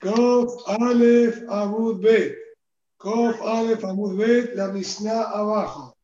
Kof 0.00 0.62
Aleph 0.68 1.42
Amud 1.48 2.00
Bet. 2.00 2.36
Kof 2.98 3.40
Aleph 3.42 3.82
Amud 3.82 4.16
Bet, 4.16 4.54
la 4.54 4.70
Mishnah 4.70 5.22
abajo. 5.34 5.96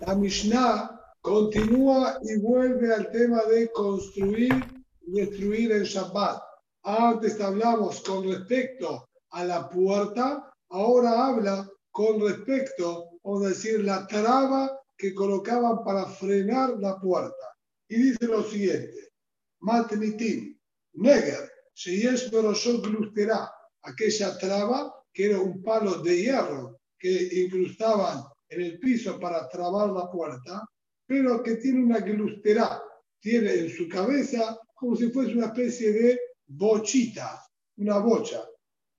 La 0.00 0.14
Mishnah 0.14 0.98
continúa 1.20 2.18
y 2.22 2.40
vuelve 2.40 2.94
al 2.94 3.10
tema 3.10 3.44
de 3.44 3.70
construir 3.72 4.54
y 5.02 5.20
destruir 5.20 5.72
el 5.72 5.84
Shabbat. 5.84 6.40
Antes 6.84 7.40
hablamos 7.40 8.00
con 8.00 8.24
respecto 8.24 9.08
a 9.30 9.44
la 9.44 9.68
puerta, 9.68 10.50
ahora 10.70 11.26
habla 11.26 11.68
con 11.90 12.20
respecto, 12.20 13.10
a 13.22 13.48
decir, 13.48 13.84
la 13.84 14.06
traba 14.06 14.80
que 14.96 15.14
colocaban 15.14 15.84
para 15.84 16.06
frenar 16.06 16.78
la 16.78 16.98
puerta. 16.98 17.54
Y 17.88 17.96
dice 17.96 18.26
lo 18.26 18.42
siguiente, 18.42 19.10
Matnitim, 19.60 20.57
Neger, 20.98 21.48
Sheyesh 21.74 22.30
Boroshot 22.30 22.84
Glustera, 22.84 23.48
aquella 23.82 24.36
traba 24.38 24.92
que 25.12 25.26
era 25.26 25.40
un 25.40 25.62
palo 25.62 26.02
de 26.02 26.16
hierro 26.16 26.80
que 26.98 27.44
incrustaban 27.44 28.24
en 28.48 28.62
el 28.62 28.78
piso 28.78 29.18
para 29.20 29.48
trabar 29.48 29.90
la 29.90 30.10
puerta, 30.10 30.68
pero 31.06 31.42
que 31.42 31.56
tiene 31.56 31.84
una 31.84 32.00
glustera, 32.00 32.82
tiene 33.20 33.52
en 33.54 33.70
su 33.70 33.88
cabeza 33.88 34.58
como 34.74 34.96
si 34.96 35.10
fuese 35.10 35.34
una 35.34 35.46
especie 35.46 35.92
de 35.92 36.20
bochita, 36.46 37.42
una 37.76 37.98
bocha. 37.98 38.44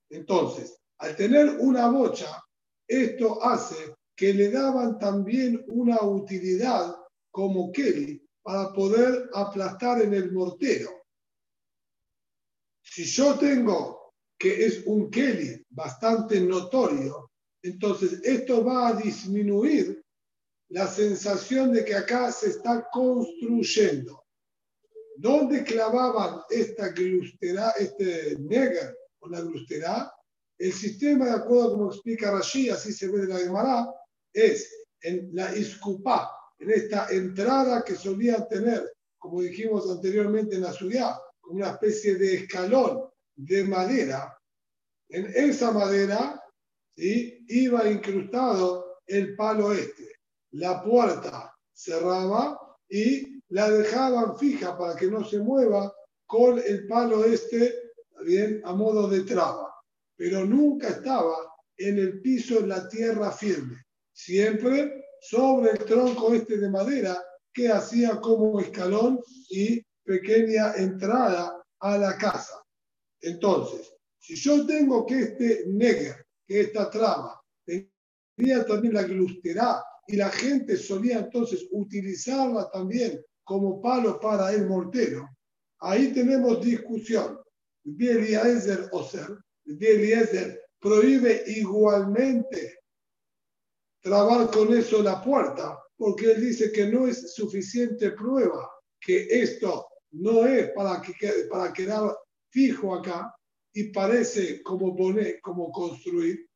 Entonces, 0.10 0.80
al 1.00 1.16
tener 1.16 1.58
una 1.60 1.90
bocha, 1.90 2.42
esto 2.88 3.44
hace 3.44 3.96
que 4.16 4.34
le 4.34 4.52
daban 4.52 4.98
también 5.00 5.64
una 5.68 6.02
utilidad 6.02 6.96
como 7.32 7.72
Kelly 7.72 8.22
para 8.42 8.74
poder 8.74 9.30
aplastar 9.34 10.02
en 10.02 10.14
el 10.14 10.32
mortero. 10.32 10.99
Si 12.92 13.06
yo 13.06 13.38
tengo 13.38 14.14
que 14.38 14.66
es 14.66 14.84
un 14.86 15.12
Kelly 15.12 15.64
bastante 15.70 16.42
notorio, 16.42 17.32
entonces 17.62 18.20
esto 18.24 18.64
va 18.64 18.88
a 18.88 18.94
disminuir 18.94 20.04
la 20.70 20.88
sensación 20.88 21.72
de 21.72 21.86
que 21.86 21.96
acá 21.96 22.32
se 22.32 22.50
está 22.50 22.88
construyendo. 22.92 24.24
¿Dónde 25.18 25.64
clavaban 25.64 26.42
esta 26.50 26.90
glustera, 26.90 27.72
este 27.78 28.38
neger 28.40 28.98
o 29.20 29.30
la 29.30 29.42
glustera? 29.42 30.12
El 30.58 30.74
sistema, 30.74 31.26
de 31.26 31.32
acuerdo 31.32 31.74
como 31.74 31.92
explica 31.92 32.32
Rashi, 32.32 32.70
así 32.70 32.92
se 32.92 33.08
ve 33.08 33.22
de 33.22 33.28
la 33.28 33.38
Gemara, 33.38 33.88
es 34.34 34.74
en 35.02 35.30
la 35.34 35.56
iscupá, 35.56 36.30
en 36.58 36.72
esta 36.72 37.10
entrada 37.10 37.84
que 37.84 37.96
solía 37.96 38.48
tener, 38.48 38.92
como 39.18 39.42
dijimos 39.42 39.90
anteriormente 39.90 40.56
en 40.56 40.62
la 40.62 40.74
ciudad, 40.74 41.16
una 41.50 41.72
especie 41.72 42.16
de 42.16 42.36
escalón 42.36 43.10
de 43.36 43.64
madera. 43.64 44.38
En 45.10 45.26
esa 45.36 45.72
madera 45.72 46.42
¿sí? 46.96 47.46
iba 47.48 47.90
incrustado 47.90 49.00
el 49.08 49.36
palo 49.36 49.72
este. 49.72 50.08
La 50.52 50.84
puerta 50.84 51.56
cerraba 51.74 52.60
y 52.88 53.42
la 53.50 53.70
dejaban 53.70 54.38
fija 54.38 54.78
para 54.78 54.96
que 54.96 55.08
no 55.08 55.24
se 55.24 55.40
mueva 55.40 55.94
con 56.26 56.60
el 56.60 56.88
palo 56.88 57.26
este, 57.26 57.74
bien, 58.26 58.62
a 58.64 58.74
modo 58.74 59.08
de 59.08 59.22
traba. 59.22 59.74
Pero 60.16 60.46
nunca 60.46 60.90
estaba 60.90 61.36
en 61.78 61.98
el 61.98 62.22
piso, 62.22 62.60
en 62.60 62.70
la 62.70 62.88
tierra 62.88 63.32
firme. 63.32 63.84
Siempre 64.14 65.06
sobre 65.22 65.72
el 65.72 65.80
tronco 65.80 66.34
este 66.34 66.58
de 66.58 66.70
madera 66.70 67.24
que 67.52 67.70
hacía 67.70 68.20
como 68.20 68.60
escalón 68.60 69.20
y 69.50 69.82
pequeña 70.10 70.74
entrada 70.74 71.64
a 71.82 71.98
la 72.00 72.18
casa. 72.18 72.56
Entonces, 73.22 73.94
si 74.18 74.34
yo 74.34 74.66
tengo 74.66 75.06
que 75.06 75.20
este 75.20 75.66
neger, 75.68 76.26
que 76.48 76.62
esta 76.62 76.90
trama, 76.90 77.40
tenía 78.36 78.66
también 78.66 78.96
la 78.96 79.04
glustera 79.04 79.84
y 80.08 80.16
la 80.16 80.32
gente 80.32 80.78
solía 80.78 81.20
entonces 81.20 81.68
utilizarla 81.70 82.72
también 82.72 83.24
como 83.44 83.80
palo 83.80 84.20
para 84.20 84.52
el 84.52 84.66
mortero, 84.68 85.30
ahí 85.78 86.12
tenemos 86.12 86.60
discusión. 86.66 87.40
Eliezer 87.86 88.90
Oser, 88.92 89.38
Eliezer 89.68 90.60
prohíbe 90.80 91.44
igualmente 91.46 92.80
trabar 94.02 94.50
con 94.50 94.74
eso 94.74 95.04
la 95.04 95.24
puerta, 95.24 95.78
porque 95.96 96.32
él 96.32 96.42
dice 96.42 96.72
que 96.72 96.88
no 96.88 97.08
es 97.08 97.32
suficiente 97.36 98.10
prueba 98.14 98.68
que 99.00 99.28
esto 99.30 99.89
no 100.12 100.46
es 100.46 100.72
para, 100.72 101.02
que, 101.02 101.14
para 101.50 101.72
quedar 101.74 102.16
fijo 102.50 102.96
acá 102.96 103.34
y 103.74 103.86
parece 103.92 104.62
como 104.64 104.96
poner, 104.96 105.40
como 105.42 105.72
construir. 105.72 106.48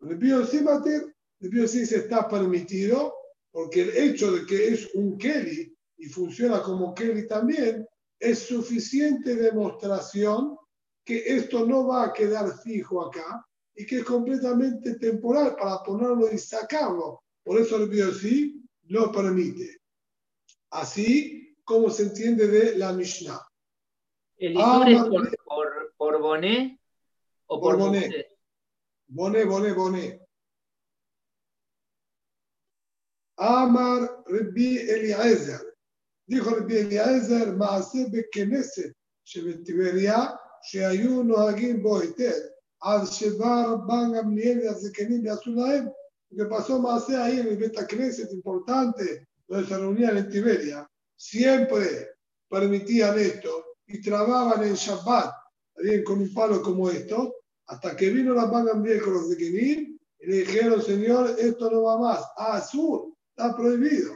El 0.00 0.16
biosímater, 0.16 1.14
el 1.40 1.50
biosí 1.50 1.86
se 1.86 1.98
está 1.98 2.28
permitido 2.28 3.14
porque 3.50 3.82
el 3.82 3.96
hecho 3.96 4.32
de 4.32 4.46
que 4.46 4.68
es 4.68 4.94
un 4.94 5.16
Kelly 5.18 5.74
y 5.98 6.06
funciona 6.06 6.62
como 6.62 6.94
Kelly 6.94 7.26
también, 7.26 7.86
es 8.18 8.40
suficiente 8.40 9.34
demostración 9.34 10.56
que 11.04 11.22
esto 11.26 11.64
no 11.64 11.86
va 11.86 12.04
a 12.04 12.12
quedar 12.12 12.58
fijo 12.58 13.06
acá 13.06 13.46
y 13.74 13.86
que 13.86 13.98
es 13.98 14.04
completamente 14.04 14.94
temporal 14.96 15.54
para 15.56 15.82
ponerlo 15.82 16.30
y 16.32 16.38
sacarlo. 16.38 17.22
Por 17.44 17.60
eso 17.60 17.76
el 17.76 17.88
biosí 17.88 18.62
lo 18.88 19.12
permite. 19.12 19.80
Así 20.70 21.45
como 21.65 21.89
se 21.89 22.03
entiende 22.03 22.47
de 22.47 22.77
la 22.77 22.93
Mishnah. 22.93 23.39
¿El 24.37 24.55
ah, 24.57 24.85
es 24.87 24.99
por, 24.99 25.37
por, 25.45 25.93
por, 25.97 26.21
Bonet 26.21 26.79
o 27.47 27.61
por, 27.61 27.77
por 27.77 27.79
Bonet? 27.79 28.27
Bonet, 29.07 29.47
Bonet, 29.47 29.75
Bonet. 29.75 30.21
Amar 33.37 34.23
Rabbi 34.25 34.77
Eliezer. 34.77 35.61
Dijo 36.25 36.49
Rabbi 36.49 36.77
Eliezer, 36.77 37.55
מעשה 37.57 37.99
בכנסת 38.11 38.91
שבטבריה, 39.25 40.17
שהיו 40.61 41.23
נוהגים 41.23 41.83
בו 41.83 41.99
היטב, 41.99 42.39
עד 42.81 43.01
שבא 43.05 43.63
רבן 43.67 44.17
גמליאל 44.17 44.59
והזקנים 44.59 45.25
ועשו 45.25 45.51
להם, 45.55 45.85
ופasó 46.37 46.79
מעשה 46.79 47.25
ahí 47.25 47.39
en 47.39 47.47
el 47.47 47.57
Betacneset 47.57 48.31
importante, 48.31 49.27
donde 49.47 49.67
se 49.67 49.77
reunían 49.77 50.17
en 50.17 50.29
Tiberia, 50.29 50.87
siempre 51.16 52.10
permitían 52.48 53.18
esto 53.18 53.76
y 53.86 54.00
trababan 54.00 54.62
en 54.64 54.74
Shabbat, 54.74 55.32
bien 55.76 56.04
con 56.04 56.20
un 56.20 56.32
palo 56.32 56.62
como 56.62 56.90
esto, 56.90 57.34
hasta 57.66 57.96
que 57.96 58.10
vino 58.10 58.34
la 58.34 58.46
Ban 58.46 58.66
Gamliel 58.66 59.02
con 59.02 59.14
los 59.14 59.28
Zekenim 59.28 59.98
y 60.20 60.26
le 60.26 60.36
dijeron, 60.38 60.82
Señor, 60.82 61.36
esto 61.38 61.70
no 61.70 61.82
va 61.82 61.98
más. 61.98 62.24
Ah, 62.36 62.56
azul, 62.56 63.14
está 63.30 63.56
prohibido. 63.56 64.14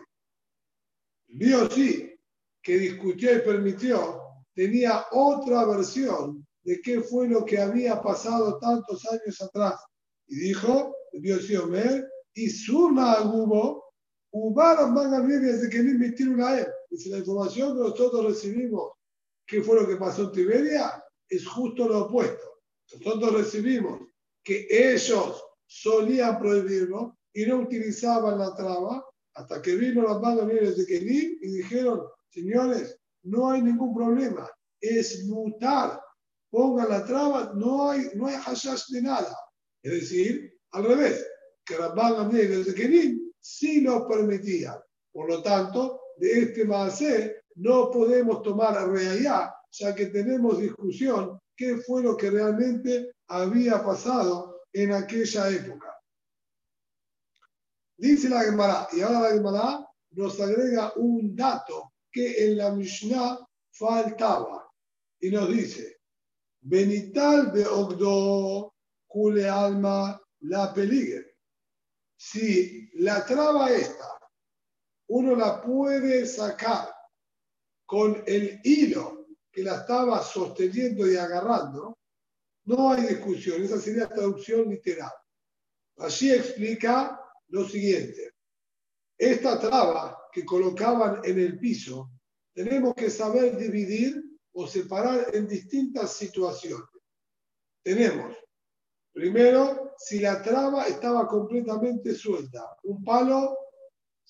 Vio 1.28 1.70
sí, 1.70 2.18
que 2.62 2.78
discutió 2.78 3.36
y 3.36 3.40
permitió, 3.40 4.20
tenía 4.54 5.04
otra 5.12 5.64
versión 5.64 6.46
de 6.62 6.80
qué 6.80 7.00
fue 7.00 7.28
lo 7.28 7.44
que 7.44 7.58
había 7.58 8.00
pasado 8.02 8.58
tantos 8.58 9.04
años 9.06 9.40
atrás. 9.40 9.74
Y 10.26 10.36
dijo, 10.36 10.94
vio 11.12 11.38
sí, 11.40 11.56
Omer, 11.56 12.08
y 12.34 12.48
Suma 12.48 13.22
hubo, 13.22 13.90
Ubaron 14.32 14.94
van 14.94 15.14
a 15.14 15.20
desde 15.20 15.68
que 15.68 15.82
no 15.82 15.90
invirtieron 15.90 16.40
a 16.40 16.60
él. 16.60 16.66
Dice 16.90 17.10
la 17.10 17.18
información 17.18 17.76
que 17.76 17.88
nosotros 17.88 18.24
recibimos, 18.24 18.92
qué 19.46 19.62
fue 19.62 19.80
lo 19.80 19.86
que 19.86 19.96
pasó 19.96 20.22
en 20.22 20.32
Tiberia, 20.32 21.02
es 21.28 21.46
justo 21.46 21.88
lo 21.88 22.06
opuesto. 22.06 22.62
Nosotros 22.92 23.32
recibimos 23.32 24.00
que 24.42 24.66
ellos 24.70 25.42
solían 25.66 26.40
prohibirlo 26.40 27.16
y 27.32 27.46
no 27.46 27.60
utilizaban 27.60 28.38
la 28.38 28.54
traba, 28.56 29.04
hasta 29.34 29.62
que 29.62 29.76
vino 29.76 30.02
las 30.02 30.20
manos 30.20 30.48
de 30.48 30.86
Kelim 30.86 31.38
y 31.40 31.46
dijeron, 31.52 32.02
señores, 32.28 32.98
no 33.22 33.50
hay 33.50 33.62
ningún 33.62 33.94
problema, 33.94 34.50
es 34.80 35.24
mutar, 35.26 36.00
pongan 36.50 36.88
la 36.88 37.04
traba, 37.04 37.52
no 37.54 37.90
hay, 37.90 38.10
no 38.14 38.26
hay 38.26 38.34
hashash 38.34 38.88
de 38.88 39.02
nada. 39.02 39.36
Es 39.82 39.92
decir, 39.92 40.58
al 40.72 40.84
revés, 40.84 41.24
que 41.64 41.76
Rabban 41.76 42.30
de 42.32 42.74
Kelim 42.74 43.32
sí 43.38 43.80
lo 43.80 44.08
permitía. 44.08 44.82
Por 45.12 45.28
lo 45.28 45.42
tanto, 45.42 45.99
de 46.20 46.42
este 46.42 46.64
Maasé 46.66 47.44
no 47.56 47.90
podemos 47.90 48.42
tomar 48.42 48.74
realidad, 48.88 49.50
ya 49.72 49.94
que 49.94 50.06
tenemos 50.06 50.58
discusión 50.58 51.40
qué 51.56 51.78
fue 51.78 52.02
lo 52.02 52.16
que 52.16 52.30
realmente 52.30 53.12
había 53.28 53.82
pasado 53.82 54.62
en 54.72 54.92
aquella 54.92 55.48
época. 55.48 55.94
Dice 57.96 58.28
la 58.28 58.42
Gemara, 58.42 58.88
y 58.92 59.00
ahora 59.00 59.20
la 59.20 59.30
Gemara 59.30 59.88
nos 60.10 60.40
agrega 60.40 60.92
un 60.96 61.34
dato 61.34 61.92
que 62.10 62.46
en 62.46 62.58
la 62.58 62.70
Mishnah 62.72 63.38
faltaba. 63.72 64.68
Y 65.20 65.30
nos 65.30 65.48
dice, 65.48 65.98
Benital 66.60 67.52
Ogdo, 67.70 68.74
Kule 69.06 69.48
Alma, 69.48 70.20
la 70.40 70.72
peligue. 70.72 71.36
Si 72.16 72.90
la 72.94 73.24
traba 73.24 73.70
esta, 73.70 74.19
uno 75.10 75.34
la 75.34 75.60
puede 75.60 76.24
sacar 76.24 76.88
con 77.84 78.22
el 78.26 78.60
hilo 78.62 79.26
que 79.50 79.62
la 79.64 79.78
estaba 79.78 80.22
sosteniendo 80.22 81.10
y 81.10 81.16
agarrando, 81.16 81.98
no 82.66 82.92
hay 82.92 83.02
discusión, 83.02 83.60
esa 83.62 83.80
sería 83.80 84.04
la 84.04 84.14
traducción 84.14 84.68
literal. 84.68 85.10
Allí 85.98 86.30
explica 86.30 87.20
lo 87.48 87.68
siguiente. 87.68 88.34
Esta 89.18 89.58
traba 89.58 90.16
que 90.32 90.44
colocaban 90.44 91.20
en 91.24 91.40
el 91.40 91.58
piso, 91.58 92.12
tenemos 92.54 92.94
que 92.94 93.10
saber 93.10 93.56
dividir 93.56 94.22
o 94.52 94.68
separar 94.68 95.34
en 95.34 95.48
distintas 95.48 96.12
situaciones. 96.12 96.88
Tenemos, 97.82 98.36
primero, 99.12 99.92
si 99.98 100.20
la 100.20 100.40
traba 100.40 100.86
estaba 100.86 101.26
completamente 101.26 102.14
suelta, 102.14 102.76
un 102.84 103.02
palo 103.02 103.56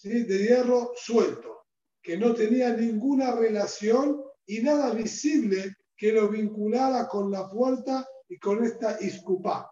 de 0.03 0.39
hierro 0.39 0.93
suelto, 0.97 1.67
que 2.03 2.17
no 2.17 2.35
tenía 2.35 2.75
ninguna 2.75 3.33
relación 3.33 4.23
y 4.47 4.61
nada 4.61 4.93
visible 4.95 5.77
que 5.97 6.13
lo 6.13 6.29
vinculara 6.29 7.07
con 7.09 7.31
la 7.31 7.49
puerta 7.49 8.09
y 8.29 8.39
con 8.39 8.65
esta 8.65 8.97
iscupá. 9.03 9.71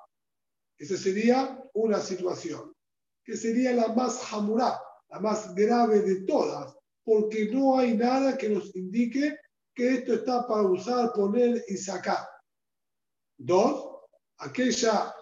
Esa 0.77 0.97
sería 0.97 1.59
una 1.75 2.01
situación, 2.01 2.75
que 3.25 3.37
sería 3.37 3.73
la 3.73 3.89
más 3.95 4.19
jamurá, 4.19 4.79
la 5.09 5.21
más 5.21 5.55
grave 5.55 6.01
de 6.01 6.23
todas, 6.23 6.77
porque 7.03 7.49
no 7.51 7.79
hay 7.79 7.97
nada 7.97 8.37
que 8.37 8.51
nos 8.51 8.75
indique 8.77 9.39
que 9.75 9.95
esto 9.95 10.15
está 10.15 10.47
para 10.47 10.63
usar, 10.63 11.13
poner 11.13 11.65
y 11.69 11.77
sacar. 11.77 12.29
Dos, 13.39 14.03
aquella 14.39 15.15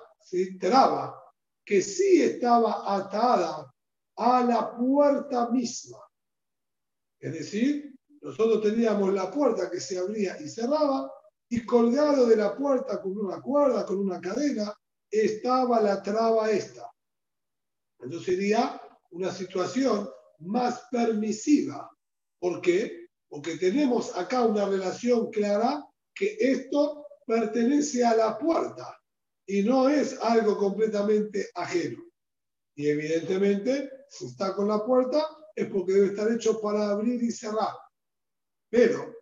traba 0.58 1.22
que 1.64 1.80
sí 1.80 2.22
estaba 2.22 2.94
atada 2.96 3.72
a 4.16 4.42
la 4.44 4.76
puerta 4.76 5.50
misma. 5.50 5.98
Es 7.18 7.32
decir, 7.32 7.94
nosotros 8.20 8.62
teníamos 8.62 9.12
la 9.12 9.30
puerta 9.30 9.70
que 9.70 9.80
se 9.80 9.98
abría 9.98 10.40
y 10.40 10.48
cerraba 10.48 11.10
y 11.48 11.64
colgado 11.64 12.26
de 12.26 12.36
la 12.36 12.56
puerta 12.56 13.00
con 13.00 13.16
una 13.16 13.40
cuerda, 13.40 13.86
con 13.86 13.98
una 13.98 14.20
cadena, 14.20 14.74
estaba 15.10 15.80
la 15.80 16.02
traba 16.02 16.50
esta. 16.50 16.90
Entonces 18.00 18.34
sería 18.34 18.80
una 19.10 19.30
situación 19.30 20.08
más 20.40 20.86
permisiva. 20.90 21.90
¿Por 22.38 22.60
qué? 22.60 23.08
Porque 23.28 23.56
tenemos 23.56 24.16
acá 24.16 24.44
una 24.44 24.66
relación 24.66 25.30
clara 25.30 25.86
que 26.14 26.36
esto 26.40 27.06
pertenece 27.26 28.04
a 28.04 28.16
la 28.16 28.38
puerta 28.38 28.98
y 29.46 29.62
no 29.62 29.88
es 29.88 30.20
algo 30.20 30.56
completamente 30.56 31.48
ajeno. 31.54 32.02
Y 32.74 32.88
evidentemente, 32.88 33.90
si 34.08 34.26
está 34.26 34.54
con 34.54 34.68
la 34.68 34.84
puerta, 34.84 35.26
es 35.54 35.68
porque 35.70 35.92
debe 35.92 36.06
estar 36.08 36.30
hecho 36.30 36.60
para 36.60 36.90
abrir 36.90 37.22
y 37.22 37.30
cerrar. 37.30 37.74
Pero 38.70 39.14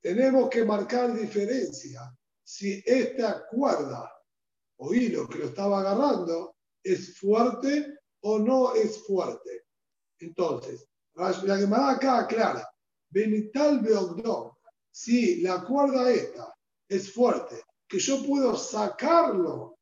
tenemos 0.00 0.48
que 0.48 0.64
marcar 0.64 1.14
diferencia 1.14 2.00
si 2.44 2.82
esta 2.86 3.46
cuerda 3.48 4.12
o 4.78 4.94
hilo 4.94 5.28
que 5.28 5.38
lo 5.38 5.46
estaba 5.46 5.80
agarrando 5.80 6.56
es 6.82 7.18
fuerte 7.18 7.98
o 8.20 8.38
no 8.38 8.74
es 8.74 9.04
fuerte. 9.04 9.64
Entonces, 10.18 10.86
la 11.14 11.56
Gemara 11.56 11.92
acá 11.92 12.18
aclara, 12.20 12.68
Benital 13.10 13.80
Beogdom, 13.80 14.52
si 14.90 15.40
la 15.42 15.64
cuerda 15.64 16.10
esta 16.10 16.54
es 16.88 17.12
fuerte, 17.12 17.62
que 17.88 17.98
yo 17.98 18.22
puedo 18.24 18.56
sacarlo 18.56 19.78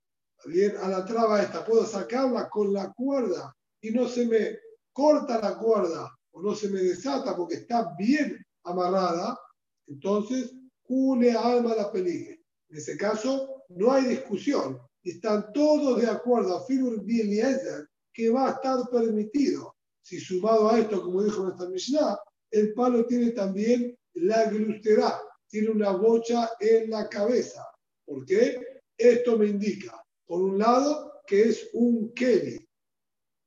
bien 0.46 0.76
a 0.78 0.88
la 0.88 1.04
traba 1.04 1.42
esta, 1.42 1.64
puedo 1.64 1.86
sacarla 1.86 2.48
con 2.48 2.72
la 2.72 2.92
cuerda 2.92 3.54
y 3.84 3.90
no 3.90 4.08
se 4.08 4.26
me 4.26 4.58
corta 4.92 5.40
la 5.40 5.58
cuerda 5.58 6.10
o 6.32 6.42
no 6.42 6.54
se 6.54 6.69
me 6.69 6.81
desata 6.81 7.36
porque 7.36 7.56
está 7.56 7.94
bien 7.98 8.36
amarrada, 8.64 9.38
entonces 9.86 10.52
une 10.88 11.32
alma 11.32 11.75
la 11.75 11.92
peligue. 11.92 12.42
En 12.70 12.76
ese 12.78 12.96
caso 12.96 13.64
no 13.69 13.92
hay 13.92 14.04
discusión 14.04 14.81
están 15.04 15.52
todos 15.52 16.00
de 16.00 16.08
acuerdo 16.08 16.56
a 16.56 16.64
Filur 16.64 17.04
Eliezer 17.06 17.86
que 18.12 18.31
va 18.31 18.48
a 18.48 18.52
estar 18.52 18.88
permitido. 18.90 19.76
Si 20.02 20.19
sumado 20.19 20.70
a 20.70 20.78
esto, 20.78 21.02
como 21.02 21.22
dijo 21.22 21.42
nuestra 21.42 21.69
Mishnah, 21.69 22.19
el 22.50 22.72
palo 22.75 23.04
tiene 23.06 23.32
también 23.32 23.96
la 24.14 24.46
glustera, 24.46 25.20
tiene 25.48 25.70
una 25.70 25.90
bocha 25.90 26.50
en 26.60 26.90
la 26.90 27.08
cabeza. 27.08 27.66
¿Por 28.06 28.25
qué? 28.25 28.60
Esto 28.96 29.36
me 29.36 29.46
indica 29.46 30.00
por 30.26 30.40
un 30.40 30.58
lado, 30.58 31.12
que 31.26 31.48
es 31.48 31.69
un 31.75 32.12
Kelly, 32.14 32.63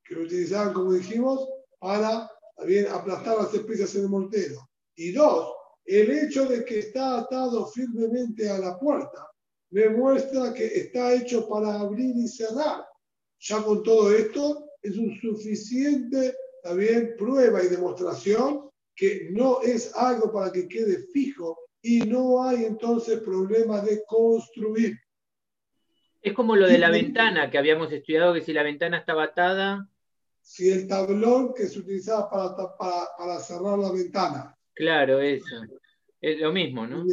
que 0.07 0.15
lo 0.15 0.21
utilizaban, 0.21 0.73
como 0.73 0.93
dijimos, 0.93 1.47
para 1.79 2.29
también 2.55 2.87
aplastar 2.87 3.37
las 3.37 3.53
especias 3.53 3.93
en 3.95 4.03
el 4.03 4.09
mortero. 4.09 4.69
Y 4.95 5.11
dos, 5.11 5.53
el 5.85 6.11
hecho 6.11 6.45
de 6.45 6.65
que 6.65 6.79
está 6.79 7.19
atado 7.19 7.67
firmemente 7.67 8.49
a 8.49 8.57
la 8.57 8.79
puerta 8.79 9.27
me 9.69 9.89
muestra 9.89 10.53
que 10.53 10.65
está 10.65 11.13
hecho 11.13 11.47
para 11.47 11.79
abrir 11.79 12.15
y 12.15 12.27
cerrar. 12.27 12.85
Ya 13.39 13.61
con 13.61 13.83
todo 13.83 14.11
esto 14.11 14.69
es 14.81 14.97
un 14.97 15.15
suficiente 15.19 16.33
también 16.63 17.15
prueba 17.17 17.63
y 17.63 17.67
demostración 17.67 18.69
que 18.95 19.29
no 19.31 19.61
es 19.61 19.95
algo 19.95 20.31
para 20.31 20.51
que 20.51 20.67
quede 20.67 21.05
fijo 21.13 21.57
y 21.81 21.99
no 21.99 22.43
hay 22.43 22.65
entonces 22.65 23.19
problema 23.19 23.81
de 23.81 24.03
construir. 24.07 24.97
Es 26.21 26.33
como 26.33 26.55
lo 26.55 26.67
de 26.67 26.79
la 26.79 26.89
ventana 26.89 27.49
que 27.51 27.57
habíamos 27.57 27.91
estudiado, 27.91 28.33
que 28.33 28.41
si 28.41 28.51
la 28.51 28.63
ventana 28.63 28.97
estaba 28.97 29.25
atada. 29.25 29.87
Si 30.49 30.69
el 30.69 30.87
tablón 30.87 31.53
que 31.53 31.67
se 31.67 31.79
utilizaba 31.79 32.29
para, 32.29 32.77
para, 33.17 33.37
cerrar 33.37 33.77
la 33.77 33.91
ventana. 33.91 34.57
Claro, 34.73 35.19
eso. 35.19 35.43
Es 36.21 36.39
lo 36.39 36.53
mismo, 36.53 36.87
¿no? 36.87 37.03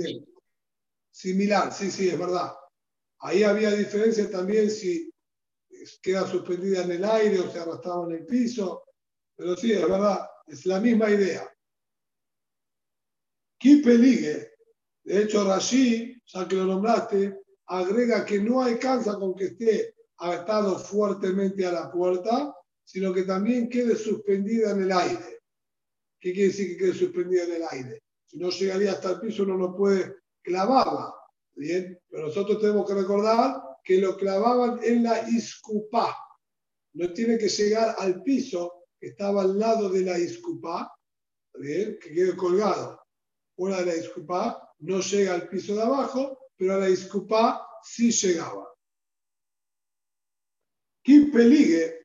Similar, 1.10 1.72
sí, 1.72 1.90
sí, 1.90 2.08
es 2.08 2.16
verdad. 2.16 2.54
Ahí 3.18 3.42
había 3.42 3.72
diferencia 3.72 4.30
también 4.30 4.70
si 4.70 5.12
queda 6.00 6.28
suspendida 6.28 6.84
en 6.84 6.92
el 6.92 7.04
aire 7.04 7.40
o 7.40 7.50
se 7.50 7.58
arrastraba 7.58 8.06
en 8.06 8.18
el 8.18 8.24
piso. 8.24 8.84
Pero 9.34 9.56
sí, 9.56 9.72
es 9.72 9.82
verdad, 9.82 10.28
es 10.46 10.64
la 10.64 10.78
misma 10.78 11.10
idea. 11.10 11.52
Kipeligue, 13.58 14.52
de 15.02 15.22
hecho, 15.22 15.44
Rashi, 15.44 16.22
ya 16.24 16.46
que 16.46 16.54
lo 16.54 16.66
nombraste, 16.66 17.36
agrega 17.66 18.24
que 18.24 18.40
no 18.40 18.62
alcanza 18.62 19.16
con 19.16 19.34
que 19.34 19.46
esté 19.46 19.96
atado 20.18 20.78
fuertemente 20.78 21.66
a 21.66 21.72
la 21.72 21.90
puerta, 21.90 22.54
sino 22.84 23.12
que 23.12 23.22
también 23.22 23.68
quede 23.68 23.96
suspendida 23.96 24.72
en 24.72 24.82
el 24.82 24.92
aire. 24.92 25.40
¿Qué 26.20 26.32
quiere 26.32 26.48
decir 26.48 26.68
que 26.68 26.84
quede 26.84 26.94
suspendida 26.94 27.44
en 27.44 27.52
el 27.52 27.62
aire? 27.70 28.02
Si 28.26 28.38
no 28.38 28.50
llegaría 28.50 28.92
hasta 28.92 29.12
el 29.12 29.20
piso, 29.20 29.42
uno 29.42 29.56
no 29.56 29.76
puede 29.76 30.16
clavarla. 30.42 31.14
Bien, 31.56 31.98
pero 32.08 32.26
nosotros 32.26 32.60
tenemos 32.60 32.86
que 32.86 32.94
recordar 32.94 33.62
que 33.82 33.98
lo 33.98 34.16
clavaban 34.16 34.80
en 34.82 35.02
la 35.02 35.28
iscupá. 35.28 36.16
No 36.94 37.12
tiene 37.12 37.38
que 37.38 37.48
llegar 37.48 37.94
al 37.98 38.22
piso 38.22 38.86
que 38.98 39.08
estaba 39.08 39.42
al 39.42 39.58
lado 39.58 39.88
de 39.90 40.00
la 40.00 40.18
iscupá, 40.18 40.92
bien, 41.54 41.98
que 42.00 42.12
quede 42.12 42.36
colgado. 42.36 43.00
Fuera 43.56 43.80
de 43.80 43.86
la 43.86 43.96
iscupá, 43.96 44.74
no 44.80 45.00
llega 45.00 45.34
al 45.34 45.48
piso 45.48 45.74
de 45.74 45.82
abajo, 45.82 46.50
pero 46.56 46.74
a 46.74 46.78
la 46.78 46.86
disculpa 46.86 47.66
sí 47.82 48.10
llegaba. 48.10 48.68
¿Quién 51.02 51.30
peligue? 51.30 52.03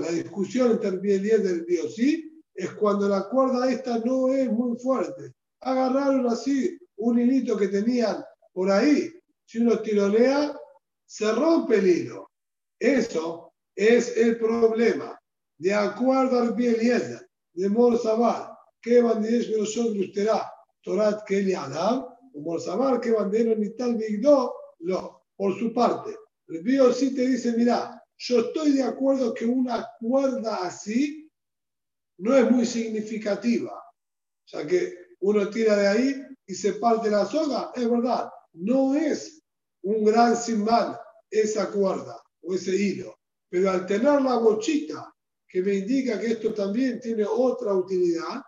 La 0.00 0.10
discusión 0.12 0.72
entre 0.72 0.88
el 0.88 1.00
bien 1.00 1.22
del 1.22 1.64
Dios 1.66 1.94
sí 1.94 2.42
es 2.54 2.70
cuando 2.72 3.08
la 3.08 3.28
cuerda 3.28 3.70
esta 3.70 3.98
no 3.98 4.28
es 4.28 4.50
muy 4.50 4.76
fuerte. 4.78 5.32
Agarraron 5.60 6.26
así 6.26 6.78
un 6.96 7.18
hilito 7.18 7.56
que 7.56 7.68
tenían 7.68 8.24
por 8.52 8.70
ahí. 8.70 9.10
Si 9.46 9.58
uno 9.58 9.80
tirolea, 9.80 10.56
se 11.06 11.32
rompe 11.32 11.76
el 11.76 11.88
hilo. 11.88 12.30
Eso 12.78 13.52
es 13.74 14.16
el 14.16 14.38
problema. 14.38 15.18
De 15.56 15.72
acuerdo 15.72 16.40
al 16.40 16.54
bien 16.54 16.76
de 17.54 17.68
Morzabar, 17.68 18.52
que 18.80 19.02
bandides 19.02 19.46
que 19.48 19.58
nosotros 19.58 19.96
usará 19.96 20.52
Torat 20.82 21.24
Keli 21.24 21.54
Adam, 21.54 22.06
saber 22.58 23.00
que 23.00 23.12
bandero 23.12 23.56
ni 23.56 23.70
tal 23.70 23.96
Migdo, 23.96 24.54
lo, 24.80 25.22
por 25.36 25.58
su 25.58 25.72
parte. 25.72 26.16
El 26.48 26.62
Bío 26.62 26.92
sí 26.94 27.14
te 27.14 27.26
dice, 27.26 27.52
mira, 27.52 28.02
yo 28.16 28.40
estoy 28.40 28.72
de 28.72 28.82
acuerdo 28.82 29.34
que 29.34 29.44
una 29.44 29.86
cuerda 30.00 30.56
así 30.64 31.30
no 32.18 32.34
es 32.34 32.50
muy 32.50 32.64
significativa. 32.64 33.72
Sea 34.44 34.66
que 34.66 34.94
uno 35.20 35.50
tira 35.50 35.76
de 35.76 35.86
ahí 35.86 36.22
y 36.46 36.54
se 36.54 36.74
parte 36.74 37.10
la 37.10 37.26
soga, 37.26 37.70
es 37.74 37.88
verdad, 37.88 38.30
no 38.54 38.94
es 38.94 39.42
un 39.82 40.04
gran 40.04 40.36
simbal 40.36 40.98
esa 41.30 41.70
cuerda 41.70 42.20
o 42.40 42.54
ese 42.54 42.74
hilo. 42.74 43.18
Pero 43.50 43.70
al 43.70 43.86
tener 43.86 44.22
la 44.22 44.38
bochita 44.38 45.14
que 45.46 45.62
me 45.62 45.74
indica 45.74 46.18
que 46.18 46.32
esto 46.32 46.54
también 46.54 46.98
tiene 47.00 47.24
otra 47.24 47.74
utilidad, 47.74 48.42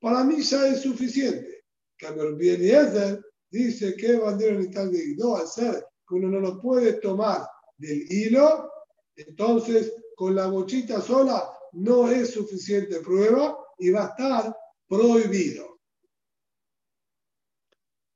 para 0.00 0.24
mí 0.24 0.42
ya 0.42 0.66
es 0.68 0.82
suficiente. 0.82 1.64
Cambio, 1.96 2.28
Eliezer 2.28 3.24
dice 3.48 3.94
que 3.96 4.16
bandera 4.16 4.60
tal 4.72 4.90
de 4.90 5.14
no, 5.16 5.36
al 5.36 5.46
ser 5.46 5.84
uno 6.14 6.28
no 6.28 6.40
lo 6.40 6.60
puede 6.60 6.94
tomar 6.94 7.46
del 7.76 8.10
hilo, 8.10 8.70
entonces 9.16 9.92
con 10.14 10.34
la 10.34 10.46
bochita 10.46 11.00
sola 11.00 11.50
no 11.72 12.08
es 12.08 12.32
suficiente 12.32 13.00
prueba 13.00 13.56
y 13.78 13.90
va 13.90 14.06
a 14.06 14.08
estar 14.08 14.56
prohibido. 14.86 15.80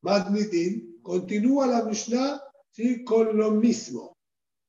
Madnitin, 0.02 1.00
continúa 1.02 1.67
la 1.67 1.85
Mishnah 1.85 2.40
¿sí? 2.71 3.05
con 3.05 3.37
lo 3.37 3.50
mismo. 3.50 4.17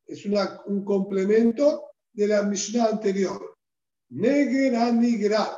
Es 0.05 0.25
una, 0.25 0.61
un 0.65 0.83
complemento 0.83 1.91
de 2.11 2.27
la 2.27 2.43
Mishnah 2.43 2.85
anterior. 2.85 3.55
Negra 4.09 4.91
nigra. 4.91 5.55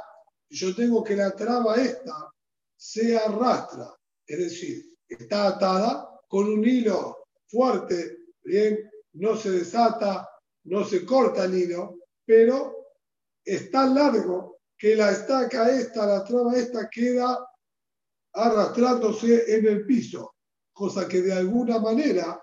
Yo 0.49 0.75
tengo 0.75 1.01
que 1.03 1.15
la 1.15 1.33
traba 1.33 1.75
esta 1.75 2.31
se 2.75 3.15
arrastra, 3.15 3.95
es 4.25 4.39
decir, 4.39 4.97
está 5.07 5.47
atada 5.47 6.19
con 6.27 6.47
un 6.47 6.65
hilo 6.67 7.20
fuerte, 7.51 8.17
bien, 8.43 8.89
no 9.13 9.35
se 9.35 9.51
desata, 9.51 10.27
no 10.63 10.83
se 10.85 11.05
corta 11.05 11.45
el 11.45 11.57
hilo, 11.57 11.99
pero 12.25 12.75
es 13.43 13.69
tan 13.69 13.93
largo 13.93 14.59
que 14.77 14.95
la 14.95 15.11
estaca 15.11 15.69
esta, 15.69 16.05
la 16.05 16.23
traba 16.23 16.55
esta 16.55 16.89
queda 16.89 17.45
arrastrándose 18.33 19.55
en 19.55 19.67
el 19.67 19.85
piso, 19.85 20.33
cosa 20.73 21.07
que 21.07 21.21
de 21.21 21.33
alguna 21.33 21.79
manera 21.79 22.41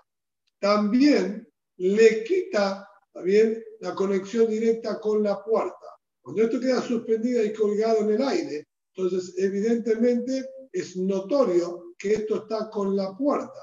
también 0.59 1.47
le 1.77 2.23
quita 2.23 2.85
también 3.11 3.61
la 3.79 3.95
conexión 3.95 4.49
directa 4.49 4.99
con 4.99 5.23
la 5.23 5.43
puerta. 5.43 5.75
Cuando 6.21 6.43
esto 6.43 6.59
queda 6.59 6.81
suspendida 6.81 7.43
y 7.43 7.53
colgado 7.53 7.99
en 8.01 8.11
el 8.11 8.21
aire, 8.21 8.67
entonces 8.95 9.33
evidentemente 9.37 10.45
es 10.71 10.95
notorio 10.95 11.95
que 11.97 12.13
esto 12.13 12.43
está 12.43 12.69
con 12.69 12.95
la 12.95 13.15
puerta, 13.17 13.59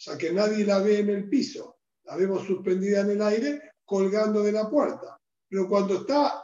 ya 0.00 0.16
que 0.16 0.32
nadie 0.32 0.64
la 0.64 0.78
ve 0.78 1.00
en 1.00 1.10
el 1.10 1.28
piso, 1.28 1.78
la 2.04 2.16
vemos 2.16 2.46
suspendida 2.46 3.00
en 3.00 3.10
el 3.10 3.22
aire 3.22 3.72
colgando 3.84 4.42
de 4.42 4.52
la 4.52 4.68
puerta. 4.68 5.20
Pero 5.48 5.68
cuando 5.68 6.00
está 6.00 6.42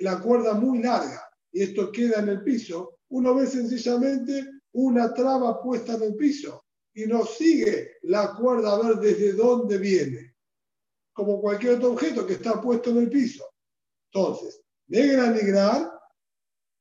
la 0.00 0.20
cuerda 0.20 0.54
muy 0.54 0.80
larga 0.80 1.28
y 1.50 1.62
esto 1.62 1.90
queda 1.90 2.20
en 2.20 2.28
el 2.28 2.42
piso, 2.44 3.00
uno 3.08 3.34
ve 3.34 3.46
sencillamente 3.46 4.48
una 4.72 5.12
traba 5.12 5.60
puesta 5.60 5.94
en 5.94 6.02
el 6.04 6.14
piso 6.14 6.64
y 6.94 7.06
no 7.06 7.24
sigue 7.24 7.96
la 8.02 8.34
cuerda 8.34 8.74
a 8.74 8.82
ver 8.82 8.96
desde 8.96 9.32
dónde 9.32 9.78
viene, 9.78 10.36
como 11.12 11.40
cualquier 11.40 11.74
otro 11.74 11.92
objeto 11.92 12.26
que 12.26 12.34
está 12.34 12.60
puesto 12.60 12.90
en 12.90 12.98
el 12.98 13.10
piso. 13.10 13.44
Entonces, 14.12 14.60
negra 14.86 15.30
negrar, 15.30 15.90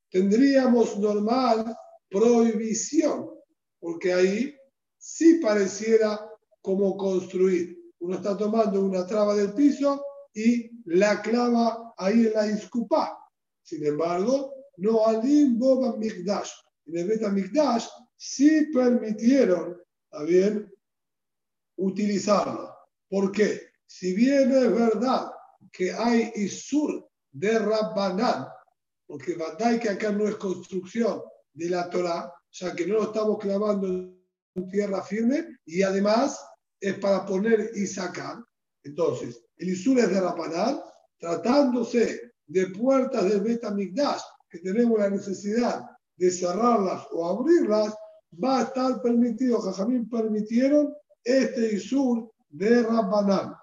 tendríamos 0.09 0.97
normal 0.99 1.75
prohibición, 2.09 3.31
porque 3.79 4.13
ahí 4.13 4.56
sí 4.97 5.39
pareciera 5.41 6.29
como 6.61 6.97
construir. 6.97 7.77
Uno 7.99 8.15
está 8.15 8.37
tomando 8.37 8.81
una 8.81 9.05
traba 9.05 9.35
del 9.35 9.53
piso 9.53 10.03
y 10.33 10.69
la 10.85 11.21
clava 11.21 11.93
ahí 11.97 12.27
en 12.27 12.33
la 12.33 12.47
iscupá. 12.47 13.17
Sin 13.63 13.85
embargo, 13.85 14.53
no 14.77 15.05
alim 15.07 15.57
boba 15.57 15.97
mikdash. 15.97 16.51
En 16.85 16.97
el 16.97 17.07
beta 17.07 17.29
mikdash 17.29 17.87
sí 18.15 18.67
permitieron, 18.73 19.77
bien, 20.25 20.71
utilizarlo. 21.77 22.73
¿Por 23.09 23.31
qué? 23.31 23.61
Si 23.85 24.13
bien 24.13 24.51
es 24.51 24.71
verdad 24.71 25.31
que 25.71 25.91
hay 25.91 26.31
isur 26.35 27.09
de 27.31 27.59
Rabbanán, 27.59 28.47
porque 29.05 29.35
Bandai 29.35 29.79
que 29.79 29.89
acá 29.89 30.11
no 30.11 30.27
es 30.27 30.35
construcción 30.35 31.21
de 31.53 31.69
la 31.69 31.89
Torah, 31.89 32.31
ya 32.51 32.75
que 32.75 32.85
no 32.85 32.95
lo 32.95 33.03
estamos 33.03 33.37
clavando 33.39 34.16
tierra 34.65 35.01
firme 35.01 35.45
y 35.65 35.81
además 35.81 36.39
es 36.79 36.97
para 36.99 37.25
poner 37.25 37.71
y 37.75 37.85
sacar. 37.85 38.37
Entonces, 38.83 39.43
el 39.57 39.69
Isur 39.69 39.99
es 39.99 40.09
de 40.09 40.21
Rapanal, 40.21 40.81
tratándose 41.19 42.31
de 42.45 42.67
puertas 42.67 43.29
del 43.29 43.41
Betamigdash, 43.41 44.21
que 44.49 44.59
tenemos 44.59 44.99
la 44.99 45.09
necesidad 45.09 45.83
de 46.15 46.31
cerrarlas 46.31 47.05
o 47.11 47.27
abrirlas, 47.27 47.93
va 48.43 48.59
a 48.59 48.63
estar 48.63 49.01
permitido, 49.01 49.59
Jajamín 49.59 50.09
permitieron 50.09 50.93
este 51.23 51.75
Isur 51.75 52.31
de 52.49 52.83
Rapanal. 52.83 53.55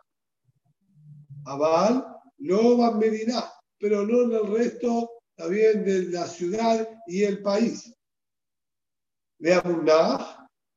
Abal, 1.46 2.04
lo 2.38 2.78
va 2.78 2.88
a 2.88 2.92
Medina, 2.92 3.44
pero 3.78 4.06
no 4.06 4.22
en 4.22 4.32
el 4.32 4.52
resto 4.52 5.10
también 5.36 5.84
de 5.84 6.04
la 6.10 6.26
ciudad 6.26 6.88
y 7.06 7.22
el 7.22 7.42
país. 7.42 7.94
Veamos 9.38 9.84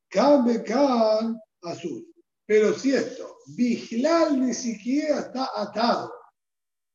Kamekan 0.10 1.40
Azul. 1.64 2.06
Pero 2.46 2.74
cierto, 2.74 3.38
Vigilal 3.56 4.40
ni 4.40 4.54
siquiera 4.54 5.20
está 5.20 5.50
atado. 5.56 6.14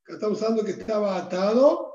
Acá 0.05 0.15
estamos 0.15 0.41
usando 0.41 0.65
que 0.65 0.73
estaba 0.73 1.17
atado, 1.17 1.93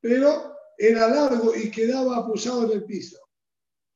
pero 0.00 0.54
era 0.76 1.08
largo 1.08 1.54
y 1.54 1.70
quedaba 1.70 2.18
apoyado 2.18 2.64
en 2.64 2.72
el 2.72 2.84
piso. 2.84 3.18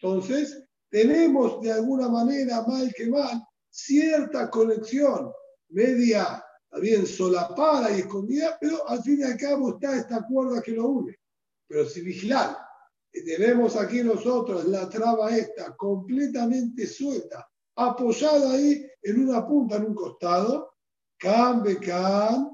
Entonces, 0.01 0.65
tenemos 0.91 1.61
de 1.63 1.73
alguna 1.73 2.09
manera, 2.09 2.63
mal 2.63 2.93
que 2.95 3.07
mal, 3.07 3.43
cierta 3.71 4.51
conexión 4.51 5.33
media, 5.69 6.45
bien 6.81 7.07
solapada 7.07 7.91
y 7.91 8.01
escondida, 8.01 8.57
pero 8.61 8.89
al 8.89 9.03
fin 9.03 9.21
y 9.21 9.23
al 9.23 9.37
cabo 9.37 9.71
está 9.71 9.97
esta 9.97 10.27
cuerda 10.27 10.63
que 10.63 10.73
lo 10.73 10.89
une. 10.89 11.17
Pero 11.67 11.87
si 11.87 12.03
vigilar, 12.03 12.57
tenemos 13.21 13.77
aquí 13.77 14.03
nosotros 14.03 14.65
la 14.67 14.89
traba 14.89 15.37
esta 15.37 15.77
completamente 15.77 16.87
suelta, 16.87 17.47
apoyada 17.77 18.53
ahí 18.53 18.87
en 19.03 19.29
una 19.29 19.47
punta, 19.47 19.77
en 19.77 19.87
un 19.87 19.95
costado, 19.95 20.73
Can, 21.19 21.63
Becan. 21.63 22.51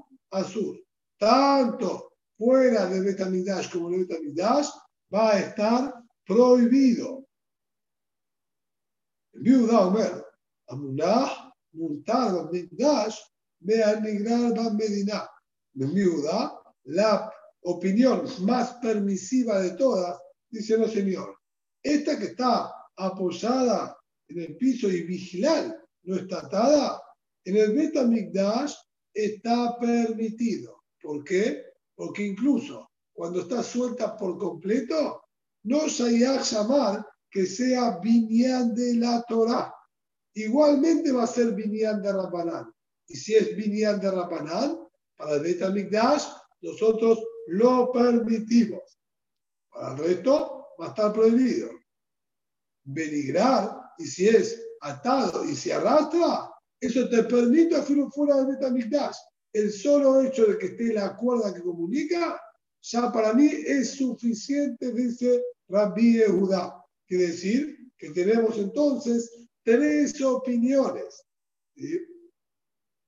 Tanto 1.17 2.13
fuera 2.37 2.85
de 2.85 3.01
Betamidash 3.01 3.71
como 3.71 3.89
de 3.89 3.99
Betamidash 3.99 4.67
va 5.13 5.31
a 5.31 5.39
estar 5.39 6.03
prohibido. 6.25 7.25
Viuda 9.33 9.87
Omer, 9.87 10.23
Amunah, 10.67 11.51
Muntar, 11.71 12.51
Mikdash, 12.51 13.17
Meanigrar, 13.61 14.53
Ban 14.55 14.75
Medina. 14.77 15.27
Viuda, 15.73 16.61
la 16.85 17.31
opinión 17.61 18.25
más 18.41 18.75
permisiva 18.75 19.59
de 19.59 19.71
todas, 19.71 20.19
dice 20.49 20.77
no 20.77 20.87
señor. 20.87 21.37
Esta 21.81 22.17
que 22.17 22.25
está 22.25 22.73
apoyada 22.95 23.97
en 24.27 24.41
el 24.41 24.57
piso 24.57 24.89
y 24.89 25.03
vigilar 25.03 25.75
no 26.03 26.15
está 26.15 26.39
atada, 26.39 27.01
en 27.45 27.57
el 27.57 27.73
Betamigdash 27.73 28.73
está 29.13 29.77
permitido. 29.79 30.83
¿Por 31.01 31.23
qué? 31.23 31.63
Porque 31.95 32.23
incluso 32.23 32.89
cuando 33.13 33.41
está 33.41 33.63
suelta 33.63 34.15
por 34.17 34.37
completo, 34.37 35.21
no 35.63 35.89
se 35.89 36.25
a 36.25 36.41
llamar 36.41 37.05
que 37.29 37.45
sea 37.45 37.99
Binyan 37.99 38.73
de 38.73 38.95
la 38.95 39.23
Torah. 39.27 39.73
Igualmente 40.33 41.11
va 41.11 41.23
a 41.23 41.27
ser 41.27 41.53
Binyan 41.53 42.01
de 42.01 42.13
Rabanán. 42.13 42.73
Y 43.07 43.15
si 43.15 43.35
es 43.35 43.55
Binyan 43.55 43.99
de 43.99 44.11
Rabanán, 44.11 44.79
para 45.17 45.35
el 45.35 45.41
Betamigdash, 45.41 46.23
nosotros 46.61 47.19
lo 47.47 47.91
permitimos. 47.91 48.98
Para 49.79 49.93
el 49.93 49.97
resto 49.97 50.67
va 50.77 50.87
a 50.87 50.89
estar 50.89 51.13
prohibido. 51.13 51.69
Benigrar 52.83 53.77
y 53.97 54.05
si 54.05 54.27
es 54.27 54.61
atado 54.81 55.45
y 55.45 55.55
se 55.55 55.71
arrastra, 55.71 56.51
eso 56.81 57.07
te 57.07 57.23
permite 57.23 57.77
hacerlo 57.77 58.11
fuera 58.11 58.35
del 58.37 58.57
Betamigdash. 58.57 59.15
El 59.53 59.71
solo 59.71 60.21
hecho 60.21 60.47
de 60.47 60.57
que 60.57 60.65
esté 60.65 60.93
la 60.93 61.15
cuerda 61.15 61.53
que 61.53 61.61
comunica, 61.61 62.41
ya 62.81 63.09
para 63.09 63.33
mí 63.33 63.49
es 63.49 63.91
suficiente, 63.91 64.91
dice 64.91 65.41
Rabbi 65.69 66.23
Judá. 66.27 66.83
Quiere 67.07 67.27
decir 67.27 67.77
que 67.97 68.09
tenemos 68.09 68.57
entonces 68.57 69.47
tres 69.63 70.21
opiniones. 70.21 71.23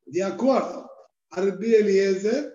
De 0.06 0.24
acuerdo 0.24 0.90
Rabbi 1.32 1.75
Eliezer, 1.75 2.54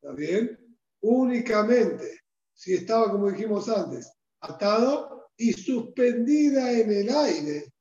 ¿está 0.00 0.14
bien? 0.14 0.56
Únicamente, 1.00 2.20
si 2.58 2.74
estaba, 2.74 3.12
como 3.12 3.30
dijimos 3.30 3.68
antes, 3.68 4.12
atado, 4.40 5.30
y 5.36 5.52
suspendida 5.52 6.72
en 6.72 6.90
el 6.90 7.08
aire, 7.08 7.72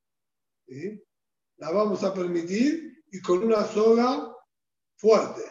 la 1.57 1.71
vamos 1.71 2.03
a 2.03 2.13
permitir 2.13 3.03
y 3.11 3.19
con 3.19 3.43
una 3.43 3.65
soga 3.65 4.31
fuerte. 4.95 5.41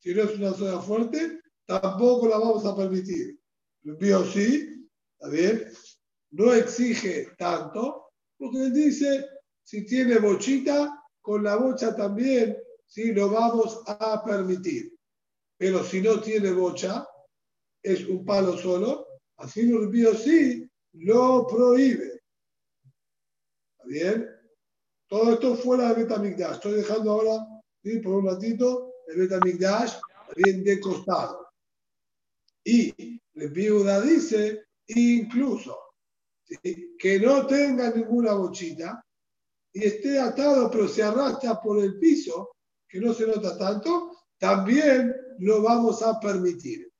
Si 0.00 0.12
no 0.12 0.24
es 0.24 0.36
una 0.36 0.52
soga 0.52 0.80
fuerte, 0.80 1.40
tampoco 1.64 2.26
la 2.26 2.38
vamos 2.38 2.66
a 2.66 2.74
permitir. 2.74 3.38
El 3.84 4.26
sí, 4.26 4.88
¿está 5.12 5.28
bien? 5.28 5.72
No 6.32 6.52
exige 6.52 7.28
tanto, 7.38 8.08
porque 8.36 8.64
él 8.64 8.74
dice, 8.74 9.24
si 9.62 9.86
tiene 9.86 10.18
bochita, 10.18 11.04
con 11.20 11.44
la 11.44 11.54
bocha 11.54 11.94
también, 11.94 12.56
sí, 12.84 13.12
lo 13.12 13.30
vamos 13.30 13.80
a 13.86 14.24
permitir. 14.24 14.92
Pero 15.56 15.84
si 15.84 16.00
no 16.00 16.20
tiene 16.20 16.50
bocha, 16.50 17.06
es 17.82 18.06
un 18.06 18.24
palo 18.24 18.56
solo, 18.56 19.06
así 19.38 19.60
el 19.60 20.16
sí 20.16 20.68
lo 20.94 21.46
prohíbe. 21.46 22.22
¿Está 23.72 23.84
bien? 23.86 24.28
Todo 25.08 25.32
esto 25.32 25.56
fuera 25.56 25.92
de 25.92 26.04
Betamigdash. 26.04 26.54
Estoy 26.54 26.74
dejando 26.74 27.12
ahora, 27.12 27.46
por 28.02 28.14
un 28.14 28.26
ratito, 28.26 28.94
el 29.08 29.18
Betamigdash 29.20 29.94
bien 30.36 30.64
de 30.64 30.80
costado. 30.80 31.48
Y 32.64 33.20
el 33.34 33.50
viuda 33.50 34.00
dice, 34.00 34.64
incluso, 34.86 35.76
que 36.98 37.20
no 37.20 37.46
tenga 37.46 37.90
ninguna 37.90 38.34
bochita 38.34 39.04
y 39.72 39.84
esté 39.84 40.20
atado 40.20 40.70
pero 40.70 40.86
se 40.86 41.02
arrastra 41.02 41.60
por 41.60 41.82
el 41.82 41.98
piso, 41.98 42.56
que 42.86 43.00
no 43.00 43.14
se 43.14 43.26
nota 43.26 43.56
tanto, 43.56 44.16
también 44.38 45.14
lo 45.38 45.62
vamos 45.62 46.02
a 46.02 46.20
permitir. 46.20 46.91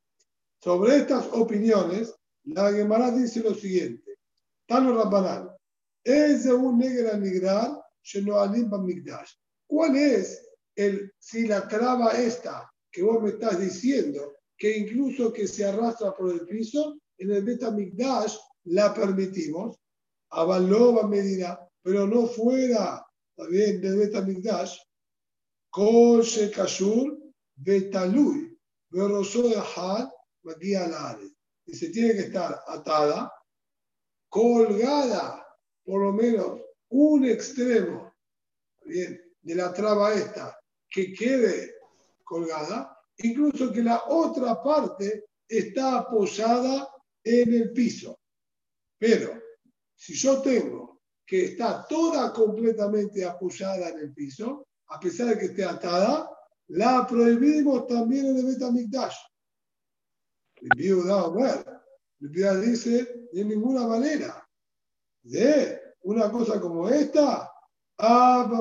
Sobre 0.63 0.95
estas 0.95 1.27
opiniones, 1.33 2.15
la 2.45 2.71
Gemara 2.71 3.11
dice 3.11 3.41
lo 3.41 3.53
siguiente: 3.53 4.17
Tano 4.65 4.93
Rabbanán, 4.93 5.49
es 6.01 6.45
de 6.45 6.53
un 6.53 6.77
negra 6.77 7.17
migrar, 7.17 7.81
¿Cuál 9.67 9.95
es 9.97 10.49
el, 10.75 11.11
si 11.19 11.47
la 11.47 11.67
traba 11.67 12.11
esta 12.11 12.71
que 12.89 13.03
vos 13.03 13.21
me 13.21 13.31
estás 13.31 13.59
diciendo, 13.59 14.37
que 14.57 14.77
incluso 14.77 15.33
que 15.33 15.49
se 15.49 15.65
arrastra 15.65 16.13
por 16.13 16.31
el 16.31 16.47
piso, 16.47 16.97
en 17.17 17.31
el 17.31 17.43
Betamigdash 17.43 18.37
la 18.63 18.93
permitimos? 18.93 19.77
Avaloba 20.29 21.09
me 21.09 21.21
dirá, 21.21 21.59
pero 21.81 22.07
no 22.07 22.25
fuera 22.25 23.05
también 23.35 23.81
del 23.81 23.97
Betamigdash, 23.97 24.77
Kol 25.69 26.21
Shekashur 26.21 27.19
Betalui, 27.53 28.57
Berosó 28.89 29.49
de 29.49 29.57
Had, 30.45 31.19
y 31.65 31.75
se 31.75 31.89
tiene 31.89 32.13
que 32.13 32.19
estar 32.21 32.61
atada, 32.67 33.31
colgada, 34.29 35.45
por 35.83 36.01
lo 36.01 36.13
menos 36.13 36.59
un 36.89 37.25
extremo 37.25 38.13
bien, 38.85 39.21
de 39.41 39.55
la 39.55 39.73
traba 39.73 40.13
esta, 40.13 40.59
que 40.89 41.13
quede 41.13 41.75
colgada, 42.23 42.97
incluso 43.17 43.71
que 43.71 43.83
la 43.83 44.03
otra 44.07 44.61
parte 44.61 45.25
está 45.47 45.99
apoyada 45.99 46.89
en 47.23 47.53
el 47.53 47.73
piso. 47.73 48.19
Pero 48.97 49.41
si 49.95 50.13
yo 50.13 50.41
tengo 50.41 51.01
que 51.25 51.45
está 51.45 51.85
toda 51.87 52.33
completamente 52.33 53.25
apoyada 53.25 53.89
en 53.89 53.99
el 53.99 54.13
piso, 54.13 54.67
a 54.87 54.99
pesar 54.99 55.27
de 55.27 55.37
que 55.37 55.45
esté 55.45 55.63
atada, 55.63 56.29
la 56.67 57.05
prohibimos 57.07 57.87
también 57.87 58.27
en 58.27 58.37
el 58.37 58.45
Betamikdash. 58.45 59.15
Viuda, 60.75 61.65
el 62.19 62.29
viuda 62.29 62.59
dice, 62.59 63.27
de 63.31 63.45
ninguna 63.45 63.87
manera. 63.87 64.47
De 65.21 65.81
una 66.01 66.31
cosa 66.31 66.59
como 66.59 66.89
esta, 66.89 67.49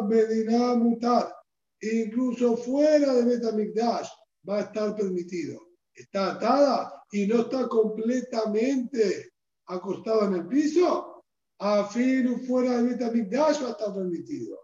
Medina 0.08 0.74
mutar, 0.74 1.34
incluso 1.80 2.56
fuera 2.56 3.14
de 3.14 3.24
Betamikdash 3.24 4.08
va 4.48 4.58
a 4.58 4.60
estar 4.62 4.94
permitido. 4.94 5.60
Está 5.94 6.32
atada 6.32 7.04
y 7.12 7.26
no 7.26 7.42
está 7.42 7.68
completamente 7.68 9.32
acostada 9.66 10.26
en 10.26 10.34
el 10.34 10.48
piso, 10.48 11.24
a 11.58 11.84
fin 11.84 12.44
fuera 12.46 12.82
de 12.82 12.90
Betamikdash 12.90 13.62
va 13.62 13.68
a 13.68 13.70
estar 13.72 13.94
permitido. 13.94 14.58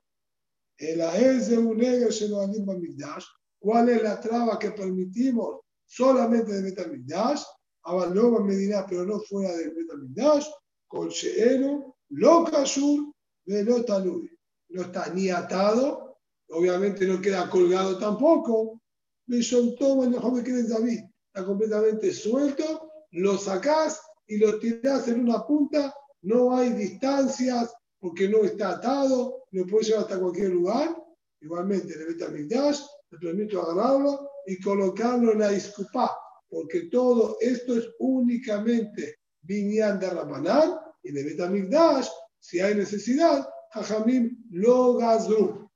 El 0.78 0.98
de 0.98 1.58
un 1.58 1.76
negro 1.76 2.12
se 2.12 2.28
lo 2.28 2.40
anima 2.40 2.74
Mikdash. 2.74 3.24
¿Cuál 3.58 3.88
es 3.88 4.02
la 4.02 4.20
traba 4.20 4.58
que 4.58 4.70
permitimos 4.70 5.62
solamente 5.88 6.52
de 6.52 6.62
Betamigdash, 6.62 7.42
Avalova 7.84 8.44
Medina, 8.44 8.86
pero 8.86 9.04
no 9.04 9.18
fuera 9.20 9.56
de 9.56 9.70
Betamigdash, 9.70 10.46
con 10.86 11.08
Sheero, 11.08 11.96
lo 12.10 12.44
Kashur, 12.44 13.12
Velo 13.46 13.84
Talui. 13.84 14.30
No 14.70 14.82
está 14.82 15.12
ni 15.12 15.30
atado, 15.30 16.18
obviamente 16.50 17.06
no 17.06 17.20
queda 17.20 17.48
colgado 17.48 17.98
tampoco. 17.98 18.80
Me 19.26 19.42
soltó, 19.42 19.96
mejor 19.96 20.32
me 20.32 20.44
quede 20.44 20.68
David. 20.68 21.00
Está 21.32 21.46
completamente 21.46 22.12
suelto, 22.12 22.90
lo 23.12 23.38
sacás 23.38 24.00
y 24.26 24.36
lo 24.38 24.58
tirás 24.58 25.08
en 25.08 25.20
una 25.20 25.46
punta, 25.46 25.94
no 26.22 26.54
hay 26.54 26.70
distancias 26.70 27.72
porque 27.98 28.28
no 28.28 28.44
está 28.44 28.70
atado, 28.70 29.44
lo 29.50 29.66
puedes 29.66 29.88
llevar 29.88 30.02
hasta 30.02 30.20
cualquier 30.20 30.50
lugar. 30.50 30.94
Igualmente, 31.40 31.94
en 31.94 32.00
el 32.00 32.06
Betamigdash, 32.08 32.80
te 33.08 33.16
permito 33.18 33.62
agarrarlo 33.62 34.27
y 34.48 34.58
colocarlo 34.60 35.32
en 35.32 35.40
la 35.40 35.50
disculpa, 35.50 36.16
porque 36.48 36.88
todo 36.90 37.36
esto 37.40 37.76
es 37.76 37.86
únicamente 37.98 39.18
Binyan 39.42 40.00
de 40.00 40.08
Rabanán 40.08 40.74
y 41.02 41.12
de 41.12 41.22
Betamigdash, 41.22 42.08
si 42.40 42.58
hay 42.58 42.74
necesidad, 42.74 43.46
Jajamim 43.72 44.44
lo 44.50 44.94
gazru. 44.94 45.70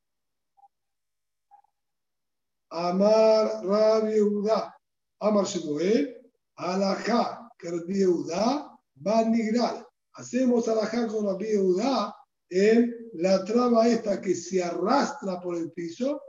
Amar 2.70 3.62
Rabbi 3.62 4.14
Yehuda, 4.14 4.74
Amar 5.20 5.44
Shemuel, 5.44 6.32
Alajá, 6.56 7.50
que 7.58 7.70
Rabbi 7.70 7.98
Yehuda 7.98 8.78
va 9.06 9.20
a. 9.20 9.87
Hacemos 10.14 10.66
alajá 10.68 11.06
con 11.08 11.26
Rabbi 11.26 11.44
Yehuda 11.44 12.16
en 12.48 13.11
la 13.14 13.44
traba 13.44 13.87
esta 13.87 14.18
que 14.18 14.35
se 14.35 14.62
arrastra 14.62 15.40
por 15.40 15.56
el 15.56 15.70
piso 15.72 16.22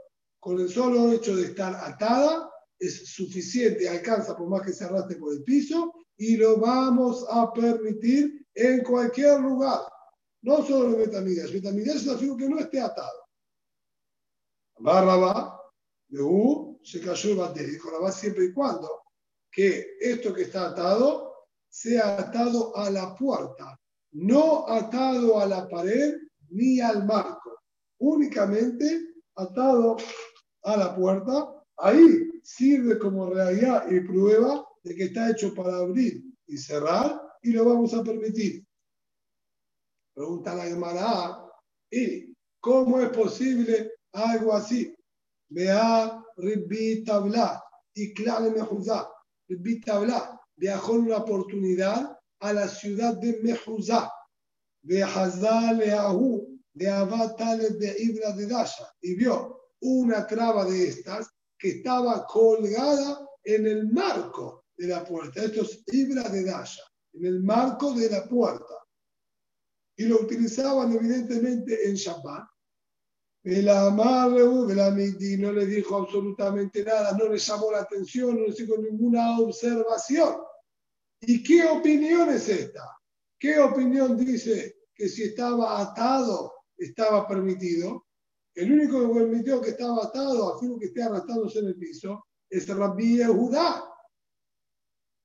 con 0.44 0.60
el 0.60 0.68
solo 0.68 1.10
hecho 1.10 1.34
de 1.34 1.44
estar 1.44 1.74
atada, 1.74 2.50
es 2.78 3.14
suficiente, 3.14 3.88
alcanza 3.88 4.36
por 4.36 4.46
más 4.50 4.60
que 4.60 4.74
se 4.74 4.84
arrastre 4.84 5.16
por 5.16 5.32
el 5.32 5.42
piso 5.42 5.90
y 6.18 6.36
lo 6.36 6.58
vamos 6.58 7.24
a 7.30 7.50
permitir 7.50 8.46
en 8.52 8.84
cualquier 8.84 9.40
lugar. 9.40 9.80
No 10.42 10.62
solo 10.66 10.90
en 10.90 10.98
Betamidas. 10.98 11.50
Betamidas 11.50 11.96
es 11.96 12.08
algo 12.08 12.36
que 12.36 12.46
no 12.46 12.58
esté 12.58 12.78
atado. 12.78 13.22
Barraba, 14.80 15.58
de 16.08 16.20
U, 16.20 16.78
se 16.84 17.00
cayó 17.00 17.30
el 17.30 17.36
bater. 17.38 17.66
Va 18.02 18.12
siempre 18.12 18.44
y 18.44 18.52
cuando 18.52 19.02
que 19.50 19.96
esto 19.98 20.34
que 20.34 20.42
está 20.42 20.68
atado 20.68 21.32
sea 21.70 22.18
atado 22.18 22.76
a 22.76 22.90
la 22.90 23.14
puerta, 23.14 23.80
no 24.12 24.68
atado 24.68 25.40
a 25.40 25.46
la 25.46 25.66
pared 25.68 26.16
ni 26.50 26.80
al 26.80 27.06
marco, 27.06 27.62
únicamente 27.98 29.14
atado 29.36 29.96
a 30.64 30.76
la 30.76 30.96
puerta, 30.96 31.62
ahí 31.76 32.30
sirve 32.42 32.98
como 32.98 33.30
realidad 33.30 33.90
y 33.90 34.00
prueba 34.00 34.66
de 34.82 34.94
que 34.94 35.04
está 35.04 35.30
hecho 35.30 35.54
para 35.54 35.76
abrir 35.76 36.22
y 36.46 36.56
cerrar 36.56 37.20
y 37.42 37.52
lo 37.52 37.64
vamos 37.64 37.94
a 37.94 38.02
permitir. 38.02 38.66
Pregunta 40.14 40.54
la 40.54 40.64
Gemara, 40.64 41.44
¿y 41.90 42.34
cómo 42.60 43.00
es 43.00 43.08
posible 43.10 43.92
algo 44.12 44.54
así? 44.54 44.94
Vea 45.48 46.22
Ribbi 46.36 47.04
Tabla 47.04 47.62
y 47.94 48.14
Clave 48.14 48.50
Mejuzá. 48.50 49.10
Ribbi 49.48 49.80
Tabla 49.80 50.40
viajó 50.56 50.94
en 50.94 51.02
una 51.02 51.18
oportunidad 51.18 52.16
a 52.40 52.52
la 52.52 52.68
ciudad 52.68 53.16
de 53.16 53.40
Mejuzá. 53.42 54.10
De 54.82 55.02
Hazal 55.02 55.78
de 56.74 56.90
Abatales 56.90 57.78
de 57.78 57.96
Ibra 57.98 58.32
de 58.32 58.46
Dasha 58.46 58.86
y 59.00 59.14
vio 59.14 59.63
una 59.84 60.26
traba 60.26 60.64
de 60.64 60.88
estas 60.88 61.30
que 61.58 61.68
estaba 61.68 62.26
colgada 62.26 63.20
en 63.42 63.66
el 63.66 63.90
marco 63.90 64.64
de 64.76 64.88
la 64.88 65.04
puerta. 65.04 65.42
Esto 65.42 65.62
es 65.62 65.82
Ibra 65.92 66.28
de 66.28 66.44
Dasha, 66.44 66.82
en 67.12 67.26
el 67.26 67.42
marco 67.42 67.92
de 67.92 68.10
la 68.10 68.26
puerta. 68.26 68.74
Y 69.96 70.06
lo 70.06 70.20
utilizaban 70.20 70.92
evidentemente 70.92 71.88
en 71.88 71.94
Shabbat. 71.94 72.48
El 73.44 73.68
amarre 73.68 74.42
de 74.66 74.74
la 74.74 74.90
no 74.90 75.52
le 75.52 75.66
dijo 75.66 75.96
absolutamente 75.96 76.82
nada, 76.82 77.12
no 77.12 77.28
le 77.28 77.38
llamó 77.38 77.70
la 77.70 77.80
atención, 77.80 78.36
no 78.36 78.46
le 78.46 78.54
hizo 78.54 78.78
ninguna 78.78 79.38
observación. 79.38 80.36
¿Y 81.20 81.42
qué 81.42 81.66
opinión 81.66 82.30
es 82.30 82.48
esta? 82.48 82.82
¿Qué 83.38 83.58
opinión 83.58 84.16
dice 84.16 84.76
que 84.94 85.10
si 85.10 85.24
estaba 85.24 85.78
atado 85.78 86.54
estaba 86.78 87.28
permitido? 87.28 88.06
El 88.54 88.72
único 88.72 89.00
que 89.00 89.20
permitió 89.20 89.60
que 89.60 89.70
estaba 89.70 90.04
atado, 90.04 90.54
a 90.54 90.58
fin 90.60 90.78
que 90.78 90.86
esté 90.86 91.02
arrastrándose 91.02 91.58
en 91.58 91.66
el 91.66 91.76
piso, 91.76 92.26
es 92.48 92.68
Rabbi 92.68 93.22
Judá. 93.24 93.84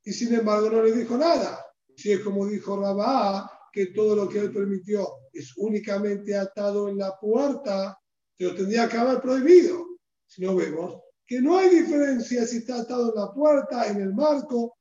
Y 0.04 0.12
sin 0.12 0.34
embargo 0.34 0.70
no 0.70 0.84
le 0.84 0.92
dijo 0.94 1.18
nada. 1.18 1.66
Si 1.96 2.12
es 2.12 2.22
como 2.22 2.48
dijo 2.48 2.80
Rabá, 2.80 3.52
que 3.72 3.88
todo 3.88 4.16
lo 4.16 4.28
que 4.28 4.40
él 4.40 4.52
permitió 4.52 5.08
es 5.32 5.56
únicamente 5.58 6.36
atado 6.36 6.90
en 6.90 6.98
la 6.98 7.20
puerta, 7.20 8.00
se 8.36 8.46
lo 8.46 8.56
tendría 8.56 8.90
que 8.90 8.98
haber 8.98 9.22
prohibido. 9.22 9.86
Si 10.26 10.42
no 10.42 10.56
vemos 10.56 11.02
que 11.30 11.40
no 11.40 11.60
hay 11.60 11.70
diferencia 11.70 12.44
si 12.48 12.58
está 12.58 12.82
atado 12.82 13.14
en 13.14 13.22
la 13.22 13.32
puerta, 13.32 13.88
en 13.88 14.02
el 14.02 14.16
marco. 14.16 14.76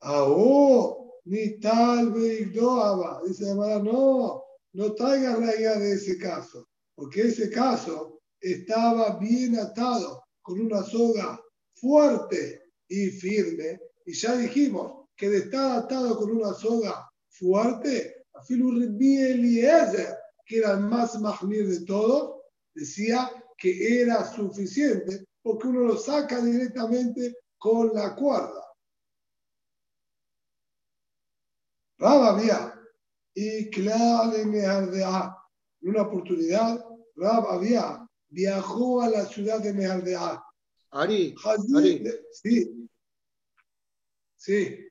Ah, 0.00 0.26
ni 1.26 1.60
tal 1.60 2.12
vez 2.12 2.50
Dice 2.50 3.54
la 3.54 3.78
no, 3.80 4.42
no 4.72 4.94
traigas 4.94 5.38
la 5.38 5.54
idea 5.54 5.78
de 5.78 5.92
ese 5.92 6.18
caso, 6.18 6.68
porque 6.94 7.22
ese 7.22 7.50
caso 7.50 8.20
estaba 8.40 9.18
bien 9.18 9.58
atado 9.58 10.24
con 10.42 10.60
una 10.60 10.82
soga 10.82 11.40
fuerte 11.74 12.72
y 12.88 13.10
firme, 13.10 13.80
y 14.06 14.12
ya 14.12 14.36
dijimos 14.36 15.06
que 15.16 15.28
de 15.28 15.38
estar 15.38 15.78
atado 15.78 16.16
con 16.16 16.30
una 16.30 16.54
soga 16.54 17.08
fuerte, 17.28 18.24
Eliezer, 18.48 20.16
que 20.46 20.58
era 20.58 20.72
el 20.72 20.80
más 20.80 21.20
mahmir 21.20 21.68
de 21.68 21.84
todos, 21.84 22.42
decía 22.74 23.30
que 23.56 24.00
era 24.02 24.24
suficiente 24.32 25.26
porque 25.42 25.66
uno 25.66 25.80
lo 25.80 25.96
saca 25.96 26.40
directamente 26.40 27.36
con 27.58 27.92
la 27.92 28.14
cuerda. 28.14 28.64
Rab 31.98 32.22
había, 32.22 32.77
y 33.40 33.70
claro, 33.70 34.34
en 34.34 34.50
una 35.82 36.02
oportunidad, 36.02 36.84
Rab 37.14 37.46
había 37.46 38.04
viajó 38.30 39.00
a 39.00 39.08
la 39.10 39.26
ciudad 39.26 39.60
de 39.60 39.72
Mehardea. 39.72 40.42
Ari, 40.90 41.36
Ari. 41.76 42.04
Sí. 42.32 42.88
Sí. 44.36 44.88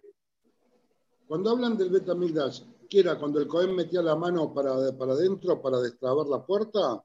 Cuando 1.28 1.50
hablan 1.52 1.78
del 1.78 1.90
Betamigdash, 1.90 2.62
¿qué 2.90 3.02
era? 3.02 3.20
Cuando 3.20 3.42
el 3.42 3.48
Cohen 3.50 3.76
metía 3.76 4.02
la 4.02 4.16
mano 4.16 4.54
para, 4.54 4.98
para 4.98 5.12
adentro 5.12 5.62
para 5.62 5.82
destrabar 5.82 6.28
la 6.28 6.46
puerta. 6.46 7.04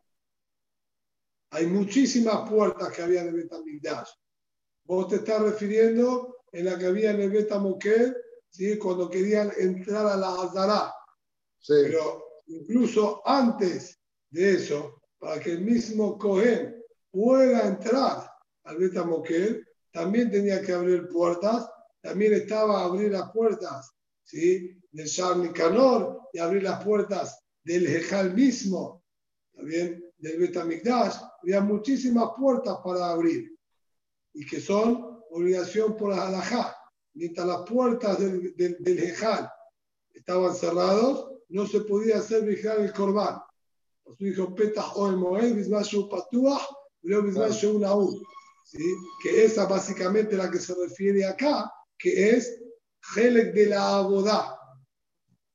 Hay 1.50 1.66
muchísimas 1.66 2.48
puertas 2.48 2.92
que 2.92 3.02
había 3.02 3.24
de 3.24 3.32
Betamigdash. 3.32 4.10
Vos 4.84 5.08
te 5.08 5.16
estás 5.16 5.42
refiriendo 5.42 6.44
en 6.52 6.66
la 6.66 6.78
que 6.78 6.86
había 6.86 7.10
en 7.10 7.20
el 7.20 7.30
Betamoked, 7.30 8.14
¿sí? 8.48 8.78
cuando 8.78 9.10
querían 9.10 9.50
entrar 9.58 10.06
a 10.06 10.16
la 10.16 10.40
Azara. 10.40 10.94
Sí. 11.62 11.74
Pero 11.84 12.24
incluso 12.46 13.22
antes 13.24 13.98
de 14.30 14.54
eso, 14.54 15.00
para 15.18 15.40
que 15.40 15.52
el 15.52 15.62
mismo 15.62 16.18
Cohen 16.18 16.82
pueda 17.10 17.66
entrar 17.66 18.28
al 18.64 18.76
Betamoked, 18.76 19.62
también 19.92 20.30
tenía 20.30 20.60
que 20.62 20.72
abrir 20.72 21.08
puertas, 21.08 21.68
también 22.00 22.32
estaba 22.32 22.80
a 22.80 22.84
abrir 22.86 23.12
las 23.12 23.30
puertas 23.30 23.92
¿sí? 24.24 24.80
del 24.90 25.06
Shar 25.06 25.36
Nicanor 25.36 26.28
y 26.32 26.38
abrir 26.38 26.62
las 26.62 26.82
puertas 26.82 27.38
del 27.62 27.86
Hejal 27.86 28.34
mismo, 28.34 29.04
también 29.54 30.04
del 30.18 30.38
Betamikdash. 30.40 31.16
Había 31.42 31.60
muchísimas 31.60 32.30
puertas 32.36 32.78
para 32.82 33.10
abrir 33.10 33.56
y 34.34 34.46
que 34.46 34.60
son 34.60 35.22
obligación 35.30 35.96
por 35.96 36.10
la 36.10 36.26
halajá. 36.26 36.76
Mientras 37.14 37.46
las 37.46 37.62
puertas 37.68 38.18
del, 38.18 38.56
del, 38.56 38.76
del 38.80 38.98
Hejal 38.98 39.48
estaban 40.14 40.54
cerradas, 40.54 41.26
no 41.52 41.66
se 41.66 41.80
podía 41.80 42.18
hacer 42.18 42.44
vigilar 42.44 42.80
el 42.80 42.92
Corbán. 42.92 43.38
Pues 44.02 44.18
dijo 44.18 44.54
Petah 44.54 44.92
o 44.94 45.08
el 45.08 45.16
Moed, 45.16 45.54
Bismashu 45.54 46.08
Patuah, 46.08 46.60
Bismashu 47.02 47.76
Unaú. 47.76 48.20
¿Sí? 48.64 48.82
Que 49.22 49.44
esa 49.44 49.66
básicamente 49.66 50.36
la 50.36 50.50
que 50.50 50.58
se 50.58 50.74
refiere 50.74 51.26
acá, 51.26 51.70
que 51.98 52.30
es 52.30 52.58
Helek 53.14 53.52
de 53.52 53.66
la 53.66 53.98
Abodá. 53.98 54.58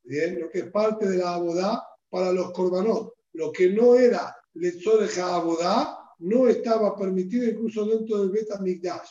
Bien, 0.03 0.39
lo 0.39 0.49
que 0.49 0.60
es 0.60 0.71
parte 0.71 1.10
de 1.10 1.17
la 1.17 1.33
Abodá 1.33 1.83
para 2.10 2.31
los 2.31 2.51
Corbanot. 2.51 3.13
Lo 3.33 3.51
que 3.51 3.69
no 3.71 3.95
era 3.95 4.36
Lezor 4.53 5.07
de 5.07 5.21
Abodá 5.21 5.97
no 6.19 6.47
estaba 6.47 6.95
permitido 6.95 7.45
incluso 7.45 7.86
dentro 7.86 8.19
del 8.19 8.29
Beta 8.29 8.60
Migdash. 8.60 9.10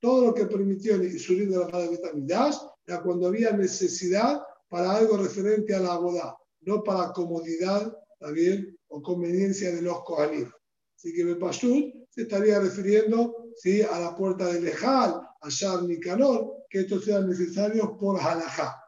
Todo 0.00 0.26
lo 0.26 0.34
que 0.34 0.46
permitió 0.46 0.94
el 0.94 1.18
subir 1.18 1.50
de 1.50 1.58
la 1.58 1.78
de 1.78 1.88
Beta 1.88 2.12
Migdash 2.12 2.56
era 2.86 3.02
cuando 3.02 3.26
había 3.26 3.50
necesidad 3.50 4.40
para 4.68 4.96
algo 4.96 5.16
referente 5.16 5.74
a 5.74 5.80
la 5.80 5.94
Abodá, 5.94 6.36
no 6.60 6.82
para 6.82 7.12
comodidad, 7.12 7.92
también, 8.18 8.78
o 8.88 9.02
conveniencia 9.02 9.74
de 9.74 9.82
los 9.82 10.02
Kohanim. 10.04 10.50
Así 10.96 11.14
que 11.14 11.24
Bepashut 11.24 11.94
se 12.10 12.22
estaría 12.22 12.58
refiriendo 12.58 13.52
¿sí? 13.56 13.82
a 13.82 13.98
la 14.00 14.16
puerta 14.16 14.46
del 14.46 14.64
Lejal, 14.64 15.20
a 15.40 15.48
Shar 15.48 15.82
Nicanor, 15.84 16.64
que 16.68 16.80
estos 16.80 17.04
sean 17.04 17.28
necesarios 17.28 17.90
por 17.98 18.20
halajá. 18.20 18.82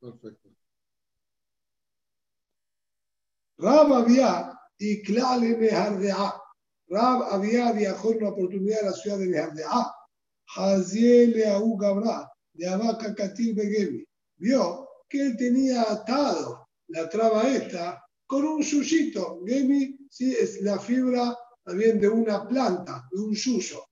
Perfecto. 0.00 0.48
Rab 3.58 3.92
había 3.92 4.58
y 4.78 5.02
Klale 5.02 5.58
Nehardea. 5.58 6.34
Rab 6.88 7.22
había 7.30 7.72
viajado 7.72 8.12
en 8.12 8.16
una 8.18 8.30
oportunidad 8.30 8.80
a 8.80 8.86
la 8.86 8.92
ciudad 8.92 9.18
de 9.18 9.26
Nehardea. 9.26 9.68
Haziel 10.56 11.32
Leahu 11.32 11.76
Gabra, 11.76 12.32
de 12.54 12.66
Abaca 12.66 13.14
Katil 13.14 13.54
Begemi. 13.54 14.04
Vio 14.40 14.88
que 15.08 15.20
él 15.20 15.36
tenía 15.36 15.82
atado 15.82 16.68
la 16.88 17.08
traba 17.08 17.46
esta 17.46 18.02
con 18.26 18.44
un 18.44 18.62
yuyito. 18.62 19.42
Gemi 19.46 19.98
sí, 20.10 20.34
es 20.34 20.62
la 20.62 20.78
fibra 20.78 21.36
también 21.62 22.00
de 22.00 22.08
una 22.08 22.48
planta, 22.48 23.06
de 23.12 23.20
un 23.20 23.34
yuyo. 23.34 23.84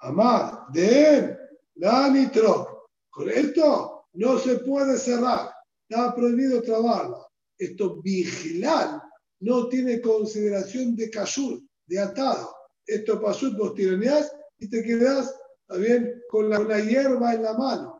Amar, 0.00 0.66
de 0.72 1.18
él, 1.18 1.38
la 1.74 2.08
nitro. 2.08 2.88
Con 3.10 3.28
esto 3.28 4.06
no 4.14 4.38
se 4.38 4.56
puede 4.56 4.96
cerrar. 4.96 5.50
Está 5.88 6.14
prohibido 6.14 6.62
trabarla. 6.62 7.26
Esto 7.58 8.00
vigilar 8.02 9.02
no 9.40 9.68
tiene 9.68 10.00
consideración 10.00 10.96
de 10.96 11.10
cayur, 11.10 11.60
de 11.86 12.00
atado. 12.00 12.54
Esto 12.86 13.20
pasó, 13.20 13.52
vos 13.56 13.74
tiraneás 13.74 14.32
y 14.58 14.68
te 14.68 14.82
quedás 14.82 15.34
también 15.66 16.22
con 16.30 16.48
la, 16.48 16.60
una 16.60 16.78
hierba 16.80 17.34
en 17.34 17.42
la 17.42 17.52
mano. 17.54 17.95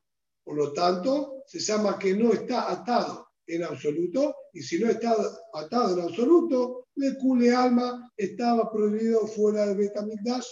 Por 0.46 0.56
lo 0.56 0.72
tanto, 0.72 1.42
se 1.44 1.58
llama 1.58 1.98
que 1.98 2.14
no 2.14 2.32
está 2.32 2.70
atado 2.70 3.30
en 3.48 3.64
absoluto, 3.64 4.32
y 4.52 4.62
si 4.62 4.78
no 4.78 4.88
está 4.88 5.12
atado 5.52 5.98
en 5.98 6.04
absoluto, 6.04 6.86
le 6.94 7.18
cule 7.18 7.52
alma 7.52 8.12
estaba 8.16 8.70
prohibido 8.70 9.26
fuera 9.26 9.66
del 9.66 9.76
Betamigdash. 9.76 10.46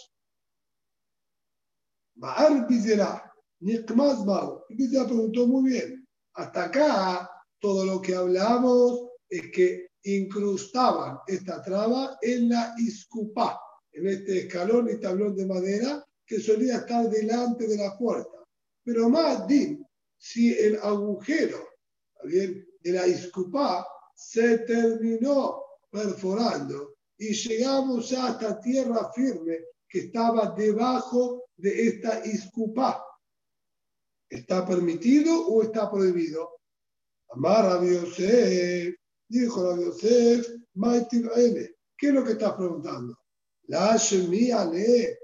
Baal 2.17 2.67
Bizera, 2.67 3.33
Nikmaz 3.61 4.25
Bao. 4.25 4.67
Y 4.69 4.89
preguntó 4.89 5.47
muy 5.47 5.71
bien. 5.71 6.05
Hasta 6.35 6.65
acá, 6.65 7.31
todo 7.61 7.85
lo 7.85 8.03
que 8.03 8.17
hablamos 8.17 9.11
es 9.29 9.43
que 9.53 9.87
incrustaban 10.03 11.19
esta 11.29 11.63
traba 11.63 12.19
en 12.21 12.49
la 12.49 12.75
iscupá, 12.79 13.61
en 13.93 14.09
este 14.09 14.41
escalón 14.41 14.91
y 14.91 14.99
tablón 14.99 15.37
de 15.37 15.47
madera 15.47 16.05
que 16.27 16.41
solía 16.41 16.79
estar 16.79 17.09
delante 17.09 17.69
de 17.69 17.77
la 17.77 17.97
puerta. 17.97 18.44
Pero 18.85 19.09
más 19.09 19.47
din, 19.47 19.85
si 20.17 20.53
el 20.53 20.77
agujero 20.77 21.69
bien, 22.25 22.67
de 22.81 22.93
la 22.93 23.07
iscupá 23.07 23.87
se 24.15 24.59
terminó 24.59 25.63
perforando 25.91 26.95
y 27.17 27.33
llegamos 27.33 28.13
hasta 28.13 28.61
tierra 28.61 29.11
firme 29.13 29.59
que 29.89 30.01
estaba 30.01 30.55
debajo 30.57 31.45
de 31.57 31.89
esta 31.89 32.25
iscupá. 32.27 33.03
¿Está 34.29 34.67
permitido 34.67 35.47
o 35.47 35.63
está 35.63 35.91
prohibido? 35.91 36.51
Amar 37.31 37.67
a 37.67 37.81
dijo 39.29 39.71
a 39.71 39.77
Yosef, 39.77 40.47
¿qué 41.97 42.09
es 42.09 42.13
lo 42.13 42.25
que 42.25 42.33
estás 42.33 42.53
preguntando? 42.55 43.19
La 43.67 43.97
Shemia 43.97 44.65
le, 44.67 45.19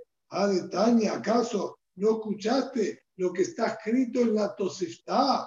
Tania, 0.70 1.14
¿acaso 1.14 1.78
no 1.96 2.12
escuchaste 2.12 2.99
lo 3.20 3.35
que 3.35 3.42
está 3.42 3.66
escrito 3.66 4.20
en 4.22 4.35
la 4.35 4.56
Tosefta? 4.56 5.46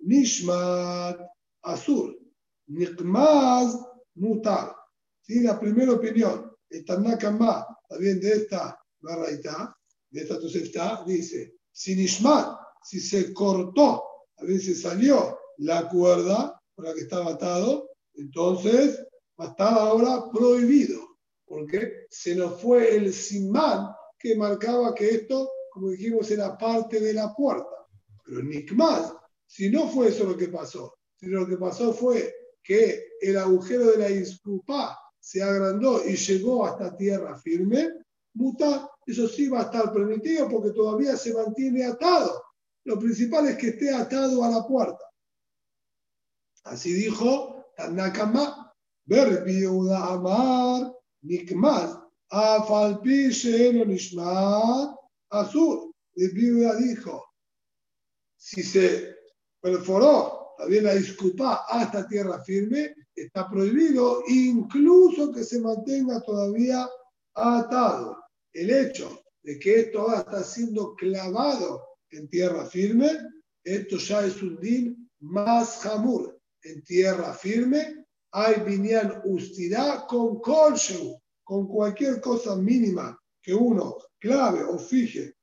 Nishmat 0.00 1.20
Azur, 1.62 2.18
Nikmaz 2.66 3.78
Mutar. 4.16 4.74
¿Sí? 5.20 5.40
La 5.40 5.58
primera 5.58 5.92
opinión, 5.92 6.52
el 6.70 6.84
Tanakama, 6.84 7.66
también 7.88 8.20
de 8.20 8.32
esta 8.32 8.76
barraita, 9.00 9.76
de 10.10 10.22
esta 10.22 10.40
Tosefta, 10.40 11.04
dice, 11.06 11.54
si 11.70 11.94
Nishmat, 11.94 12.58
si 12.82 12.98
se 12.98 13.32
cortó, 13.32 14.02
a 14.36 14.44
veces 14.44 14.82
salió 14.82 15.38
la 15.58 15.88
cuerda 15.88 16.60
con 16.74 16.84
la 16.84 16.94
que 16.94 17.02
estaba 17.02 17.34
atado, 17.34 17.90
entonces 18.14 19.06
va 19.40 19.46
a 19.46 19.50
estar 19.50 19.78
ahora 19.78 20.30
prohibido, 20.32 21.00
porque 21.46 22.06
se 22.10 22.34
nos 22.34 22.60
fue 22.60 22.96
el 22.96 23.12
simán 23.12 23.94
que 24.18 24.34
marcaba 24.34 24.94
que 24.94 25.10
esto, 25.10 25.48
como 25.74 25.90
dijimos, 25.90 26.30
era 26.30 26.56
parte 26.56 27.00
de 27.00 27.12
la 27.12 27.34
puerta. 27.34 27.84
Pero 28.24 28.44
Nikmaz, 28.44 29.12
si 29.44 29.68
no 29.68 29.88
fue 29.88 30.08
eso 30.08 30.22
lo 30.22 30.36
que 30.36 30.46
pasó, 30.46 30.94
sino 31.16 31.40
lo 31.40 31.48
que 31.48 31.56
pasó 31.56 31.92
fue 31.92 32.32
que 32.62 33.08
el 33.20 33.36
agujero 33.36 33.86
de 33.86 33.98
la 33.98 34.08
iscupá 34.08 34.96
se 35.18 35.42
agrandó 35.42 36.00
y 36.06 36.14
llegó 36.14 36.64
hasta 36.64 36.96
tierra 36.96 37.36
firme, 37.40 37.88
muta, 38.34 38.88
eso 39.04 39.26
sí 39.26 39.48
va 39.48 39.62
a 39.62 39.64
estar 39.64 39.92
permitido 39.92 40.48
porque 40.48 40.70
todavía 40.70 41.16
se 41.16 41.34
mantiene 41.34 41.84
atado. 41.84 42.40
Lo 42.84 42.96
principal 42.96 43.48
es 43.48 43.56
que 43.56 43.70
esté 43.70 43.92
atado 43.92 44.44
a 44.44 44.50
la 44.50 44.64
puerta. 44.64 45.04
Así 46.62 46.92
dijo 46.92 47.64
Tanakama, 47.76 48.72
Berbi 49.06 49.64
Amar, 49.64 50.94
Nikmaz, 51.22 51.98
Afalpi 52.30 53.30
Sheeno 53.30 53.84
Nishmat, 55.34 55.46
Azur. 55.46 55.90
Berbi 56.16 56.64
dijo, 56.78 57.24
si 58.36 58.62
se 58.62 59.16
perforó 59.60 60.54
también 60.56 60.84
la 60.84 60.94
disculpa 60.94 61.64
hasta 61.68 62.06
tierra 62.06 62.40
firme, 62.44 62.94
está 63.14 63.50
prohibido 63.50 64.22
incluso 64.28 65.32
que 65.32 65.42
se 65.42 65.60
mantenga 65.60 66.20
todavía 66.20 66.88
atado. 67.34 68.16
El 68.52 68.70
hecho 68.70 69.24
de 69.42 69.58
que 69.58 69.80
esto 69.80 70.02
ahora 70.02 70.20
está 70.20 70.44
siendo 70.44 70.94
clavado 70.94 71.84
en 72.10 72.28
tierra 72.28 72.64
firme, 72.66 73.10
esto 73.64 73.96
ya 73.96 74.24
es 74.24 74.40
un 74.40 74.60
din 74.60 75.10
más 75.20 75.78
jamur 75.78 76.38
en 76.62 76.82
tierra 76.84 77.34
firme, 77.34 78.06
hay 78.30 78.60
vinian 78.60 79.20
ustidad 79.24 80.06
con 80.06 80.40
colshu, 80.40 81.20
con 81.42 81.66
cualquier 81.66 82.20
cosa 82.20 82.54
mínima 82.54 83.18
que 83.42 83.52
uno 83.52 83.98
clave 84.24 84.64
o 84.64 84.78
fije 84.78 85.36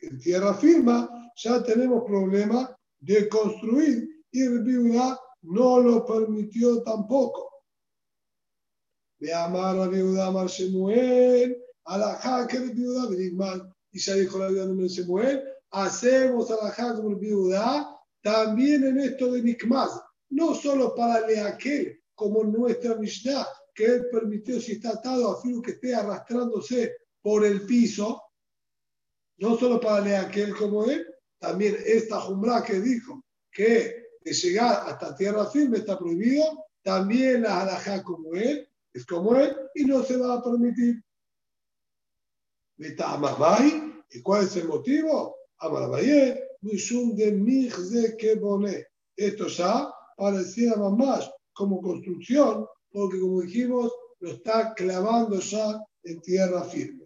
en 0.00 0.18
tierra 0.18 0.54
firme, 0.54 1.08
ya 1.34 1.62
tenemos 1.62 2.04
problema 2.04 2.76
de 3.00 3.28
construir 3.28 4.08
y 4.30 4.46
Rebiudá 4.46 5.18
no 5.42 5.80
lo 5.80 6.06
permitió 6.06 6.82
tampoco. 6.84 7.50
De 9.18 9.34
amar 9.34 9.76
a 9.76 9.88
Rebiudá, 9.88 10.28
Amar 10.28 10.46
Shemuel, 10.46 11.56
alajá 11.84 12.46
que 12.46 12.60
Rebiudá, 12.60 13.08
Benigman. 13.08 13.74
Y 13.90 13.98
ya 13.98 14.14
dijo 14.14 14.38
la 14.38 14.48
vida 14.48 14.66
de 14.66 14.88
Shemuel, 14.88 15.42
hacemos 15.70 16.50
alajá 16.50 16.94
como 16.94 17.10
Rebiudá 17.10 17.88
también 18.22 18.84
en 18.84 18.98
esto 18.98 19.32
de 19.32 19.42
Nikmaz, 19.42 20.00
no 20.30 20.54
solo 20.54 20.94
para 20.94 21.26
Leaquel, 21.26 22.00
como 22.14 22.44
nuestra 22.44 22.94
Mishnah, 22.94 23.46
que 23.74 23.84
él 23.84 24.06
permitió 24.12 24.60
si 24.60 24.72
está 24.72 24.90
atado 24.90 25.32
a 25.32 25.42
filo 25.42 25.60
que 25.60 25.72
esté 25.72 25.94
arrastrándose 25.94 26.92
por 27.22 27.44
el 27.44 27.64
piso, 27.66 28.22
no 29.38 29.56
solo 29.56 29.80
para 29.80 30.00
Leaquel 30.00 30.54
como 30.54 30.84
él, 30.84 31.06
también 31.38 31.76
esta 31.84 32.20
Jumbra 32.20 32.62
que 32.62 32.80
dijo 32.80 33.24
que 33.50 34.02
de 34.20 34.32
llegar 34.32 34.88
hasta 34.88 35.16
tierra 35.16 35.46
firme 35.46 35.78
está 35.78 35.98
prohibido, 35.98 36.64
también 36.82 37.42
la 37.42 37.62
halajá 37.62 38.02
como 38.02 38.34
él, 38.34 38.68
es 38.92 39.06
como 39.06 39.34
él, 39.36 39.56
y 39.74 39.84
no 39.84 40.02
se 40.02 40.16
va 40.16 40.34
a 40.34 40.42
permitir. 40.42 41.02
¿Y 44.10 44.22
cuál 44.22 44.44
es 44.44 44.56
el 44.56 44.68
motivo? 44.68 45.36
Amarabayé, 45.58 46.42
Mishum 46.60 47.14
de 47.14 48.16
que 48.18 48.36
pone. 48.36 48.86
Esto 49.16 49.46
ya 49.46 49.88
parecía 50.16 50.74
más 50.76 51.30
como 51.52 51.80
construcción, 51.80 52.66
porque 52.90 53.20
como 53.20 53.42
dijimos, 53.42 53.92
lo 54.20 54.30
está 54.30 54.74
clavando 54.74 55.38
ya 55.40 55.80
en 56.04 56.20
tierra 56.20 56.62
firme. 56.64 57.01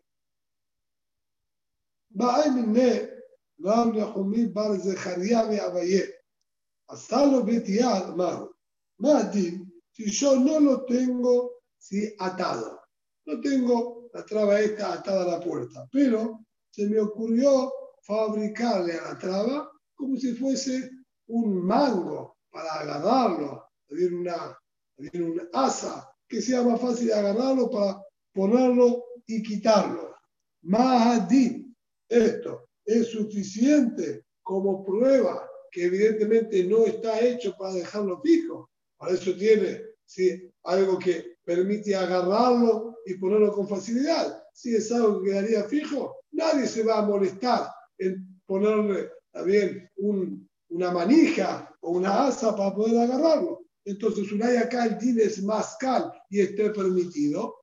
Maru. 8.17 8.55
Madim, 8.99 9.71
si 9.93 10.11
yo 10.11 10.37
no 10.37 10.61
lo 10.61 10.85
tengo 10.85 11.53
si 11.79 12.15
atado, 12.19 12.81
no 13.27 13.41
tengo 13.41 14.09
la 14.13 14.25
traba 14.25 14.61
esta 14.61 14.95
atada 14.95 15.23
a 15.23 15.39
la 15.39 15.41
puerta, 15.41 15.87
pero 15.93 16.41
se 16.71 16.87
me 16.87 16.99
ocurrió 17.01 17.73
fabricarle 18.03 18.95
a 18.95 19.13
la 19.13 19.19
traba 19.19 19.71
como 19.95 20.17
si 20.17 20.35
fuese 20.35 20.91
un 21.29 21.67
mango 21.67 22.39
para 22.51 22.73
agarrarlo, 22.81 23.69
había 23.91 24.09
una, 24.09 24.59
una 24.97 25.49
asa 25.53 26.09
que 26.29 26.41
sea 26.41 26.63
más 26.63 26.81
fácil 26.81 27.09
de 27.09 27.15
agarrarlo 27.15 27.71
para 27.71 28.03
ponerlo 28.33 29.05
y 29.27 29.43
quitarlo. 29.43 30.15
Mahadim, 30.63 31.66
esto, 32.09 32.69
es 32.85 33.09
suficiente 33.09 34.25
como 34.43 34.85
prueba 34.85 35.49
que 35.71 35.85
evidentemente 35.85 36.65
no 36.65 36.87
está 36.87 37.21
hecho 37.21 37.55
para 37.59 37.75
dejarlo 37.75 38.21
fijo. 38.23 38.71
Para 38.97 39.15
eso 39.15 39.35
tiene 39.35 39.83
¿sí? 40.05 40.51
algo 40.65 40.99
que 40.99 41.37
permite 41.45 41.95
agarrarlo 41.95 42.99
y 43.05 43.15
ponerlo 43.15 43.53
con 43.53 43.69
facilidad. 43.69 44.43
Si 44.55 44.75
es 44.75 44.91
algo 44.91 45.23
que 45.23 45.31
quedaría 45.31 45.65
fijo, 45.65 46.17
nadie 46.33 46.67
se 46.67 46.83
va 46.83 46.99
a 46.99 47.07
molestar 47.07 47.69
en 47.99 48.41
ponerle 48.47 49.11
también 49.33 49.91
un, 49.97 50.49
una 50.71 50.91
manija 50.93 51.77
o 51.81 51.93
una 51.93 52.27
asa 52.27 52.57
para 52.57 52.75
poder 52.75 52.99
agarrarlo. 52.99 53.67
Entonces, 53.85 54.37
vez 54.39 54.63
acá 54.63 54.87
el 54.87 55.21
es 55.21 55.43
mascal 55.43 56.13
y 56.29 56.41
esté 56.41 56.71
permitido, 56.71 57.55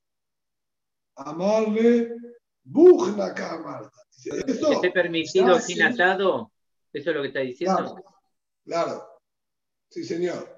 amarle 1.15 2.15
bujna 2.63 3.33
Marta. 3.59 4.02
¿Eso? 4.25 4.71
¿Esté 4.71 4.91
permitido 4.91 5.59
sin 5.59 5.81
atado? 5.81 6.51
¿Eso 6.91 7.09
es 7.09 7.15
lo 7.15 7.21
que 7.21 7.27
está 7.29 7.39
diciendo? 7.39 7.95
Claro, 8.63 9.03
sí, 9.89 10.03
señor. 10.03 10.55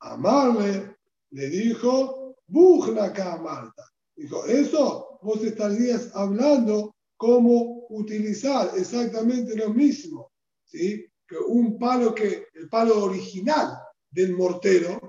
Amarle 0.00 0.96
le 1.30 1.48
dijo, 1.48 2.36
bujna 2.46 3.12
Marta. 3.38 3.84
Dijo, 4.14 4.46
eso 4.46 5.18
vos 5.22 5.42
estarías 5.42 6.14
hablando 6.14 6.94
cómo 7.16 7.86
utilizar 7.90 8.70
exactamente 8.76 9.56
lo 9.56 9.70
mismo, 9.70 10.32
¿sí? 10.64 11.06
Que 11.26 11.36
un 11.36 11.78
palo 11.78 12.14
que, 12.14 12.46
el 12.54 12.68
palo 12.68 13.04
original 13.04 13.76
del 14.10 14.34
mortero, 14.34 15.00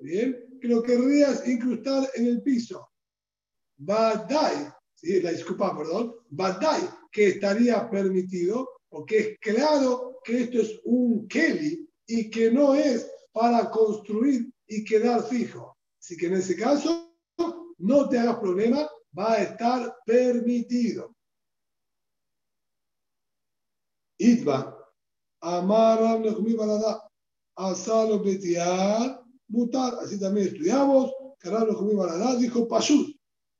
¿bien? 0.00 0.58
Que 0.60 0.68
lo 0.68 0.82
querrías 0.82 1.46
incrustar 1.46 2.08
en 2.14 2.26
el 2.26 2.42
piso. 2.42 2.88
Badai, 3.76 4.72
¿sí? 4.94 5.20
la 5.20 5.30
disculpa, 5.30 5.76
perdón, 5.76 6.14
Badai, 6.30 6.88
que 7.10 7.28
estaría 7.28 7.88
permitido, 7.90 8.68
porque 8.88 9.18
es 9.18 9.38
claro 9.40 10.20
que 10.24 10.42
esto 10.42 10.60
es 10.60 10.80
un 10.84 11.26
Kelly 11.28 11.88
y 12.06 12.30
que 12.30 12.50
no 12.50 12.74
es 12.74 13.10
para 13.32 13.70
construir 13.70 14.52
y 14.66 14.84
quedar 14.84 15.22
fijo. 15.24 15.76
Así 16.00 16.16
que 16.16 16.26
en 16.26 16.34
ese 16.34 16.56
caso, 16.56 17.12
no 17.78 18.08
te 18.08 18.18
hagas 18.18 18.38
problema, 18.38 18.88
va 19.16 19.32
a 19.32 19.42
estar 19.42 19.96
permitido. 20.04 21.14
Itba, 24.18 24.78
Amar 25.40 26.22
Balada, 26.56 27.10
Asalo 27.56 28.22
Betiar, 28.22 29.22
Mutar, 29.48 29.94
así 30.00 30.18
también 30.18 30.48
estudiamos, 30.48 31.12
que 31.38 31.50
Rabbi 31.50 31.94
Balada 31.94 32.36
dijo 32.36 32.66
Pashut, 32.66 33.13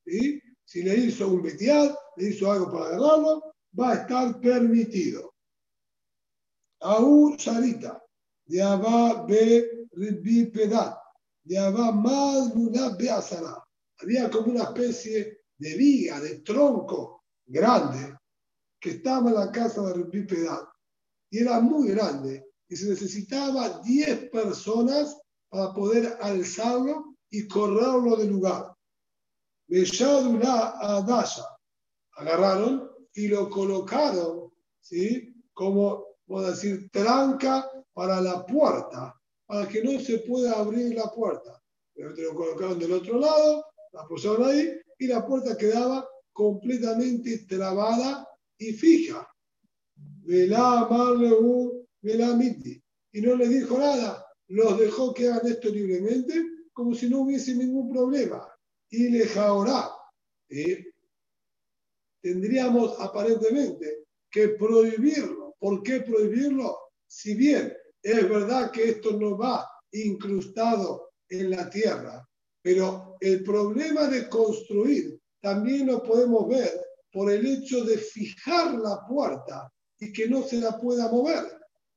si 0.05 0.83
le 0.83 0.97
hizo 0.97 1.29
un 1.29 1.43
betial, 1.43 1.97
le 2.17 2.29
hizo 2.29 2.51
algo 2.51 2.71
para 2.71 2.87
agarrarlo, 2.87 3.55
va 3.79 3.93
a 3.93 3.95
estar 3.95 4.41
permitido. 4.41 5.35
Aún 6.81 7.39
Sarita, 7.39 8.03
de 8.47 8.63
Abba 8.63 9.25
Be 9.27 9.87
Ribi 9.93 10.47
Pedat, 10.47 10.97
de 11.43 11.59
Abba 11.59 11.93
Mad 11.93 12.55
Be 12.99 13.11
Asara. 13.11 13.63
Había 14.01 14.31
como 14.31 14.53
una 14.53 14.65
especie 14.65 15.39
de 15.57 15.77
viga, 15.77 16.21
de 16.21 16.41
tronco 16.41 17.25
grande, 17.47 18.19
que 18.81 18.91
estaba 18.91 19.31
en 19.31 19.37
la 19.37 19.51
casa 19.51 19.83
de 19.83 19.95
Ribi 19.95 20.27
Pedat. 20.27 20.69
Y 21.31 21.39
era 21.39 21.61
muy 21.61 21.89
grande. 21.89 22.51
Y 22.69 22.77
se 22.77 22.89
necesitaba 22.89 23.81
10 23.81 24.31
personas 24.31 25.17
para 25.49 25.73
poder 25.73 26.19
alzarlo 26.21 27.17
y 27.31 27.47
correrlo 27.47 28.17
del 28.17 28.29
lugar. 28.29 28.74
A 29.69 30.97
Adasha. 30.97 31.45
Agarraron 32.17 32.91
y 33.15 33.29
lo 33.29 33.49
colocaron, 33.49 34.53
¿sí? 34.81 35.35
Como, 35.53 36.05
puedo 36.27 36.51
decir, 36.51 36.91
tranca 36.91 37.69
para 37.93 38.21
la 38.21 38.45
puerta, 38.45 39.15
para 39.47 39.69
que 39.69 39.83
no 39.83 39.99
se 40.01 40.19
pueda 40.19 40.53
abrir 40.53 40.95
la 40.95 41.11
puerta. 41.11 41.61
Lo 41.95 42.35
colocaron 42.35 42.79
del 42.79 42.93
otro 42.93 43.19
lado, 43.19 43.65
la 43.93 44.07
pusieron 44.07 44.45
ahí 44.45 44.69
y 44.99 45.07
la 45.07 45.25
puerta 45.25 45.57
quedaba 45.57 46.07
completamente 46.33 47.39
trabada 47.49 48.29
y 48.59 48.73
fija. 48.73 49.29
Velá 49.97 50.89
Velá 52.01 52.37
Miti. 52.37 52.83
Y 53.13 53.21
no 53.21 53.37
les 53.37 53.49
dijo 53.49 53.79
nada, 53.79 54.27
los 54.49 54.79
dejó 54.79 55.15
que 55.15 55.29
hagan 55.29 55.47
esto 55.47 55.69
libremente, 55.69 56.43
como 56.73 56.95
si 56.95 57.09
no 57.09 57.21
hubiese 57.21 57.55
ningún 57.55 57.93
problema 57.93 58.54
y 58.91 59.09
le 59.11 59.27
jaorá. 59.27 59.91
Tendríamos 62.23 62.99
aparentemente 63.01 64.05
que 64.31 64.49
prohibirlo. 64.49 65.55
¿Por 65.59 65.83
qué 65.83 66.01
prohibirlo? 66.01 66.79
Si 67.07 67.35
bien 67.35 67.75
es 68.03 68.29
verdad 68.29 68.71
que 68.71 68.91
esto 68.91 69.13
no 69.13 69.37
va 69.37 69.69
incrustado 69.93 71.11
en 71.29 71.51
la 71.51 71.69
tierra, 71.71 72.27
pero 72.63 73.17
el 73.21 73.43
problema 73.43 74.09
de 74.09 74.29
construir 74.29 75.21
también 75.41 75.87
lo 75.87 76.03
podemos 76.03 76.49
ver 76.49 76.85
por 77.13 77.31
el 77.31 77.47
hecho 77.47 77.85
de 77.85 77.99
fijar 77.99 78.75
la 78.75 79.07
puerta 79.07 79.71
y 79.99 80.13
que 80.13 80.29
no 80.29 80.43
se 80.43 80.57
la 80.57 80.79
pueda 80.79 81.09
mover. 81.09 81.45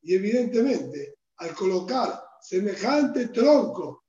Y 0.02 0.15
evidentemente, 0.15 1.15
al 1.38 1.54
colocar 1.56 2.21
semejante 2.41 3.30
tronco 3.30 4.04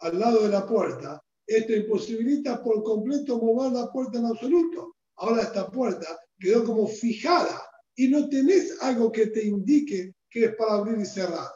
al 0.00 0.18
lado 0.18 0.42
de 0.42 0.48
la 0.48 0.66
puerta, 0.66 1.22
esto 1.46 1.72
imposibilita 1.72 2.62
por 2.62 2.82
completo 2.82 3.38
mover 3.38 3.72
la 3.72 3.90
puerta 3.92 4.18
en 4.18 4.26
absoluto. 4.26 4.96
Ahora 5.16 5.42
esta 5.42 5.70
puerta 5.70 6.06
quedó 6.38 6.64
como 6.64 6.86
fijada 6.86 7.62
y 7.94 8.08
no 8.08 8.28
tenés 8.28 8.76
algo 8.82 9.10
que 9.10 9.28
te 9.28 9.44
indique 9.44 10.14
que 10.28 10.46
es 10.46 10.56
para 10.56 10.74
abrir 10.74 10.98
y 10.98 11.06
cerrar. 11.06 11.48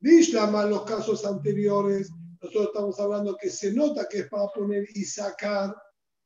Vishlama 0.00 0.62
en 0.62 0.70
los 0.70 0.84
casos 0.84 1.24
anteriores, 1.24 2.10
nosotros 2.40 2.68
estamos 2.68 3.00
hablando 3.00 3.36
que 3.36 3.50
se 3.50 3.72
nota 3.72 4.06
que 4.08 4.20
es 4.20 4.28
para 4.28 4.46
poner 4.48 4.86
y 4.94 5.04
sacar, 5.04 5.74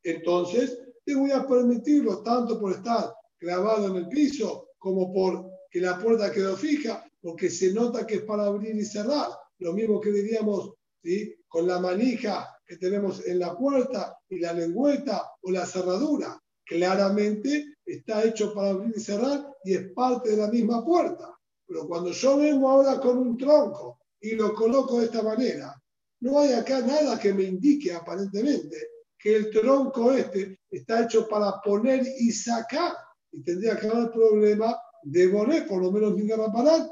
entonces 0.02 0.78
te 1.04 1.14
voy 1.14 1.30
a 1.30 1.46
permitirlo 1.46 2.22
tanto 2.22 2.60
por 2.60 2.72
estar 2.72 3.12
clavado 3.38 3.88
en 3.88 3.96
el 3.96 4.08
piso 4.08 4.68
como 4.78 5.12
por 5.12 5.48
que 5.70 5.80
la 5.80 5.98
puerta 5.98 6.32
quedó 6.32 6.56
fija, 6.56 7.04
porque 7.20 7.50
se 7.50 7.72
nota 7.72 8.06
que 8.06 8.16
es 8.16 8.22
para 8.22 8.46
abrir 8.46 8.74
y 8.74 8.84
cerrar. 8.84 9.28
Lo 9.58 9.72
mismo 9.72 10.00
que 10.00 10.10
diríamos 10.10 10.72
¿sí? 11.02 11.34
con 11.48 11.66
la 11.66 11.78
manija 11.78 12.48
que 12.68 12.76
tenemos 12.76 13.26
en 13.26 13.38
la 13.38 13.56
puerta 13.56 14.18
y 14.28 14.38
la 14.40 14.52
lengüeta 14.52 15.32
o 15.40 15.50
la 15.50 15.64
cerradura, 15.64 16.38
claramente 16.66 17.76
está 17.84 18.22
hecho 18.22 18.52
para 18.52 18.70
abrir 18.70 18.92
y 18.94 19.00
cerrar 19.00 19.46
y 19.64 19.74
es 19.74 19.90
parte 19.92 20.32
de 20.32 20.36
la 20.36 20.48
misma 20.48 20.84
puerta. 20.84 21.34
Pero 21.66 21.88
cuando 21.88 22.10
yo 22.10 22.36
vengo 22.36 22.68
ahora 22.68 23.00
con 23.00 23.16
un 23.16 23.38
tronco 23.38 24.00
y 24.20 24.32
lo 24.32 24.54
coloco 24.54 24.98
de 24.98 25.06
esta 25.06 25.22
manera, 25.22 25.74
no 26.20 26.40
hay 26.40 26.52
acá 26.52 26.80
nada 26.80 27.18
que 27.18 27.32
me 27.32 27.44
indique 27.44 27.92
aparentemente 27.94 28.76
que 29.18 29.36
el 29.36 29.50
tronco 29.50 30.12
este 30.12 30.60
está 30.70 31.04
hecho 31.04 31.26
para 31.26 31.60
poner 31.62 32.06
y 32.18 32.30
sacar. 32.30 32.92
Y 33.32 33.42
tendría 33.42 33.78
que 33.78 33.88
haber 33.88 34.10
problema 34.10 34.76
de 35.02 35.28
poner, 35.28 35.66
por 35.66 35.82
lo 35.82 35.90
menos 35.90 36.14
mi 36.14 36.28
parar. 36.28 36.88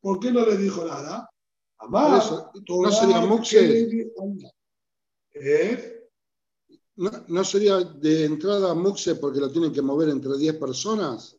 ¿Por 0.00 0.20
qué 0.20 0.30
no 0.30 0.44
le 0.44 0.56
dijo 0.56 0.84
nada? 0.84 1.28
Amar, 1.78 2.22
no 2.68 2.90
sería 2.90 3.20
muxe. 3.20 4.10
¿Eh? 5.40 6.10
¿No, 6.96 7.44
sería 7.44 7.78
de 7.78 8.24
entrada 8.24 8.74
muxe 8.74 9.14
porque 9.14 9.38
lo 9.38 9.52
tienen 9.52 9.72
que 9.72 9.82
mover 9.82 10.08
entre 10.08 10.36
10 10.36 10.56
personas? 10.56 11.36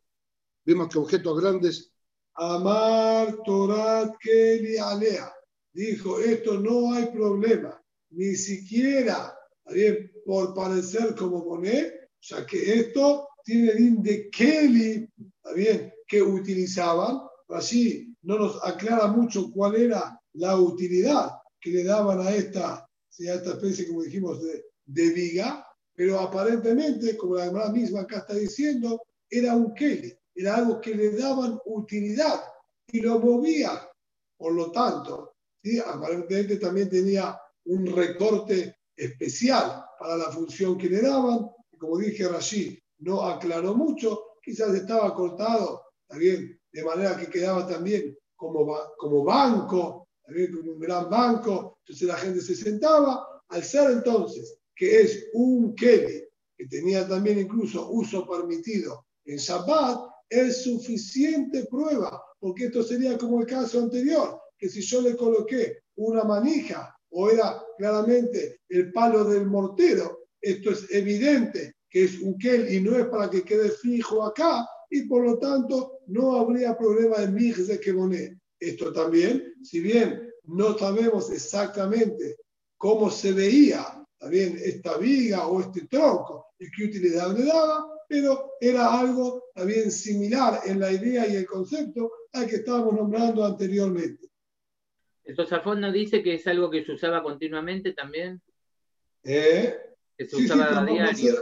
Vimos 0.66 0.88
que 0.88 1.00
objetos 1.00 1.40
grandes. 1.40 1.92
Amar 2.36 3.38
Torat 3.44 4.16
Keli 4.20 4.78
Alea. 4.78 5.34
Dijo, 5.74 6.20
esto 6.20 6.60
no 6.60 6.94
hay 6.94 7.08
problema. 7.08 7.82
Ni 8.12 8.36
siquiera, 8.36 9.38
bien, 9.66 10.12
por 10.26 10.54
parecer 10.54 11.14
como 11.16 11.44
poner, 11.44 12.10
o 12.14 12.24
sea 12.24 12.46
que 12.46 12.80
esto 12.80 13.28
tiene 13.44 13.72
el 13.72 14.02
de 14.02 14.30
Kelly, 14.30 15.10
bien, 15.56 15.94
que 16.08 16.22
utilizaban. 16.22 17.20
Así 17.50 18.16
no 18.22 18.40
nos 18.40 18.64
aclara 18.64 19.08
mucho 19.08 19.52
cuál 19.52 19.76
era 19.76 20.20
la 20.34 20.58
utilidad 20.58 21.32
que 21.60 21.72
le 21.72 21.84
daban 21.84 22.22
a 22.22 22.32
esta, 22.34 22.89
a 23.28 23.34
esta 23.34 23.52
especie, 23.52 23.88
como 23.88 24.04
dijimos, 24.04 24.42
de, 24.42 24.66
de 24.86 25.10
viga, 25.10 25.66
pero 25.96 26.20
aparentemente, 26.20 27.18
como 27.18 27.36
la 27.36 27.46
hermana 27.46 27.72
misma 27.72 28.02
acá 28.02 28.20
está 28.20 28.36
diciendo, 28.36 29.02
era 29.30 29.56
un 29.56 29.74
Kelly, 29.74 30.18
era 30.36 30.56
algo 30.56 30.80
que 30.80 30.96
le 30.96 31.12
daban 31.12 31.60
utilidad 31.66 32.42
y 32.88 33.02
lo 33.02 33.20
movía. 33.20 33.72
Por 34.38 34.54
lo 34.54 34.72
tanto, 34.72 35.36
¿sí? 35.62 35.80
aparentemente 35.80 36.58
también 36.58 36.90
tenía 36.90 37.38
un 37.66 37.86
recorte 37.86 38.78
especial 38.96 39.84
para 40.00 40.16
la 40.16 40.32
función 40.32 40.78
que 40.78 40.90
le 40.90 41.02
daban. 41.02 41.50
Como 41.78 41.98
dije, 41.98 42.28
Rashid 42.28 42.80
no 43.00 43.22
aclaró 43.22 43.76
mucho, 43.76 44.38
quizás 44.42 44.74
estaba 44.74 45.14
cortado, 45.14 45.84
también, 46.08 46.60
de 46.72 46.84
manera 46.84 47.18
que 47.18 47.28
quedaba 47.28 47.68
también 47.68 48.18
como, 48.36 48.74
como 48.98 49.24
banco 49.24 50.09
como 50.56 50.74
un 50.74 50.80
gran 50.80 51.10
banco, 51.10 51.78
entonces 51.82 52.08
la 52.08 52.18
gente 52.18 52.42
se 52.42 52.56
sentaba. 52.56 53.26
Al 53.50 53.64
ser 53.64 53.92
entonces 53.92 54.60
que 54.76 55.02
es 55.02 55.28
un 55.34 55.76
Kelly, 55.76 56.24
que 56.58 56.68
tenía 56.68 57.08
también 57.08 57.40
incluso 57.40 57.90
uso 57.90 58.28
permitido 58.28 59.06
en 59.26 59.38
Shabbat, 59.38 60.10
es 60.30 60.64
suficiente 60.64 61.66
prueba, 61.66 62.22
porque 62.40 62.66
esto 62.66 62.84
sería 62.84 63.18
como 63.18 63.42
el 63.42 63.48
caso 63.48 63.80
anterior, 63.80 64.40
que 64.58 64.70
si 64.70 64.82
yo 64.82 65.02
le 65.02 65.16
coloqué 65.16 65.80
una 65.96 66.24
manija 66.24 66.96
o 67.10 67.30
era 67.30 67.62
claramente 67.78 68.62
el 68.70 68.92
palo 68.94 69.24
del 69.24 69.48
mortero, 69.48 70.28
esto 70.40 70.72
es 70.72 70.86
evidente 70.92 71.74
que 71.90 72.04
es 72.04 72.20
un 72.20 72.38
Kelly 72.38 72.78
y 72.78 72.82
no 72.82 72.98
es 72.98 73.08
para 73.08 73.30
que 73.30 73.44
quede 73.44 73.72
fijo 73.72 74.24
acá, 74.24 74.66
y 74.90 75.08
por 75.08 75.24
lo 75.24 75.38
tanto 75.38 76.00
no 76.08 76.36
habría 76.36 76.78
problema 76.78 77.18
de 77.18 77.28
mix 77.28 77.68
de 77.68 77.80
Kemoné. 77.80 78.39
Esto 78.60 78.92
también, 78.92 79.54
si 79.64 79.80
bien 79.80 80.30
no 80.44 80.78
sabemos 80.78 81.32
exactamente 81.32 82.38
cómo 82.78 83.10
se 83.10 83.32
veía 83.32 83.86
también 84.18 84.60
esta 84.62 84.98
viga 84.98 85.48
o 85.48 85.62
este 85.62 85.88
tronco 85.88 86.48
y 86.60 86.70
qué 86.72 86.86
utilidad 86.86 87.38
le 87.38 87.46
daba, 87.46 87.88
pero 88.08 88.52
era 88.60 89.00
algo 89.00 89.46
también 89.54 89.92
similar 89.92 90.62
en 90.66 90.80
la 90.80 90.92
idea 90.92 91.28
y 91.28 91.36
el 91.36 91.46
concepto 91.46 92.12
al 92.34 92.48
que 92.48 92.58
estábamos 92.58 92.96
nombrando 92.96 93.46
anteriormente. 93.46 94.28
Entonces, 95.24 95.54
Alfonso 95.54 95.82
nos 95.82 95.94
dice 95.94 96.24
que 96.24 96.34
es 96.34 96.48
algo 96.48 96.70
que 96.70 96.84
se 96.84 96.94
usaba 96.94 97.22
continuamente 97.24 97.94
también. 97.94 98.42
¿Eh? 99.24 99.78
Que 100.18 100.26
se 100.28 100.36
usaba 100.36 100.82
a 100.82 100.86
diario. 100.86 101.36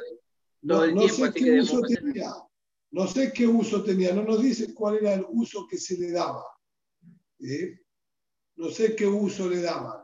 No 0.61 0.81
sé, 0.83 0.91
no, 0.91 1.07
sé 1.07 1.33
qué 1.33 1.61
uso 1.61 1.81
tenía. 1.81 2.33
No 2.91 3.07
sé 3.07 3.31
qué 3.33 3.47
uso 3.47 3.83
tenía. 3.83 4.13
No 4.13 4.23
nos 4.23 4.41
dice 4.41 4.73
cuál 4.73 4.97
era 4.97 5.13
el 5.13 5.25
uso 5.29 5.65
que 5.67 5.77
se 5.77 5.97
le 5.97 6.11
daba 6.11 6.43
no 7.39 8.69
sé 8.69 8.95
qué 8.95 9.07
uso 9.07 9.47
le 9.49 9.61
daban. 9.61 10.01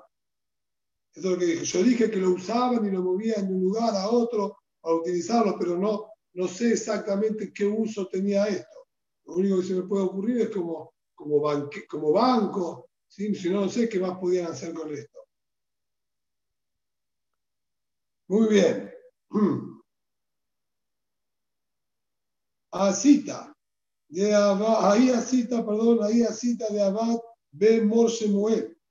Eso 1.16 1.28
es 1.28 1.34
lo 1.34 1.38
que 1.38 1.46
dije. 1.46 1.66
Yo 1.66 1.84
dije 1.84 2.12
que 2.12 2.18
lo 2.18 2.32
usaban 2.32 2.86
y 2.86 2.92
lo 2.92 3.02
movían 3.02 3.48
de 3.48 3.54
un 3.54 3.62
lugar 3.62 3.96
a 3.96 4.10
otro 4.10 4.58
para 4.82 4.96
utilizarlo, 4.96 5.56
pero 5.60 5.78
no, 5.78 6.08
no 6.34 6.48
sé 6.48 6.74
exactamente 6.74 7.54
qué 7.54 7.66
uso 7.66 8.08
tenía 8.08 8.48
esto. 8.48 8.88
Lo 9.26 9.36
único 9.36 9.58
que 9.58 9.68
se 9.68 9.76
me 9.76 9.84
puede 9.84 10.04
ocurrir 10.04 10.42
es 10.42 10.50
como, 10.50 10.94
como, 11.14 11.42
como 11.88 12.12
banco, 12.12 12.90
si 13.08 13.30
no, 13.50 13.62
no 13.62 13.70
sé 13.70 13.88
qué 13.88 14.00
más 14.00 14.18
podían 14.18 14.48
hacer 14.48 14.74
con 14.74 14.92
esto. 14.92 15.20
Muy 18.28 18.50
bien. 18.50 18.92
Asita 22.72 23.53
de 24.14 24.36
ahí 24.36 25.10
a 25.10 25.22
cita, 25.22 25.66
perdón, 25.66 26.04
ahí 26.04 26.24
cita 26.32 26.68
de 26.70 26.84
Abad 26.84 27.18
Ben 27.52 27.88
Mor 27.88 28.12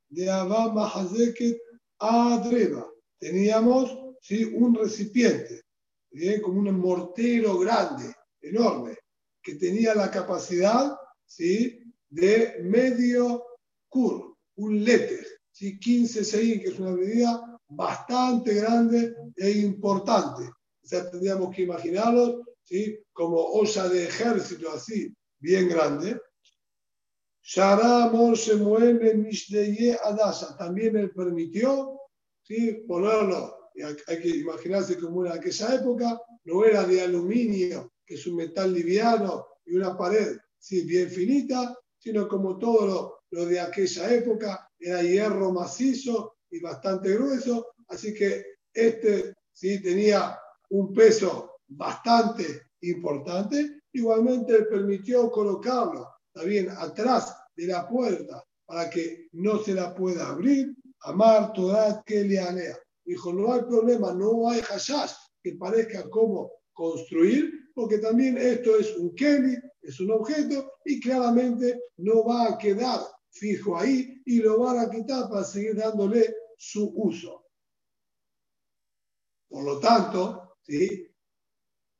de 0.08 0.28
Abad 0.28 0.72
Mahazeket 0.72 1.58
Adreba. 2.00 2.88
Teníamos 3.20 3.96
¿sí? 4.20 4.44
un 4.44 4.74
recipiente, 4.74 5.62
como 6.42 6.58
un 6.58 6.76
mortero 6.80 7.56
grande, 7.61 8.12
enorme, 8.40 8.96
que 9.40 9.54
tenía 9.54 9.94
la 9.94 10.11
capacidad 10.11 10.96
¿sí? 11.24 11.78
de 12.11 12.58
medio 12.64 13.44
cur, 13.88 14.37
un 14.56 14.85
letter, 14.85 15.24
¿sí? 15.52 15.78
15 15.78 16.24
6, 16.24 16.62
que 16.62 16.68
es 16.68 16.80
una 16.80 16.96
medida 16.96 17.61
bastante 17.68 18.54
grande 18.54 19.14
e 19.37 19.50
importante. 19.52 20.42
O 20.42 20.87
sea, 20.87 21.08
tendríamos 21.08 21.54
que 21.54 21.62
imaginarlo 21.62 22.42
¿sí? 22.72 22.98
como 23.12 23.37
olla 23.38 23.87
de 23.88 24.04
ejército 24.04 24.72
así, 24.72 25.14
bien 25.38 25.68
grande. 25.68 26.18
Sharamon 27.42 28.35
se 28.35 28.54
mueve 28.54 29.14
Mishdeye 29.14 29.98
Adasa. 30.02 30.56
También 30.56 30.96
él 30.96 31.11
permitió 31.11 32.00
¿sí? 32.42 32.85
ponerlo. 32.88 33.70
Hay 34.06 34.20
que 34.20 34.28
imaginarse 34.28 34.98
como 34.98 35.22
era 35.22 35.35
en 35.35 35.40
aquella 35.40 35.74
época, 35.74 36.20
no 36.44 36.64
era 36.64 36.85
de 36.85 37.02
aluminio, 37.02 37.92
que 38.06 38.14
es 38.14 38.26
un 38.26 38.37
metal 38.37 38.72
liviano 38.72 39.46
y 39.66 39.74
una 39.74 39.96
pared 39.96 40.38
¿sí? 40.58 40.87
bien 40.87 41.11
finita, 41.11 41.76
sino 41.98 42.26
como 42.26 42.58
todo 42.58 42.87
lo, 42.87 43.18
lo 43.32 43.46
de 43.46 43.61
aquella 43.61 44.14
época, 44.14 44.66
era 44.78 45.02
hierro 45.02 45.52
macizo 45.52 46.37
y 46.50 46.61
bastante 46.61 47.14
grueso. 47.16 47.74
Así 47.88 48.14
que 48.14 48.44
este 48.72 49.35
¿sí? 49.52 49.82
tenía 49.82 50.38
un 50.70 50.92
peso 50.94 51.51
bastante 51.76 52.70
importante. 52.80 53.82
Igualmente 53.92 54.64
permitió 54.64 55.30
colocarlo 55.30 56.08
también 56.32 56.70
atrás 56.70 57.37
de 57.56 57.66
la 57.66 57.88
puerta 57.88 58.42
para 58.64 58.88
que 58.88 59.28
no 59.32 59.58
se 59.58 59.74
la 59.74 59.94
pueda 59.94 60.28
abrir. 60.28 60.74
Amar 61.04 61.52
Todat 61.52 62.04
Kelianea. 62.04 62.78
Dijo, 63.04 63.32
no 63.32 63.52
hay 63.52 63.62
problema, 63.62 64.12
no 64.12 64.48
hay 64.48 64.61
hashash 64.61 65.12
que 65.42 65.56
parezca 65.56 66.08
como 66.08 66.52
construir, 66.72 67.50
porque 67.74 67.98
también 67.98 68.38
esto 68.38 68.76
es 68.76 68.96
un 68.96 69.14
Keli, 69.14 69.56
es 69.82 69.98
un 70.00 70.12
objeto 70.12 70.72
y 70.85 71.00
claramente 71.00 71.80
no 71.98 72.24
va 72.24 72.48
a 72.48 72.58
quedar 72.58 73.00
fijo 73.30 73.76
ahí 73.76 74.22
y 74.24 74.40
lo 74.40 74.61
van 74.61 74.78
a 74.78 74.90
quitar 74.90 75.28
para 75.28 75.44
seguir 75.44 75.76
dándole 75.76 76.35
su 76.56 76.92
uso. 76.94 77.46
Por 79.48 79.64
lo 79.64 79.81
tanto, 79.81 80.56
¿sí? 80.62 81.12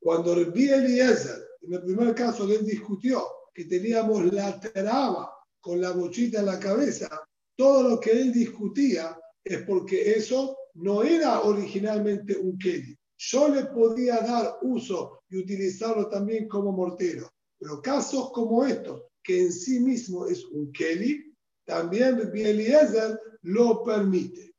Cuando 0.03 0.35
Rabbi 0.35 0.67
Eliezer, 0.67 1.47
en 1.61 1.73
el 1.75 1.81
primer 1.81 2.13
caso, 2.13 2.43
él 2.43 2.65
discutió 2.65 3.25
que 3.53 3.63
teníamos 3.63 4.33
la 4.33 4.59
traba 4.59 5.31
con 5.61 5.79
la 5.79 5.91
bochita 5.91 6.41
en 6.41 6.47
la 6.47 6.59
cabeza, 6.59 7.23
todo 7.55 7.83
lo 7.83 7.99
que 8.01 8.11
él 8.11 8.33
discutía 8.33 9.17
es 9.41 9.61
porque 9.61 10.11
eso 10.11 10.57
no 10.73 11.03
era 11.03 11.41
originalmente 11.43 12.35
un 12.35 12.57
Kelly. 12.57 12.97
Yo 13.17 13.47
le 13.47 13.65
podía 13.67 14.17
dar 14.19 14.57
uso 14.63 15.21
y 15.29 15.37
utilizarlo 15.37 16.09
también 16.09 16.49
como 16.49 16.73
mortero, 16.73 17.31
pero 17.57 17.81
casos 17.81 18.29
como 18.33 18.65
estos, 18.65 19.03
que 19.23 19.43
en 19.43 19.53
sí 19.53 19.79
mismo 19.79 20.27
es 20.27 20.43
un 20.47 20.69
Kelly, 20.73 21.33
también 21.65 22.19
Rabbi 22.19 22.43
Eliezer 22.43 23.17
lo 23.43 23.83
permite. 23.83 24.53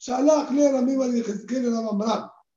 Shalach 0.00 0.50
le 0.50 0.72
Bar 0.72 1.08
le 1.08 1.22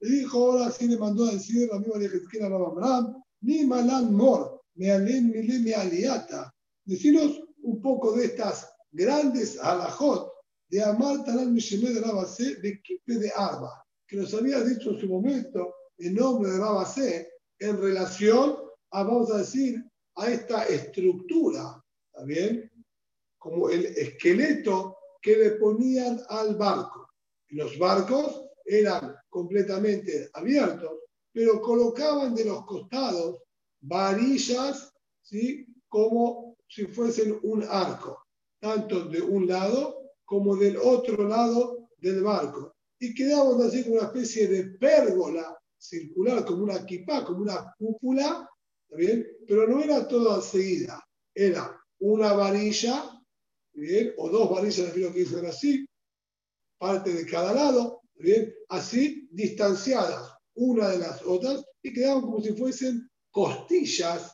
dijo, 0.08 0.38
ahora 0.38 0.72
sí 0.72 0.88
le 0.88 0.98
mandó 0.98 1.26
a 1.26 1.34
decir 1.34 1.68
la 1.72 1.80
misma 1.80 2.00
de 2.00 2.08
a 2.08 2.46
Abraham, 2.46 3.24
ni 3.42 3.66
malan 3.66 4.14
mor, 4.14 4.62
me 4.76 4.92
alen 4.92 5.30
mi 5.30 5.60
me 5.60 5.74
aliata. 5.74 6.54
Decinos 6.86 7.42
un 7.62 7.82
poco 7.82 8.14
de 8.14 8.26
estas 8.26 8.70
grandes 8.92 9.60
alajot 9.60 10.32
de 10.70 10.84
Amar 10.84 11.24
Talan 11.26 11.54
Mishemed 11.54 11.96
de 11.96 12.02
Rabase 12.02 12.56
de 12.56 12.82
Kipe 12.82 13.16
de 13.16 13.32
Arba, 13.36 13.86
que 14.08 14.18
nos 14.18 14.34
había 14.34 14.62
dicho 14.64 14.92
en 14.92 15.00
su 15.00 15.08
momento 15.08 15.74
el 15.98 16.14
nombre 16.14 16.52
de 16.52 16.60
Rabasé 16.60 17.30
en 17.60 17.82
relación 17.82 18.56
a, 18.92 19.04
vamos 19.04 19.32
a 19.32 19.40
decir, 19.40 19.84
a 20.16 20.30
esta 20.30 20.64
estructura, 20.64 21.84
¿está 22.12 22.26
bien? 22.26 22.72
Como 23.38 23.70
el 23.70 23.86
esqueleto 23.86 24.98
que 25.22 25.36
le 25.36 25.52
ponían 25.52 26.20
al 26.30 26.56
barco. 26.56 27.10
Los 27.50 27.78
barcos 27.78 28.49
eran 28.70 29.16
completamente 29.30 30.30
abiertos, 30.34 30.92
pero 31.34 31.60
colocaban 31.62 32.36
de 32.36 32.46
los 32.46 32.66
costados 32.66 33.42
varillas, 33.82 34.94
¿sí? 35.22 35.66
Como 35.88 36.56
si 36.68 36.86
fuesen 36.86 37.40
un 37.44 37.64
arco, 37.64 38.28
tanto 38.60 39.06
de 39.06 39.22
un 39.22 39.48
lado 39.48 40.12
como 40.24 40.56
del 40.56 40.78
otro 40.78 41.28
lado 41.28 41.90
del 41.98 42.22
barco. 42.22 42.76
Y 43.00 43.14
quedaban 43.16 43.60
así 43.62 43.84
como 43.84 43.96
una 43.96 44.08
especie 44.08 44.48
de 44.48 44.66
pérgola 44.78 45.58
circular, 45.78 46.46
como 46.46 46.64
una 46.64 46.76
equipa, 46.76 47.26
como 47.26 47.42
una 47.42 47.74
cúpula, 47.78 48.48
bien? 48.90 49.28
Pero 49.48 49.68
no 49.68 49.82
era 49.82 50.08
toda 50.08 50.42
seguida, 50.42 51.04
era 51.34 51.76
una 52.00 52.34
varilla, 52.34 53.20
¿bien? 53.74 54.14
O 54.18 54.30
dos 54.30 54.52
varillas, 54.52 54.94
creo 54.94 55.12
que 55.12 55.20
dicen 55.20 55.46
así, 55.46 55.88
parte 56.78 57.14
de 57.14 57.26
cada 57.26 57.54
lado, 57.54 57.99
Así 58.68 59.28
distanciadas 59.32 60.34
una 60.56 60.90
de 60.90 61.00
las 61.00 61.22
otras 61.24 61.64
y 61.82 61.94
quedaban 61.94 62.22
como 62.22 62.42
si 62.42 62.54
fuesen 62.54 63.10
costillas, 63.32 64.34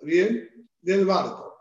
¿bien? 0.00 0.68
Del 0.80 1.04
barco. 1.04 1.54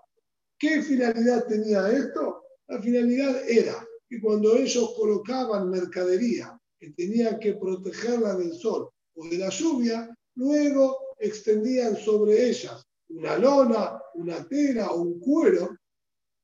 ¿Qué 0.58 0.82
finalidad 0.82 1.46
tenía 1.48 1.90
esto? 1.90 2.44
La 2.68 2.82
finalidad 2.82 3.48
era 3.50 3.86
que 4.08 4.22
cuando 4.22 4.56
ellos 4.56 4.94
colocaban 4.96 5.70
mercadería 5.70 6.58
que 6.80 6.92
tenían 6.92 7.40
que 7.40 7.56
protegerla 7.56 8.36
del 8.36 8.54
sol 8.54 8.90
o 9.16 9.28
de 9.28 9.38
la 9.38 9.50
lluvia, 9.50 10.16
luego 10.36 10.98
extendían 11.20 11.98
sobre 11.98 12.50
ellas 12.50 12.86
una 13.10 13.38
lona, 13.38 14.02
una 14.16 14.48
tela 14.48 14.92
o 14.92 15.02
un 15.02 15.20
cuero 15.20 15.78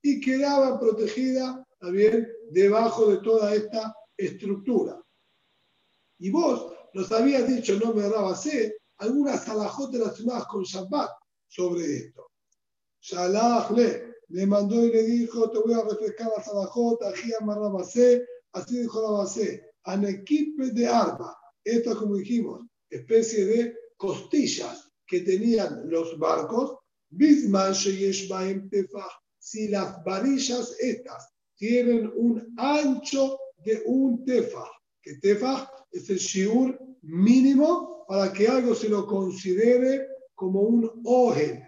y 0.01 0.19
quedaba 0.19 0.79
protegida 0.79 1.65
también 1.79 2.27
debajo 2.49 3.11
de 3.11 3.17
toda 3.17 3.55
esta 3.55 3.95
estructura. 4.17 5.01
Y 6.22 6.30
vos 6.30 6.72
nos 6.93 7.11
habías 7.11 7.47
dicho, 7.47 7.80
no 7.84 7.95
me 7.95 8.03
sé, 8.36 8.78
algunas 8.97 9.49
alajotas 9.49 9.99
relacionadas 9.99 10.45
con 10.45 10.61
Shabbat 10.61 11.09
sobre 11.47 11.84
esto. 11.97 12.28
Shalach 13.01 13.72
le, 13.72 14.45
mandó 14.45 14.86
y 14.86 14.91
le 14.91 15.01
dijo, 15.01 15.49
te 15.49 15.57
voy 15.57 15.74
a 15.74 15.84
refrescar 15.84 16.30
las 16.38 16.47
alajotas, 16.47 17.15
así 18.53 18.78
dijo 18.78 19.01
la 19.01 19.09
base, 19.17 19.63
equipo 20.07 20.63
de 20.67 20.88
arma. 20.88 21.36
Esto, 21.63 21.97
como 21.97 22.17
dijimos, 22.17 22.67
especie 22.88 23.45
de 23.45 23.76
costillas 23.97 24.91
que 25.07 25.22
tenían 25.22 25.89
los 25.89 26.19
barcos, 26.19 26.78
si 29.39 29.69
las 29.69 30.03
varillas 30.03 30.76
estas 30.80 31.34
tienen 31.55 32.11
un 32.15 32.53
ancho 32.57 33.39
de 33.57 33.82
un 33.88 34.24
tefaj, 34.24 34.69
que 35.02 35.16
tefaj 35.16 35.68
es 35.91 36.10
el 36.10 36.18
shiur 36.18 36.80
mínimo 37.02 38.06
para 38.08 38.32
que 38.32 38.47
algo 38.47 38.76
se 38.76 38.89
lo 38.89 39.06
considere 39.06 40.08
como 40.36 40.62
un 40.62 41.02
ojen, 41.06 41.64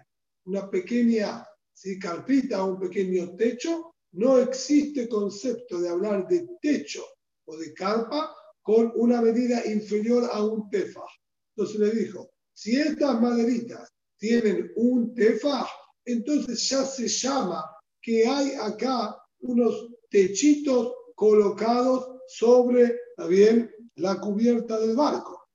una 0.46 0.70
pequeña 0.70 1.46
¿sí? 1.72 1.98
carpita 1.98 2.64
o 2.64 2.74
un 2.74 2.80
pequeño 2.80 3.34
techo. 3.36 3.94
No 4.12 4.38
existe 4.38 5.08
concepto 5.08 5.80
de 5.80 5.88
hablar 5.88 6.26
de 6.28 6.46
techo 6.60 7.04
o 7.46 7.56
de 7.56 7.72
carpa 7.74 8.34
con 8.62 8.92
una 8.94 9.20
medida 9.20 9.64
inferior 9.66 10.28
a 10.32 10.44
un 10.44 10.70
tefaj. 10.70 11.08
Entonces 11.56 11.80
le 11.80 11.90
dijo, 11.90 12.30
si 12.54 12.76
estas 12.80 13.20
maderitas 13.20 13.92
tienen 14.18 14.72
un 14.76 15.14
tefaj, 15.14 15.68
entonces 16.04 16.68
ya 16.68 16.84
se 16.84 17.08
llama 17.08 17.64
que 18.00 18.26
hay 18.26 18.52
acá 18.60 19.16
unos 19.40 19.88
techitos 20.10 20.92
colocados 21.14 22.20
sobre, 22.28 22.98
bien, 23.28 23.70
la 23.96 24.20
cubierta 24.20 24.78
del 24.78 24.96
barco. 24.96 25.48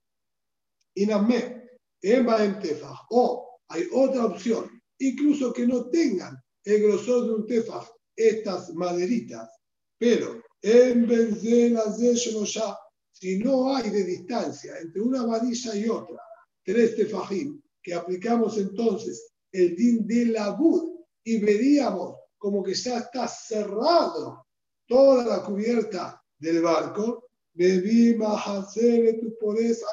Inamé, 0.96 1.70
Emma 2.02 2.44
en 2.44 2.60
tefaj. 2.60 3.08
O 3.12 3.60
hay 3.68 3.88
otra 3.92 4.26
opción, 4.26 4.70
incluso 5.00 5.54
que 5.54 5.68
no 5.68 5.90
tengan 5.90 6.38
el 6.64 6.84
grosor 6.84 7.26
de 7.26 7.34
un 7.34 7.46
tefaj, 7.46 7.88
estas 8.16 8.74
maderitas, 8.74 9.50
pero 9.98 10.42
en 10.62 11.08
vez 11.08 11.42
de 11.42 11.70
las 11.70 11.98
de 12.00 12.16
ya 12.16 12.78
si 13.12 13.38
no 13.40 13.76
hay 13.76 13.90
de 13.90 14.04
distancia 14.04 14.78
entre 14.80 15.02
una 15.02 15.26
varilla 15.26 15.76
y 15.76 15.88
otra, 15.90 16.22
tres 16.64 16.96
tefajim, 16.96 17.62
que 17.82 17.94
aplicamos 17.94 18.58
entonces 18.58 19.32
el 19.52 19.76
din 19.76 20.06
de 20.08 20.28
la 20.28 20.52
bud 20.52 21.00
y 21.24 21.40
veríamos 21.40 22.16
como 22.38 22.64
que 22.64 22.74
ya 22.74 23.00
está 23.00 23.28
cerrado 23.28 24.46
toda 24.88 25.26
la 25.26 25.44
cubierta 25.44 26.22
del 26.38 26.62
barco, 26.62 27.29
tú 27.60 29.36
podés 29.40 29.84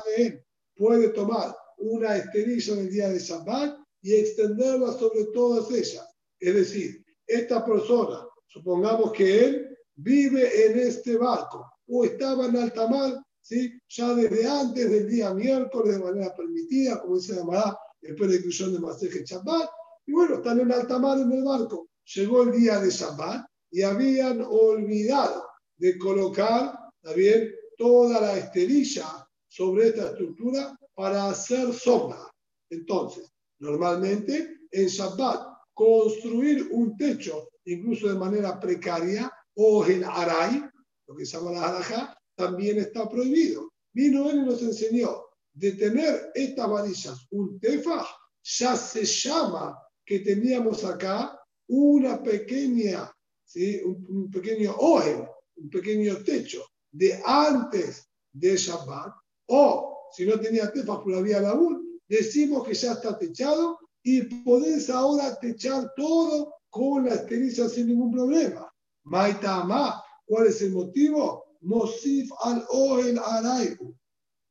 puede 0.77 1.09
tomar 1.09 1.57
una 1.79 2.17
esterilla 2.17 2.75
en 2.75 2.79
el 2.79 2.91
día 2.91 3.09
de 3.09 3.19
Shabbat 3.19 3.77
y 4.03 4.15
extenderla 4.15 4.93
sobre 4.93 5.25
todas 5.35 5.71
ellas. 5.71 6.07
Es 6.39 6.55
decir, 6.55 7.05
esta 7.27 7.65
persona, 7.65 8.25
supongamos 8.47 9.13
que 9.13 9.45
él 9.45 9.77
vive 9.97 10.67
en 10.67 10.79
este 10.79 11.17
barco 11.17 11.67
o 11.89 12.05
estaba 12.05 12.47
en 12.47 12.57
alta 12.57 12.89
mar, 12.89 13.15
¿sí? 13.41 13.73
ya 13.89 14.15
desde 14.15 14.47
antes 14.47 14.91
del 14.91 15.09
día 15.09 15.35
miércoles 15.35 15.95
de 15.95 16.05
manera 16.05 16.35
permitida, 16.37 17.01
como 17.01 17.19
se 17.19 17.35
llamará 17.35 17.77
después 18.01 18.31
de 18.31 18.37
inclusión 18.37 18.73
de 18.75 18.79
Maseje 18.79 19.25
Shabbat, 19.25 19.69
y 20.07 20.13
bueno, 20.13 20.37
están 20.37 20.61
en 20.61 20.73
alta 20.73 20.99
mar 20.99 21.19
en 21.19 21.33
el 21.33 21.43
barco. 21.43 21.89
Llegó 22.15 22.45
el 22.45 22.53
día 22.53 22.79
de 22.79 22.91
Shabbat 22.91 23.45
y 23.73 23.83
habían 23.83 24.41
olvidado 24.41 25.45
de 25.79 25.99
colocar 25.99 26.79
también 27.03 27.53
toda 27.77 28.21
la 28.21 28.37
esterilla 28.39 29.27
sobre 29.49 29.89
esta 29.89 30.11
estructura 30.11 30.79
para 30.95 31.29
hacer 31.29 31.73
sombra. 31.73 32.31
Entonces, 32.71 33.31
normalmente 33.59 34.61
en 34.71 34.87
Shabbat, 34.87 35.57
construir 35.73 36.69
un 36.73 36.97
techo, 36.97 37.49
incluso 37.65 38.09
de 38.09 38.15
manera 38.15 38.59
precaria, 38.59 39.31
o 39.55 39.85
en 39.87 40.05
Aray, 40.05 40.63
lo 41.07 41.17
que 41.17 41.25
se 41.25 41.37
llama 41.37 41.53
la 41.53 42.19
también 42.35 42.79
está 42.79 43.09
prohibido. 43.09 43.73
Vino 43.93 44.29
él 44.31 44.39
y 44.39 44.45
nos 44.45 44.63
enseñó 44.63 45.25
de 45.55 45.73
tener 45.73 46.31
estas 46.35 46.69
varillas, 46.69 47.27
un 47.31 47.59
tefaj, 47.59 48.07
ya 48.43 48.77
se 48.77 49.05
llama 49.05 49.79
que 50.05 50.21
teníamos 50.21 50.85
acá 50.85 51.41
una 51.69 52.23
pequeña, 52.23 53.11
¿sí? 53.45 53.81
un, 53.83 54.31
pequeño 54.31 54.75
oje, 54.79 55.27
un 55.57 55.71
pequeño 55.71 56.17
techo 56.23 56.63
de 56.97 57.21
antes 57.25 58.09
de 58.33 58.57
Shabbat, 58.57 59.13
o 59.49 60.11
si 60.13 60.25
no 60.25 60.41
tenía 60.41 60.73
tefaj 60.73 61.03
por 61.03 61.13
la 61.13 61.21
vía 61.21 61.41
labur, 61.41 61.81
decimos 62.09 62.67
que 62.67 62.75
ya 62.75 62.93
está 62.93 63.19
techado 63.19 63.79
y 64.03 64.23
podés 64.45 64.89
ahora 64.89 65.39
techar 65.41 65.93
todo 65.97 66.55
con 66.71 67.05
la 67.07 67.15
esterilla 67.15 67.69
sin 67.69 67.89
ningún 67.89 68.13
problema. 68.13 68.73
Maitama, 69.05 70.03
¿cuál 70.25 70.47
es 70.47 70.63
el 70.63 70.73
motivo? 70.73 71.45
Mosif 71.61 72.31
al 72.43 72.65
Ohen 72.71 73.19
Araiku. 73.19 73.95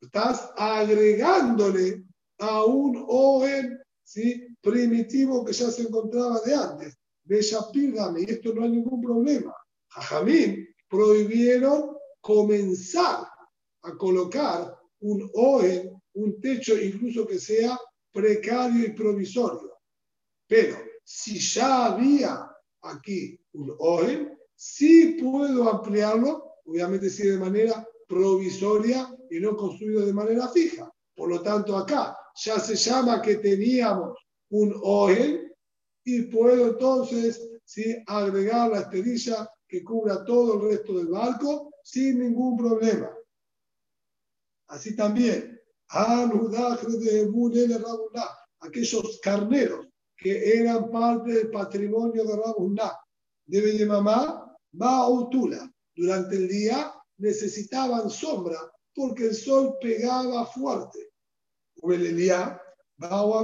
Estás 0.02 0.52
agregándole 0.58 2.04
a 2.40 2.64
un 2.66 3.06
Ohen 3.08 3.80
¿sí? 4.04 4.48
primitivo 4.62 5.44
que 5.46 5.54
ya 5.54 5.72
se 5.72 5.84
encontraba 5.84 6.40
de 6.42 6.54
antes. 6.54 6.98
Bellapírdame, 7.24 8.22
y 8.22 8.32
esto 8.32 8.54
no 8.54 8.64
hay 8.64 8.70
ningún 8.70 9.02
problema. 9.02 9.56
Jajamín 9.90 10.68
prohibieron 10.88 11.95
comenzar 12.26 13.28
a 13.84 13.96
colocar 13.98 14.76
un 15.02 15.30
Ohen, 15.36 15.92
un 16.16 16.42
techo 16.42 16.76
incluso 16.76 17.28
que 17.28 17.38
sea 17.38 17.80
precario 18.12 18.84
y 18.84 18.94
provisorio. 18.94 19.78
Pero 20.48 20.76
si 21.04 21.38
ya 21.38 21.86
había 21.86 22.50
aquí 22.82 23.40
un 23.54 23.76
Ohen, 23.78 24.36
sí 24.56 25.20
puedo 25.22 25.70
ampliarlo 25.70 26.56
obviamente 26.66 27.12
sí 27.12 27.28
de 27.28 27.38
manera 27.38 27.88
provisoria 28.08 29.08
y 29.30 29.40
no 29.40 29.56
construido 29.56 30.04
de 30.04 30.14
manera 30.14 30.50
fija. 30.50 30.92
Por 31.16 31.30
lo 31.30 31.44
tanto, 31.44 31.78
acá 31.78 32.18
ya 32.44 32.60
se 32.60 32.76
llama 32.76 33.22
que 33.22 33.36
teníamos 33.36 34.18
un 34.50 34.74
OEL 34.84 35.54
y 36.04 36.24
puedo 36.24 36.70
entonces 36.70 37.48
¿sí? 37.64 37.96
agregar 38.08 38.72
la 38.72 38.80
esterilla 38.80 39.48
que 39.68 39.84
cubra 39.84 40.26
todo 40.26 40.56
el 40.56 40.72
resto 40.72 40.98
del 40.98 41.08
barco 41.08 41.72
sin 41.86 42.18
ningún 42.20 42.58
problema. 42.58 43.12
Así 44.68 44.96
también, 44.96 45.62
aquellos 48.60 49.20
carneros 49.22 49.88
que 50.18 50.60
eran 50.60 50.90
parte 50.90 51.32
del 51.32 51.52
patrimonio 51.52 52.26
de 52.26 52.36
Rabuná, 52.38 52.92
de 53.46 53.86
mamá, 53.86 54.58
Bautula, 54.72 55.72
durante 55.96 56.36
el 56.38 56.48
día 56.48 56.92
necesitaban 57.18 58.10
sombra 58.10 58.58
porque 58.96 59.26
el 59.26 59.36
sol 59.36 59.78
pegaba 59.80 60.48
fuerte. 60.48 61.12
Ubelelía 61.82 62.60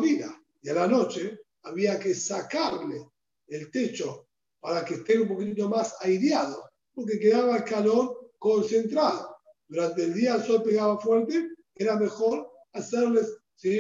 vida. 0.02 0.36
Y 0.64 0.70
a 0.70 0.74
la 0.74 0.88
noche 0.88 1.42
había 1.62 2.00
que 2.00 2.16
sacarle 2.16 3.08
el 3.48 3.70
techo 3.70 4.28
para 4.60 4.84
que 4.84 4.96
esté 4.96 5.20
un 5.20 5.28
poquito 5.28 5.70
más 5.70 5.96
aireado, 6.02 6.72
porque 6.94 7.20
quedaba 7.20 7.58
el 7.58 7.64
calor 7.66 8.21
concentrado. 8.42 9.38
Durante 9.68 10.04
el 10.04 10.16
día 10.16 10.36
el 10.36 10.44
sol 10.44 10.64
pegaba 10.64 11.00
fuerte, 11.00 11.50
era 11.76 11.96
mejor 11.96 12.52
hacerles 12.74 13.38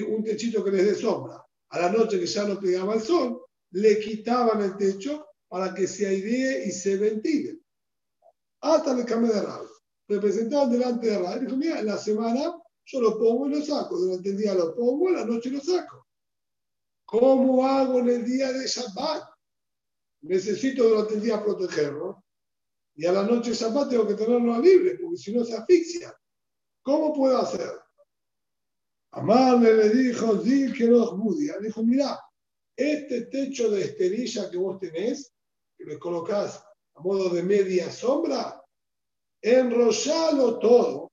un 0.08 0.24
techito 0.24 0.64
que 0.64 0.72
les 0.72 0.86
dé 0.86 0.96
sombra. 0.96 1.44
A 1.70 1.80
la 1.80 1.90
noche 1.90 2.20
que 2.20 2.28
ya 2.28 2.44
no 2.46 2.60
pegaba 2.60 2.94
el 2.94 3.02
sol, 3.02 3.42
le 3.72 4.00
quitaban 4.00 4.62
el 4.62 4.78
techo 4.78 5.26
para 5.48 5.74
que 5.74 5.88
se 5.88 6.08
airee 6.08 6.66
y 6.68 6.72
se 6.72 6.96
ventile. 6.98 7.60
Hasta 8.62 8.92
el 8.92 9.04
cambio 9.04 9.34
de 9.34 9.42
radio. 9.42 9.70
Representaban 10.08 10.72
delante 10.72 11.08
de 11.08 11.18
radio. 11.18 11.42
Dijo, 11.42 11.58
mira, 11.58 11.80
en 11.80 11.88
la 11.88 11.98
semana 11.98 12.54
yo 12.86 13.02
lo 13.02 13.18
pongo 13.18 13.48
y 13.48 13.56
lo 13.56 13.66
saco. 13.66 13.98
Durante 13.98 14.30
el 14.30 14.38
día 14.38 14.54
lo 14.54 14.76
pongo, 14.76 15.10
en 15.10 15.16
la 15.16 15.26
noche 15.26 15.50
lo 15.50 15.60
saco. 15.60 16.06
¿Cómo 17.06 17.66
hago 17.66 18.00
en 18.00 18.10
el 18.10 18.26
día 18.26 18.52
de 18.52 18.68
Shabbat? 18.68 19.24
Necesito 20.22 20.88
durante 20.88 21.16
el 21.16 21.22
día 21.22 21.44
protegerlo. 21.44 22.24
Y 23.02 23.06
a 23.08 23.12
la 23.12 23.24
noche 23.24 23.56
Shabbat 23.56 23.90
tengo 23.90 24.08
que 24.08 24.14
tenerlo 24.14 24.62
libre, 24.62 24.96
porque 25.02 25.18
si 25.18 25.34
no 25.34 25.44
se 25.44 25.58
asfixia. 25.58 26.16
¿Cómo 26.84 27.12
puedo 27.12 27.36
hacer? 27.40 27.72
Amarle 29.14 29.74
le 29.74 29.90
dijo, 29.90 30.38
Zil 30.38 30.72
que 30.72 30.86
Dijo, 30.86 31.84
mira, 31.84 32.20
este 32.76 33.22
techo 33.24 33.72
de 33.72 33.86
esterilla 33.86 34.52
que 34.52 34.58
vos 34.58 34.80
tenés, 34.80 35.34
que 35.76 35.86
le 35.86 35.98
colocás 35.98 36.64
a 36.94 37.02
modo 37.02 37.30
de 37.30 37.42
media 37.42 37.92
sombra, 37.92 38.64
enrollalo 39.42 40.60
todo, 40.60 41.12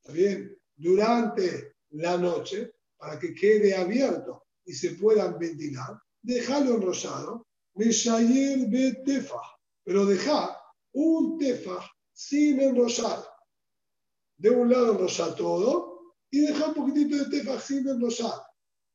¿está 0.00 0.12
bien? 0.12 0.56
Durante 0.76 1.74
la 1.90 2.18
noche, 2.18 2.72
para 2.96 3.18
que 3.18 3.34
quede 3.34 3.74
abierto 3.74 4.44
y 4.64 4.74
se 4.74 4.90
puedan 4.90 5.40
ventilar, 5.40 6.00
déjalo 6.22 6.76
enrollado, 6.76 7.48
pero 9.84 10.06
deja 10.06 10.59
un 10.92 11.38
tefa 11.38 11.80
sin 12.12 12.60
enrollar. 12.60 13.24
De 14.36 14.50
un 14.50 14.70
lado 14.70 14.92
enrollar 14.92 15.34
todo 15.34 16.14
y 16.30 16.40
deja 16.40 16.68
un 16.68 16.74
poquitito 16.74 17.16
de 17.16 17.38
tefa 17.38 17.60
sin 17.60 17.86
enrollar. 17.88 18.40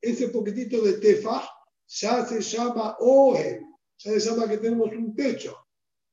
Ese 0.01 0.29
poquitito 0.29 0.81
de 0.81 0.93
tefa 0.93 1.47
ya 1.87 2.25
se 2.25 2.41
llama 2.41 2.95
oje, 2.99 3.61
ya 3.97 4.11
se 4.11 4.19
llama 4.19 4.47
que 4.47 4.57
tenemos 4.57 4.91
un 4.91 5.15
techo. 5.15 5.55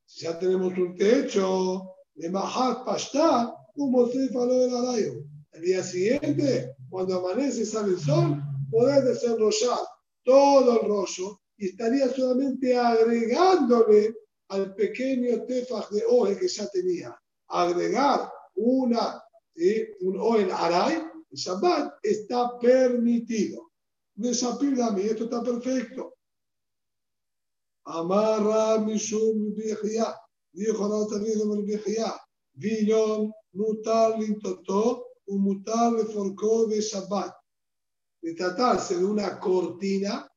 Si 0.05 0.25
ya 0.25 0.39
tenemos 0.39 0.77
un 0.77 0.95
techo, 0.97 1.93
de 2.15 2.31
Mahat 2.31 2.85
Pashta, 2.85 3.55
como 3.75 4.07
se 4.09 4.29
faló 4.29 4.59
del 4.59 4.77
arayo. 4.77 5.25
El 5.53 5.63
día 5.63 5.83
siguiente, 5.83 6.75
cuando 6.89 7.19
amanece 7.19 7.65
sale 7.65 7.93
el 7.95 8.01
sol, 8.01 8.43
poder 8.71 9.05
desenrollar 9.05 9.79
todo 10.25 10.81
el 10.81 10.89
rollo 10.89 11.41
y 11.57 11.67
estaría 11.69 12.09
solamente 12.09 12.77
agregándole 12.77 14.15
al 14.53 14.75
pequeño 14.75 15.45
tefaj 15.47 15.89
de 15.91 16.05
oje 16.07 16.39
que 16.39 16.49
ya 16.49 16.69
tenía. 16.69 17.19
Agregar 17.49 18.31
una, 18.55 19.23
un 20.01 20.21
oje 20.21 20.53
aray, 20.53 20.97
el 21.31 21.39
Shabbat, 21.39 21.95
está 22.03 22.59
permitido. 22.59 23.71
Desapir 24.15 24.77
mí, 24.95 25.03
esto 25.03 25.25
está 25.25 25.43
perfecto. 25.43 26.17
Amarra 27.85 28.79
Mishum 28.79 29.55
Bihya, 29.55 30.15
dijo 30.53 30.89
la 30.89 31.07
también 31.09 31.39
de 31.39 31.63
Bihya, 31.63 32.15
Vilon 32.53 33.33
mutar 33.53 34.19
lintotó, 34.19 35.07
un 35.27 35.43
mutar 35.43 35.93
le 35.93 36.05
forcó 36.05 36.67
de 36.67 36.81
Shabbat. 36.81 37.35
De 38.21 38.35
tratarse 38.35 38.99
de 38.99 39.05
una 39.05 39.41
cortina 39.41 40.31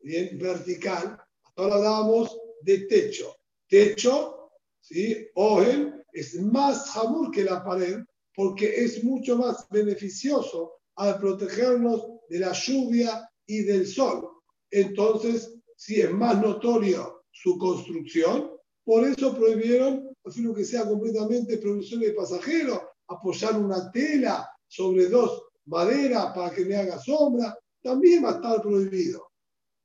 bien 0.00 0.38
vertical, 0.38 1.18
ahora 1.56 1.74
hablamos 1.76 2.38
de 2.60 2.86
techo. 2.86 3.34
Techo, 3.68 4.50
¿sí? 4.80 5.28
Ojen, 5.34 6.02
es 6.12 6.34
más 6.40 6.90
jamur 6.90 7.30
que 7.30 7.44
la 7.44 7.64
pared 7.64 7.98
porque 8.34 8.84
es 8.84 9.02
mucho 9.02 9.36
más 9.36 9.66
beneficioso 9.70 10.74
al 10.96 11.18
protegernos 11.18 12.06
de 12.28 12.38
la 12.38 12.52
lluvia 12.52 13.28
y 13.46 13.62
del 13.62 13.86
sol. 13.86 14.28
Entonces, 14.70 15.54
si 15.76 16.00
es 16.00 16.12
más 16.12 16.40
notorio 16.40 17.24
su 17.32 17.58
construcción, 17.58 18.50
por 18.84 19.04
eso 19.04 19.34
prohibieron, 19.34 20.14
así 20.24 20.46
que 20.54 20.64
sea 20.64 20.86
completamente 20.86 21.58
producción 21.58 22.00
de 22.00 22.12
pasajeros, 22.12 22.80
apoyar 23.08 23.58
una 23.58 23.90
tela 23.90 24.48
sobre 24.68 25.08
dos 25.08 25.44
maderas 25.66 26.32
para 26.34 26.54
que 26.54 26.64
me 26.64 26.76
haga 26.76 26.98
sombra, 26.98 27.58
también 27.82 28.24
va 28.24 28.30
a 28.30 28.34
estar 28.36 28.62
prohibido. 28.62 29.30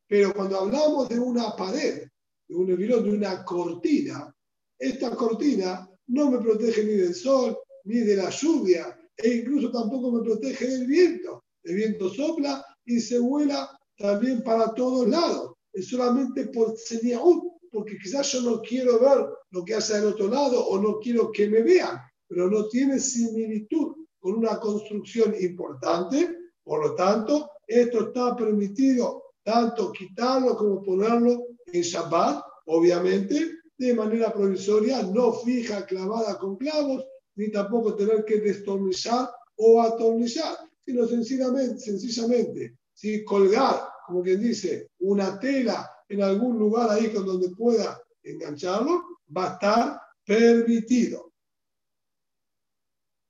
Pero 0.07 0.33
cuando 0.33 0.59
hablamos 0.59 1.07
de 1.09 1.19
una 1.19 1.55
pared, 1.55 2.07
de 2.51 2.57
un 2.57 2.67
de 3.03 3.09
una 3.09 3.45
cortina, 3.45 4.35
esta 4.77 5.15
cortina 5.15 5.89
no 6.07 6.31
me 6.31 6.39
protege 6.39 6.83
ni 6.83 6.93
del 6.93 7.15
sol, 7.15 7.57
ni 7.85 7.99
de 7.99 8.17
la 8.17 8.29
lluvia, 8.29 8.97
e 9.15 9.35
incluso 9.35 9.71
tampoco 9.71 10.11
me 10.11 10.21
protege 10.21 10.67
del 10.67 10.85
viento. 10.85 11.45
El 11.63 11.75
viento 11.75 12.09
sopla 12.09 12.63
y 12.85 12.99
se 12.99 13.19
vuela 13.19 13.69
también 13.97 14.43
para 14.43 14.73
todos 14.73 15.07
lados. 15.07 15.53
Es 15.71 15.87
solamente 15.87 16.47
por 16.47 16.77
señal, 16.77 17.41
porque 17.71 17.97
quizás 17.97 18.33
yo 18.33 18.41
no 18.41 18.61
quiero 18.61 18.99
ver 18.99 19.25
lo 19.51 19.63
que 19.63 19.75
hace 19.75 19.95
del 19.95 20.07
otro 20.07 20.27
lado 20.27 20.65
o 20.67 20.77
no 20.77 20.99
quiero 20.99 21.31
que 21.31 21.47
me 21.47 21.61
vean, 21.61 21.97
pero 22.27 22.49
no 22.49 22.67
tiene 22.67 22.99
similitud 22.99 23.95
con 24.19 24.33
una 24.35 24.59
construcción 24.59 25.33
importante. 25.39 26.37
Por 26.63 26.85
lo 26.85 26.95
tanto, 26.95 27.49
esto 27.65 28.07
está 28.07 28.35
permitido 28.35 29.23
tanto 29.43 29.91
quitarlo 29.93 30.55
como 30.57 30.83
ponerlo 30.83 31.50
en 31.73 31.81
Shabbat, 31.81 32.43
obviamente, 32.65 33.57
de 33.77 33.93
manera 33.93 34.31
provisoria, 34.31 35.01
no 35.03 35.33
fija, 35.33 35.85
clavada 35.85 36.37
con 36.37 36.57
clavos, 36.57 37.03
ni 37.35 37.51
tampoco 37.51 37.95
tener 37.95 38.23
que 38.25 38.39
destornillar 38.39 39.29
o 39.55 39.81
atornillar 39.81 40.57
sino 40.83 41.07
sencillamente, 41.07 41.79
sencillamente 41.79 42.77
si 42.93 43.23
colgar, 43.23 43.87
como 44.05 44.21
quien 44.21 44.41
dice, 44.41 44.91
una 44.99 45.39
tela 45.39 45.89
en 46.07 46.21
algún 46.21 46.57
lugar 46.59 46.89
ahí 46.89 47.11
con 47.11 47.25
donde 47.25 47.49
pueda 47.49 47.99
engancharlo, 48.21 49.01
va 49.35 49.49
a 49.49 49.53
estar 49.53 50.01
permitido. 50.25 51.33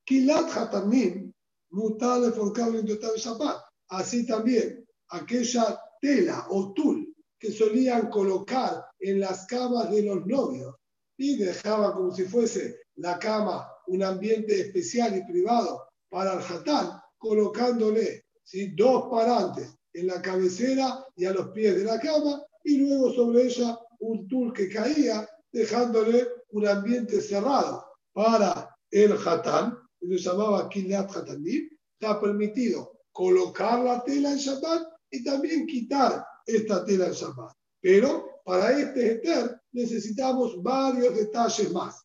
Kilat 0.03 0.49
Hatamim, 0.57 1.31
mutale 1.69 2.31
forcable 2.31 2.83
total 2.83 3.17
zapat. 3.17 3.61
Así 3.89 4.25
también, 4.25 4.85
aquella 5.09 5.79
tela 6.01 6.47
o 6.49 6.73
tul 6.73 7.10
que 7.41 7.51
solían 7.51 8.11
colocar 8.11 8.85
en 8.99 9.19
las 9.19 9.47
camas 9.47 9.89
de 9.89 10.03
los 10.03 10.27
novios 10.27 10.75
y 11.17 11.37
dejaba 11.37 11.91
como 11.91 12.13
si 12.13 12.23
fuese 12.25 12.81
la 12.97 13.17
cama 13.17 13.67
un 13.87 14.03
ambiente 14.03 14.61
especial 14.61 15.17
y 15.17 15.25
privado 15.25 15.87
para 16.07 16.33
el 16.33 16.39
hatán, 16.39 17.01
colocándole 17.17 18.25
¿sí? 18.43 18.71
dos 18.75 19.09
parantes 19.09 19.75
en 19.91 20.05
la 20.07 20.21
cabecera 20.21 21.03
y 21.15 21.25
a 21.25 21.33
los 21.33 21.49
pies 21.49 21.77
de 21.77 21.83
la 21.83 21.99
cama 21.99 22.43
y 22.63 22.77
luego 22.77 23.11
sobre 23.11 23.45
ella 23.45 23.75
un 23.99 24.27
tul 24.27 24.53
que 24.53 24.69
caía, 24.69 25.27
dejándole 25.51 26.27
un 26.49 26.67
ambiente 26.67 27.21
cerrado 27.21 27.83
para 28.13 28.69
el 28.91 29.15
que 29.17 30.17
se 30.17 30.19
llamaba 30.19 30.69
Kilat 30.69 31.15
Hatanim, 31.15 31.69
está 31.99 32.21
permitido 32.21 32.99
colocar 33.11 33.79
la 33.79 34.03
tela 34.03 34.31
en 34.31 34.37
Shabbat 34.37 34.83
y 35.09 35.23
también 35.23 35.65
quitar 35.65 36.23
esta 36.45 36.83
tela 36.85 37.07
en 37.07 37.13
Shabbat. 37.13 37.55
Pero 37.79 38.41
para 38.43 38.79
este 38.79 39.13
Eter 39.13 39.61
necesitamos 39.71 40.61
varios 40.61 41.15
detalles 41.15 41.71
más. 41.71 42.01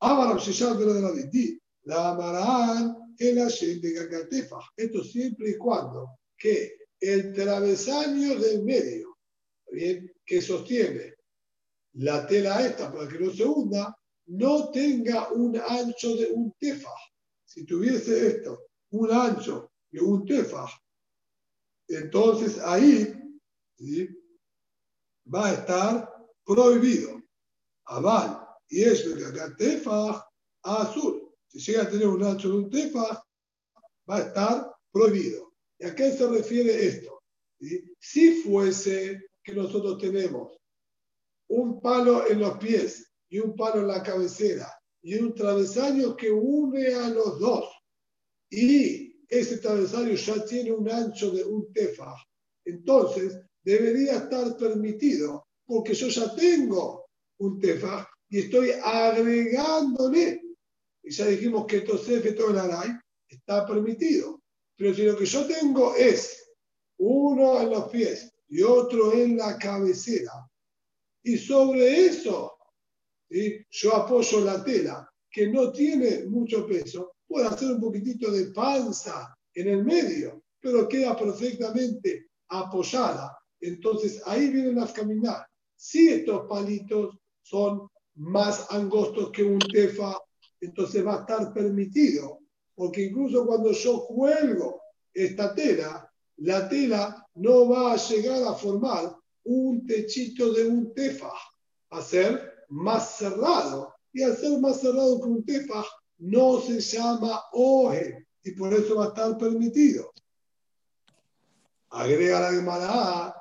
Ahora, 0.00 0.36
de 0.36 1.00
la 1.00 1.12
la 1.84 2.10
amarán 2.10 3.14
el 3.18 3.80
de 3.80 3.92
Gagatefa. 3.92 4.58
Esto 4.76 5.04
siempre 5.04 5.50
y 5.50 5.56
cuando 5.56 6.18
que 6.36 6.76
el 6.98 7.32
travesaño 7.32 8.38
del 8.38 8.64
medio, 8.64 9.18
bien, 9.70 10.12
que 10.24 10.40
sostiene 10.40 11.14
la 11.94 12.26
tela 12.26 12.66
esta 12.66 12.92
para 12.92 13.08
que 13.08 13.18
no 13.18 13.32
se 13.32 13.44
hunda, 13.44 13.96
no 14.26 14.70
tenga 14.70 15.30
un 15.32 15.56
ancho 15.56 16.16
de 16.16 16.32
un 16.32 16.52
tefa. 16.58 16.94
Si 17.44 17.64
tuviese 17.64 18.28
esto, 18.28 18.66
un 18.90 19.10
ancho 19.12 19.72
de 19.90 20.00
un 20.00 20.24
tefa, 20.24 20.66
entonces 21.96 22.58
ahí 22.58 23.14
va 25.32 25.46
a 25.46 25.52
estar 25.54 26.12
prohibido. 26.44 27.22
Aval 27.86 28.38
y 28.68 28.82
eso 28.82 29.10
de 29.14 29.54
tefa 29.56 30.26
azul 30.62 31.32
si 31.52 31.58
llega 31.58 31.82
a 31.82 31.90
tener 31.90 32.06
un 32.06 32.22
ancho 32.22 32.48
de 32.48 32.54
un 32.54 32.70
tefa, 32.70 33.22
va 34.08 34.16
a 34.16 34.20
estar 34.20 34.74
prohibido. 34.90 35.52
¿Y 35.78 35.84
a 35.84 35.94
qué 35.94 36.10
se 36.12 36.26
refiere 36.26 36.86
esto? 36.86 37.22
Si 37.98 38.42
fuese 38.42 39.20
que 39.44 39.52
nosotros 39.52 39.98
tenemos 39.98 40.56
un 41.48 41.80
palo 41.80 42.26
en 42.26 42.40
los 42.40 42.56
pies 42.58 43.12
y 43.28 43.38
un 43.38 43.54
palo 43.54 43.82
en 43.82 43.88
la 43.88 44.02
cabecera 44.02 44.72
y 45.02 45.14
un 45.16 45.34
travesaño 45.34 46.16
que 46.16 46.30
une 46.30 46.94
a 46.94 47.10
los 47.10 47.38
dos 47.38 47.66
y 48.50 49.01
ese 49.32 49.56
travesario 49.56 50.14
ya 50.14 50.44
tiene 50.44 50.72
un 50.72 50.90
ancho 50.90 51.30
de 51.30 51.42
un 51.42 51.72
tefa, 51.72 52.14
entonces 52.66 53.40
debería 53.64 54.18
estar 54.18 54.54
permitido, 54.58 55.46
porque 55.64 55.94
yo 55.94 56.08
ya 56.08 56.34
tengo 56.34 57.06
un 57.38 57.58
tefa 57.58 58.06
y 58.28 58.40
estoy 58.40 58.72
agregándole. 58.84 60.42
Y 61.02 61.10
ya 61.10 61.26
dijimos 61.26 61.66
que 61.66 61.80
Tosef 61.80 62.36
todo 62.36 62.50
el 62.50 62.58
Aray 62.58 62.90
está 63.26 63.66
permitido. 63.66 64.42
Pero 64.76 64.94
si 64.94 65.02
lo 65.04 65.16
que 65.16 65.24
yo 65.24 65.46
tengo 65.46 65.94
es 65.96 66.52
uno 66.98 67.60
en 67.62 67.70
los 67.70 67.88
pies 67.88 68.30
y 68.48 68.62
otro 68.62 69.14
en 69.14 69.38
la 69.38 69.58
cabecera, 69.58 70.46
y 71.24 71.38
sobre 71.38 72.06
eso 72.06 72.54
yo 73.70 73.96
apoyo 73.96 74.40
la 74.40 74.62
tela, 74.62 75.08
que 75.30 75.48
no 75.48 75.72
tiene 75.72 76.26
mucho 76.26 76.66
peso, 76.66 77.11
puedo 77.32 77.48
hacer 77.48 77.72
un 77.72 77.80
poquitito 77.80 78.30
de 78.30 78.52
panza 78.52 79.34
en 79.54 79.68
el 79.68 79.84
medio, 79.84 80.42
pero 80.60 80.86
queda 80.86 81.16
perfectamente 81.16 82.26
apoyada. 82.48 83.36
Entonces 83.58 84.22
ahí 84.26 84.50
vienen 84.50 84.76
las 84.76 84.92
caminar. 84.92 85.46
Si 85.74 86.08
estos 86.08 86.46
palitos 86.46 87.16
son 87.42 87.88
más 88.16 88.66
angostos 88.70 89.30
que 89.30 89.42
un 89.42 89.58
tefa, 89.58 90.14
entonces 90.60 91.04
va 91.06 91.16
a 91.16 91.20
estar 91.20 91.54
permitido. 91.54 92.40
Porque 92.74 93.04
incluso 93.04 93.46
cuando 93.46 93.72
yo 93.72 94.04
cuelgo 94.06 94.82
esta 95.14 95.54
tela, 95.54 96.06
la 96.36 96.68
tela 96.68 97.26
no 97.34 97.68
va 97.70 97.92
a 97.92 97.96
llegar 97.96 98.42
a 98.44 98.54
formar 98.54 99.16
un 99.44 99.86
techito 99.86 100.52
de 100.52 100.66
un 100.66 100.92
tefa, 100.92 101.32
a 101.90 102.02
ser 102.02 102.66
más 102.68 103.16
cerrado. 103.16 103.94
Y 104.12 104.22
al 104.22 104.36
ser 104.36 104.60
más 104.60 104.80
cerrado 104.80 105.18
que 105.18 105.28
un 105.28 105.44
tefa, 105.44 105.82
no 106.22 106.60
se 106.60 106.80
llama 106.80 107.42
oje, 107.52 108.26
y 108.44 108.52
por 108.52 108.72
eso 108.72 108.96
va 108.96 109.06
a 109.06 109.08
estar 109.08 109.36
permitido. 109.38 110.12
Agrega 111.90 112.40
la 112.40 112.52
Gemara, 112.52 113.34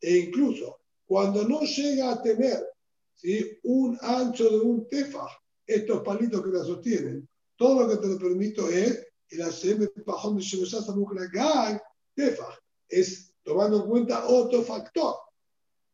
e 0.00 0.16
incluso 0.18 0.80
cuando 1.06 1.48
no 1.48 1.60
llega 1.60 2.10
a 2.12 2.22
tener 2.22 2.66
¿sí? 3.14 3.58
un 3.62 3.96
ancho 4.00 4.50
de 4.50 4.58
un 4.58 4.88
tefa, 4.88 5.26
estos 5.66 6.02
palitos 6.02 6.42
que 6.42 6.50
la 6.50 6.64
sostienen, 6.64 7.28
todo 7.56 7.82
lo 7.82 7.88
que 7.88 7.96
te 7.96 8.08
lo 8.08 8.18
permito 8.18 8.68
es 8.68 9.06
el 9.28 9.42
hacerme 9.42 9.86
pajón 10.04 10.38
de 10.38 11.80
tefa. 12.14 12.58
Es 12.88 13.32
tomando 13.42 13.82
en 13.82 13.90
cuenta 13.90 14.26
otro 14.26 14.62
factor. 14.62 15.14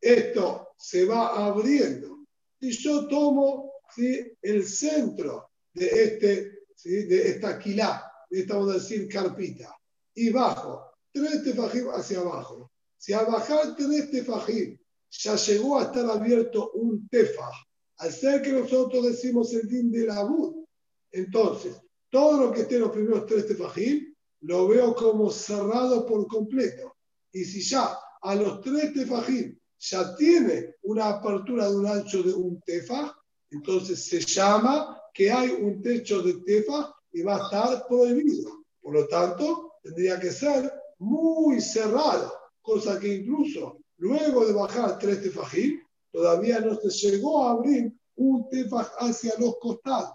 Esto 0.00 0.68
se 0.78 1.04
va 1.04 1.46
abriendo. 1.46 2.24
Y 2.60 2.70
yo 2.70 3.06
tomo 3.06 3.69
¿sí? 3.94 4.32
el 4.42 4.66
centro 4.66 5.50
de, 5.72 5.86
este, 5.86 6.64
¿sí? 6.74 7.04
de 7.04 7.28
esta 7.28 7.58
quilá, 7.58 8.10
de 8.28 8.40
esta, 8.40 8.54
vamos 8.54 8.70
a 8.70 8.74
decir, 8.74 9.08
carpita, 9.08 9.74
y 10.14 10.30
bajo 10.30 10.90
tres 11.12 11.42
tefajim 11.42 11.88
hacia 11.90 12.20
abajo. 12.20 12.70
Si 12.96 13.12
a 13.12 13.22
bajar 13.22 13.74
tres 13.76 14.10
tefajim 14.10 14.78
ya 15.10 15.34
llegó 15.36 15.78
a 15.78 15.84
estar 15.84 16.08
abierto 16.10 16.70
un 16.72 17.08
tefaj, 17.08 17.54
al 17.98 18.12
ser 18.12 18.42
que 18.42 18.52
nosotros 18.52 19.04
decimos 19.06 19.52
el 19.52 19.68
din 19.68 19.90
de 19.90 20.06
la 20.06 20.22
bud, 20.22 20.64
entonces 21.12 21.76
todo 22.10 22.40
lo 22.40 22.52
que 22.52 22.62
esté 22.62 22.76
en 22.76 22.82
los 22.82 22.92
primeros 22.92 23.26
tres 23.26 23.46
tefajim 23.46 24.14
lo 24.42 24.68
veo 24.68 24.94
como 24.94 25.30
cerrado 25.30 26.06
por 26.06 26.26
completo. 26.26 26.96
Y 27.32 27.44
si 27.44 27.62
ya 27.62 27.98
a 28.22 28.34
los 28.34 28.60
tres 28.60 28.92
tefajim 28.94 29.58
ya 29.78 30.14
tiene 30.14 30.76
una 30.82 31.08
apertura 31.08 31.68
de 31.68 31.76
un 31.76 31.86
ancho 31.86 32.22
de 32.22 32.32
un 32.32 32.60
tefaj, 32.62 33.12
entonces 33.50 34.04
se 34.04 34.20
llama 34.20 35.00
que 35.12 35.30
hay 35.30 35.50
un 35.50 35.82
techo 35.82 36.22
de 36.22 36.34
tefaj 36.34 36.92
y 37.12 37.22
va 37.22 37.36
a 37.36 37.44
estar 37.44 37.86
prohibido. 37.88 38.64
Por 38.80 38.94
lo 38.94 39.08
tanto, 39.08 39.74
tendría 39.82 40.18
que 40.20 40.30
ser 40.30 40.72
muy 40.98 41.60
cerrado, 41.60 42.32
cosa 42.62 42.98
que 42.98 43.14
incluso 43.14 43.78
luego 43.98 44.46
de 44.46 44.52
bajar 44.52 44.98
tres 44.98 45.22
tefajim, 45.22 45.80
todavía 46.12 46.60
no 46.60 46.76
se 46.76 46.90
llegó 46.90 47.44
a 47.44 47.52
abrir 47.52 47.92
un 48.16 48.48
tefaj 48.48 48.88
hacia 48.98 49.32
los 49.38 49.56
costados. 49.58 50.12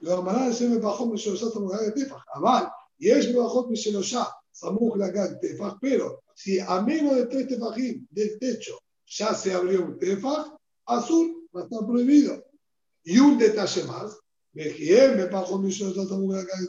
Lo 0.00 0.52
se 0.52 0.68
me 0.68 0.78
bajó 0.78 1.06
mi 1.06 1.18
tefaj. 1.18 2.22
Aval, 2.34 2.70
y 2.98 3.10
es 3.10 3.28
me 3.32 3.40
bajó 3.40 3.66
mi 3.66 3.76
la 4.96 5.40
tefaj, 5.40 5.78
pero 5.80 6.22
si 6.34 6.60
a 6.60 6.80
menos 6.82 7.16
de 7.16 7.26
tres 7.26 7.48
tefajim 7.48 8.06
del 8.10 8.38
techo 8.38 8.78
ya 9.08 9.34
se 9.34 9.52
abrió 9.52 9.84
un 9.84 9.98
tefaj, 9.98 10.54
azul 10.86 11.48
va 11.54 11.62
a 11.62 11.64
estar 11.64 11.86
prohibido. 11.86 12.44
Y 13.04 13.18
un 13.18 13.38
detalle 13.38 13.84
más, 13.84 14.18
me 14.52 15.26
bajó 15.26 15.58
mi 15.58 15.72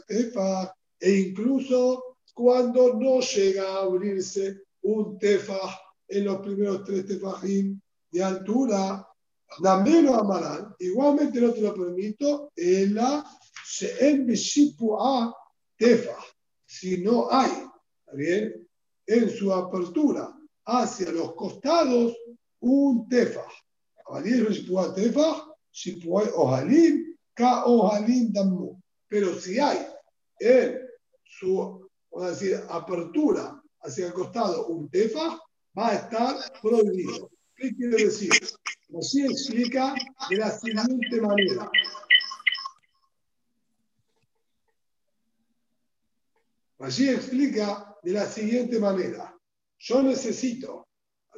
tefaj, 0.06 0.70
e 0.98 1.12
incluso 1.12 2.16
cuando 2.34 2.94
no 2.94 3.20
llega 3.20 3.64
a 3.64 3.82
abrirse 3.82 4.62
un 4.82 5.18
tefaj 5.18 5.70
en 6.08 6.24
los 6.24 6.40
primeros 6.40 6.84
tres 6.84 7.06
tefajim 7.06 7.80
de 8.10 8.22
altura, 8.22 9.06
menos 9.84 10.16
amarán, 10.16 10.74
igualmente 10.78 11.40
no 11.40 11.52
te 11.52 11.60
lo 11.60 11.74
permito, 11.74 12.50
en 12.56 12.94
la 12.94 13.24
a 14.98 15.34
tefaj, 15.76 16.24
si 16.66 16.98
no 16.98 17.30
hay 17.30 17.50
bien? 18.12 18.68
En 19.06 19.30
su 19.30 19.52
apertura 19.52 20.32
hacia 20.64 21.10
los 21.12 21.34
costados, 21.34 22.16
un 22.60 23.08
tefa. 23.08 23.44
Pero 29.08 29.34
si 29.40 29.58
hay 29.58 29.86
en 30.40 30.78
su 31.24 31.90
vamos 32.10 32.26
a 32.26 32.30
decir, 32.30 32.60
apertura 32.68 33.62
hacia 33.82 34.06
el 34.06 34.12
costado 34.12 34.66
un 34.66 34.88
tefa, 34.90 35.38
va 35.78 35.88
a 35.88 35.94
estar 35.94 36.36
prohibido. 36.60 37.30
¿Qué 37.54 37.74
quiere 37.74 38.04
decir? 38.04 38.30
Así 38.98 39.24
explica 39.24 39.94
de 40.28 40.36
la 40.36 40.50
siguiente 40.50 41.20
manera. 41.20 41.70
Allí 46.80 47.10
explica 47.10 47.96
de 48.02 48.12
la 48.12 48.26
siguiente 48.26 48.78
manera. 48.78 49.36
Yo 49.78 50.02
necesito, 50.02 50.88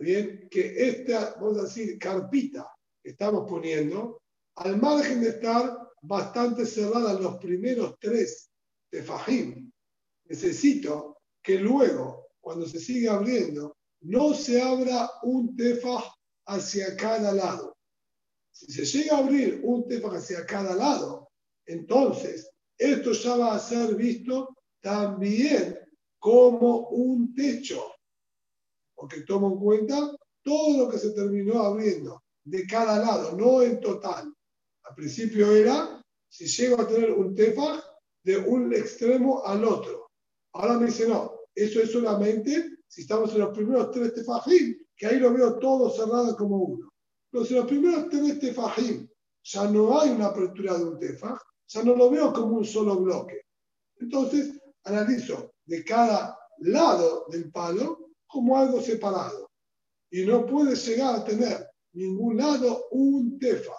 bien, 0.03 0.49
que 0.51 0.89
esta, 0.89 1.37
vamos 1.41 1.59
a 1.59 1.63
decir, 1.63 1.99
carpita 1.99 2.69
que 3.03 3.11
estamos 3.11 3.49
poniendo, 3.49 4.23
al 4.57 4.81
margen 4.81 5.23
de 5.23 5.31
estar 5.31 5.89
bastante 6.03 6.67
cerrada 6.67 7.15
los 7.15 7.37
primeros 7.39 7.97
tres 7.99 8.51
de 8.91 9.03
Fajim, 9.03 9.73
necesito 10.25 11.19
que 11.43 11.59
luego, 11.59 12.29
cuando 12.41 12.67
se 12.67 12.79
sigue 12.79 13.09
abriendo, 13.09 13.77
no 14.03 14.35
se 14.35 14.61
abra 14.61 15.09
un 15.23 15.57
tefaj 15.57 16.05
hacia 16.47 16.97
cada 16.97 17.33
lado. 17.33 17.77
Si 18.51 18.73
se 18.73 18.85
llega 18.85 19.17
a 19.17 19.21
abrir 19.21 19.61
un 19.63 19.87
tefaj 19.89 20.17
hacia 20.17 20.45
cada 20.45 20.75
lado, 20.75 21.31
entonces 21.67 22.51
esto 22.77 23.13
ya 23.13 23.37
va 23.37 23.55
a 23.55 23.59
ser 23.59 23.95
visto 23.95 24.57
también 24.81 25.79
como 26.19 26.89
un 26.89 27.35
techo, 27.35 27.92
porque 29.03 29.23
toma 29.23 29.49
en 29.49 29.59
cuenta 29.59 30.17
todo 30.45 30.85
lo 30.85 30.89
que 30.89 30.97
se 30.97 31.11
terminó 31.11 31.61
abriendo 31.61 32.23
de 32.45 32.65
cada 32.69 33.01
lado, 33.01 33.37
no 33.37 33.61
en 33.61 33.81
total. 33.81 34.33
Al 34.85 34.95
principio 34.95 35.51
era, 35.57 36.01
si 36.29 36.47
llego 36.47 36.81
a 36.81 36.87
tener 36.87 37.11
un 37.11 37.35
tefaj, 37.35 37.83
de 38.23 38.37
un 38.37 38.73
extremo 38.73 39.45
al 39.45 39.65
otro. 39.65 40.07
Ahora 40.53 40.79
me 40.79 40.87
dice, 40.87 41.09
no, 41.09 41.33
eso 41.53 41.81
es 41.81 41.91
solamente 41.91 42.79
si 42.87 43.01
estamos 43.01 43.33
en 43.33 43.41
los 43.41 43.53
primeros 43.53 43.91
tres 43.91 44.15
tefajim, 44.15 44.79
que 44.97 45.07
ahí 45.09 45.19
lo 45.19 45.35
veo 45.35 45.59
todo 45.59 45.91
cerrado 45.91 46.37
como 46.37 46.59
uno. 46.59 46.89
Pero 47.29 47.45
si 47.45 47.55
en 47.55 47.61
los 47.61 47.69
primeros 47.69 48.09
tres 48.09 48.39
tefajim 48.39 49.09
ya 49.43 49.65
no 49.65 50.01
hay 50.01 50.11
una 50.11 50.27
apertura 50.27 50.79
de 50.79 50.85
un 50.85 50.99
tefaj, 51.01 51.41
ya 51.67 51.83
no 51.83 51.97
lo 51.97 52.09
veo 52.09 52.33
como 52.33 52.59
un 52.59 52.65
solo 52.65 53.01
bloque. 53.01 53.41
Entonces, 53.97 54.61
analizo 54.85 55.55
de 55.65 55.85
cada 55.85 56.39
lado 56.59 57.27
del 57.31 57.51
palo 57.51 58.02
como 58.33 58.57
algo 58.57 58.81
separado. 58.81 59.51
Y 60.11 60.25
no 60.25 60.47
puede 60.47 60.75
llegar 60.75 61.17
a 61.17 61.25
tener 61.25 61.69
ningún 61.93 62.39
lado 62.39 62.89
un 62.91 63.39
tefa. 63.39 63.77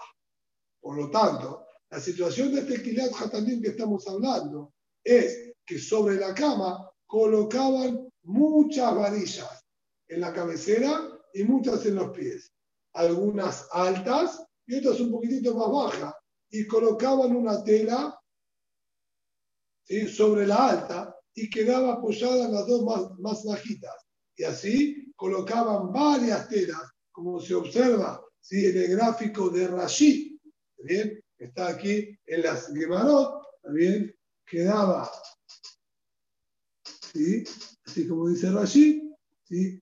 Por 0.80 0.97
lo 0.97 1.10
tanto, 1.10 1.66
la 1.89 1.99
situación 1.99 2.54
de 2.54 2.62
este 2.62 2.82
Kilat 2.82 3.12
Hatanim 3.20 3.62
que 3.62 3.70
estamos 3.70 4.08
hablando 4.08 4.74
es 5.04 5.54
que 5.66 5.80
sobre 5.80 6.16
la 6.16 6.34
cama 6.34 6.89
colocaban 7.06 8.10
muchas 8.24 8.95
varillas 8.95 9.66
en 10.08 10.22
la 10.22 10.34
cabecera 10.34 11.10
y 11.34 11.43
muchas 11.43 11.86
en 11.86 11.95
los 11.95 12.12
pies. 12.12 12.51
Algunas 12.93 13.68
altas 13.72 14.45
y 14.68 14.78
otras 14.78 14.99
un 14.99 15.12
poquitito 15.12 15.56
más 15.56 15.72
bajas. 15.72 16.14
Y 16.51 16.68
colocaban 16.68 17.36
una 17.36 17.64
tela 17.64 18.20
sobre 20.16 20.45
la 20.45 20.70
alta 20.70 21.16
y 21.34 21.49
quedaba 21.49 21.93
apoyada 21.93 22.45
en 22.45 22.54
las 22.54 22.68
dos 22.68 22.84
más, 22.84 23.20
más 23.20 23.43
bajitas. 23.43 24.03
Y 24.36 24.43
así 24.43 25.11
colocaban 25.15 25.91
varias 25.91 26.49
telas, 26.49 26.81
como 27.11 27.39
se 27.39 27.55
observa 27.55 28.21
¿sí? 28.39 28.65
en 28.65 28.77
el 28.77 28.88
gráfico 28.95 29.49
de 29.49 29.67
Rashid, 29.67 30.38
bien? 30.77 31.23
Está 31.38 31.69
aquí 31.69 32.17
en 32.25 32.41
las 32.41 32.73
Gemarot, 32.73 33.43
bien? 33.69 34.15
Quedaba, 34.45 35.09
¿sí? 37.13 37.43
Así 37.86 38.07
como 38.07 38.29
dice 38.29 38.51
Rashi, 38.51 39.11
¿sí? 39.43 39.81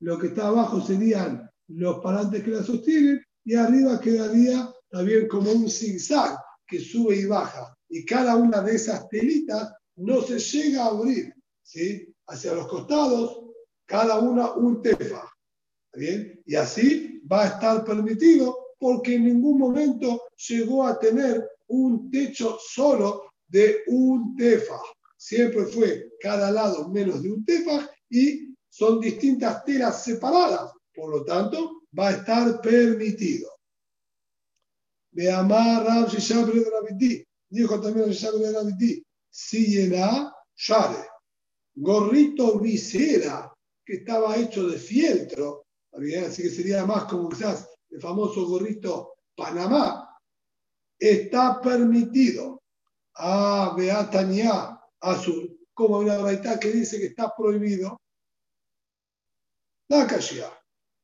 Lo 0.00 0.18
que 0.18 0.28
está 0.28 0.48
abajo 0.48 0.80
serían 0.80 1.48
los 1.68 2.00
parantes 2.00 2.42
que 2.42 2.50
la 2.50 2.62
sostienen 2.62 3.24
y 3.44 3.54
arriba 3.54 4.00
quedaría 4.00 4.72
también 4.90 5.28
como 5.28 5.52
un 5.52 5.70
zigzag 5.70 6.38
que 6.66 6.80
sube 6.80 7.16
y 7.16 7.26
baja. 7.26 7.76
Y 7.88 8.04
cada 8.04 8.36
una 8.36 8.62
de 8.62 8.74
esas 8.74 9.08
telitas 9.08 9.72
no 9.96 10.22
se 10.22 10.38
llega 10.38 10.84
a 10.84 10.88
abrir, 10.88 11.32
¿sí? 11.62 12.12
Hacia 12.26 12.54
los 12.54 12.66
costados, 12.66 13.41
cada 13.86 14.18
una 14.18 14.52
un 14.52 14.82
tefa. 14.82 15.28
¿Bien? 15.94 16.40
Y 16.46 16.54
así 16.56 17.20
va 17.30 17.42
a 17.42 17.46
estar 17.48 17.84
permitido 17.84 18.56
porque 18.78 19.14
en 19.14 19.24
ningún 19.24 19.58
momento 19.58 20.22
llegó 20.48 20.86
a 20.86 20.98
tener 20.98 21.48
un 21.68 22.10
techo 22.10 22.58
solo 22.60 23.32
de 23.46 23.82
un 23.86 24.34
tefa. 24.36 24.80
Siempre 25.16 25.66
fue 25.66 26.10
cada 26.20 26.50
lado 26.50 26.88
menos 26.88 27.22
de 27.22 27.30
un 27.30 27.44
tefa 27.44 27.88
y 28.10 28.54
son 28.68 29.00
distintas 29.00 29.64
telas 29.64 30.02
separadas. 30.02 30.72
Por 30.94 31.10
lo 31.10 31.24
tanto, 31.24 31.82
va 31.96 32.08
a 32.08 32.12
estar 32.12 32.60
permitido. 32.60 33.50
De 35.10 35.30
amar 35.30 35.84
Rab 35.84 36.10
de 36.10 37.26
Dijo 37.50 37.80
también 37.80 38.08
Shishab 38.08 38.34
de 38.34 38.50
Rabiti. 38.50 39.06
Si 39.28 39.66
llena, 39.66 40.34
share. 40.56 41.06
Gorrito 41.74 42.58
visera, 42.58 43.51
que 43.84 43.94
estaba 43.94 44.36
hecho 44.36 44.68
de 44.68 44.78
fieltro, 44.78 45.66
así 45.92 46.42
que 46.42 46.50
sería 46.50 46.86
más 46.86 47.04
como 47.04 47.28
quizás 47.28 47.68
el 47.90 48.00
famoso 48.00 48.46
gorrito 48.46 49.14
Panamá, 49.36 50.08
está 50.98 51.60
permitido. 51.60 52.62
Ah, 53.14 53.74
Beatania 53.76 54.80
azul, 55.00 55.58
como 55.74 55.98
una 55.98 56.18
braita 56.18 56.58
que 56.58 56.70
dice 56.70 56.98
que 56.98 57.06
está 57.06 57.34
prohibido. 57.36 58.00
La 59.88 60.06
kashia. 60.06 60.50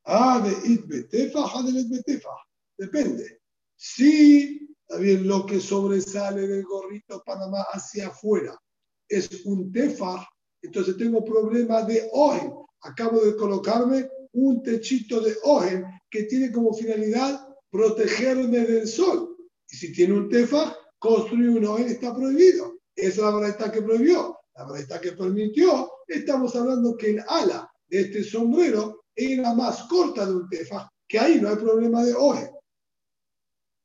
Ah, 0.05 0.41
de 0.41 0.73
it 0.73 0.87
betefa, 0.87 1.41
ah, 1.45 1.63
de 1.63 1.85
betefa. 1.85 2.31
Depende. 2.79 3.43
Si 3.77 4.75
también 4.87 5.27
lo 5.27 5.45
que 5.45 5.61
sobresale 5.61 6.47
del 6.47 6.65
gorrito 6.65 7.23
Panamá 7.25 7.67
hacia 7.73 8.09
afuera 8.09 8.59
es 9.07 9.45
un 9.45 9.71
tefa, 9.71 10.27
entonces 10.63 10.97
tengo 10.97 11.25
problema 11.25 11.83
de 11.83 12.09
ojen. 12.13 12.55
Acabo 12.83 13.21
de 13.25 13.37
colocarme 13.37 14.09
un 14.33 14.63
techito 14.63 15.21
de 15.21 15.37
ojen 15.43 15.85
que 16.11 16.25
tiene 16.25 16.53
como 16.53 16.73
finalidad 16.75 17.47
protegerme 17.71 18.59
del 18.61 18.87
sol. 18.87 19.37
Y 19.71 19.77
si 19.77 19.93
tiene 19.93 20.15
un 20.15 20.29
tefa, 20.29 20.77
construir 20.99 21.51
un 21.51 21.65
ojen 21.67 21.89
está 21.89 22.15
prohibido. 22.15 22.79
Esa 22.95 23.09
es 23.09 23.19
la 23.19 23.37
verdad 23.37 23.73
que 23.73 23.83
prohibió. 23.83 24.39
La 24.59 24.67
verdad 24.67 25.01
que 25.01 25.13
permitió, 25.13 25.89
estamos 26.09 26.57
hablando 26.57 26.97
que 26.97 27.11
el 27.11 27.25
ala 27.29 27.71
de 27.87 28.01
este 28.01 28.25
sombrero 28.25 29.05
era 29.15 29.55
más 29.55 29.85
corta 29.85 30.27
de 30.27 30.35
un 30.35 30.49
tefa, 30.49 30.91
que 31.07 31.17
ahí 31.17 31.41
no 31.41 31.49
hay 31.49 31.57
problema 31.57 32.03
de 32.03 32.13
ojen. 32.13 32.51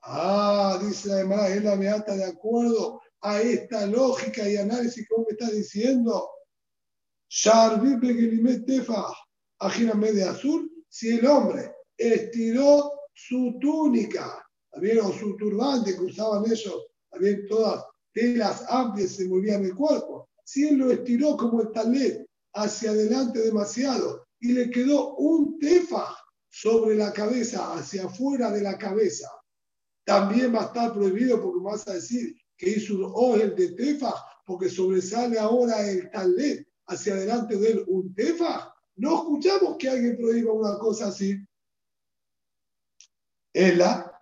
Ah, 0.02 0.80
dice 0.82 1.10
la 1.10 1.16
demás, 1.18 1.52
es 1.52 1.64
la 1.64 1.76
meata 1.76 2.16
de 2.16 2.26
acuerdo 2.26 3.02
a 3.22 3.39
esta 3.39 3.86
lógica 3.86 4.50
y 4.50 4.58
análisis 4.58 5.08
que 5.08 5.16
vos 5.16 5.28
me 5.28 5.34
estás 5.34 5.52
diciendo. 5.52 6.28
Tefa, 8.66 9.08
de 10.14 10.24
azul, 10.24 10.72
si 10.88 11.10
el 11.18 11.26
hombre 11.26 11.74
estiró 11.98 12.92
su 13.14 13.58
túnica, 13.60 14.46
también 14.72 15.00
o 15.00 15.12
su 15.12 15.36
turbante 15.38 15.96
que 15.96 16.02
usaban 16.02 16.46
ellos, 16.46 16.88
también 17.10 17.48
todas 17.48 17.84
telas 18.14 18.64
amplias 18.70 19.12
se 19.12 19.28
movían 19.28 19.66
el 19.66 19.74
cuerpo. 19.74 20.30
Si 20.46 20.68
él 20.68 20.78
lo 20.78 20.92
estiró 20.92 21.36
como 21.36 21.62
el 21.62 21.72
talet 21.72 22.24
hacia 22.54 22.92
adelante 22.92 23.40
demasiado 23.40 24.28
y 24.40 24.54
le 24.54 24.70
quedó 24.70 25.16
un 25.16 25.58
tefa 25.58 26.16
sobre 26.50 26.96
la 26.96 27.12
cabeza, 27.14 27.74
hacia 27.74 28.06
afuera 28.06 28.52
de 28.52 28.62
la 28.62 28.78
cabeza, 28.78 29.28
también 30.06 30.54
va 30.54 30.64
a 30.64 30.66
estar 30.66 30.94
prohibido 30.94 31.42
porque 31.42 31.64
vas 31.64 31.88
a 31.88 31.94
decir 31.94 32.36
que 32.58 32.70
hizo 32.70 32.94
un 32.96 33.12
ojel 33.16 33.56
de 33.56 33.70
tefa 33.70 34.14
porque 34.46 34.70
sobresale 34.70 35.40
ahora 35.40 35.90
el 35.90 36.12
talet 36.12 36.68
hacia 36.88 37.14
adelante 37.14 37.58
de 37.58 37.72
él 37.72 37.84
un 37.88 38.14
tefa. 38.14 38.74
No 38.96 39.16
escuchamos 39.16 39.78
que 39.78 39.90
alguien 39.90 40.18
prohíba 40.18 40.54
una 40.54 40.78
cosa 40.78 41.08
así. 41.08 41.38
Es 43.54 43.78
la, 43.78 44.18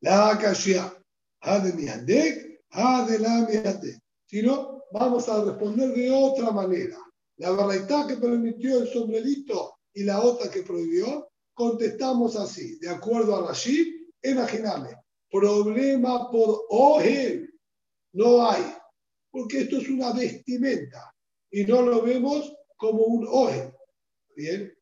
la 0.00 0.38
kashia. 0.40 0.92
Ha 1.40 1.58
de 1.58 2.58
ha 2.70 3.06
de 3.06 3.18
la. 3.18 3.80
Si 4.26 4.42
no, 4.42 4.82
vamos 4.92 5.28
a 5.28 5.44
responder 5.44 5.92
de 5.94 6.10
otra 6.10 6.50
manera. 6.50 6.98
La 7.36 7.50
verdad 7.50 8.06
que 8.06 8.16
permitió 8.16 8.80
el 8.80 8.88
sombrerito 8.88 9.78
y 9.92 10.04
la 10.04 10.20
otra 10.20 10.50
que 10.50 10.62
prohibió, 10.62 11.28
contestamos 11.52 12.36
así, 12.36 12.78
de 12.78 12.88
acuerdo 12.88 13.36
a 13.36 13.48
Rashid, 13.48 13.86
imagíname, 14.22 14.90
problema 15.30 16.30
por 16.30 16.64
oje 16.68 17.48
no 18.12 18.48
hay, 18.48 18.62
porque 19.30 19.62
esto 19.62 19.78
es 19.78 19.88
una 19.88 20.12
vestimenta 20.12 21.13
y 21.54 21.64
no 21.64 21.82
lo 21.82 22.02
vemos 22.02 22.52
como 22.76 23.04
un 23.04 23.28
oje. 23.30 23.72
¿Bien? 24.34 24.76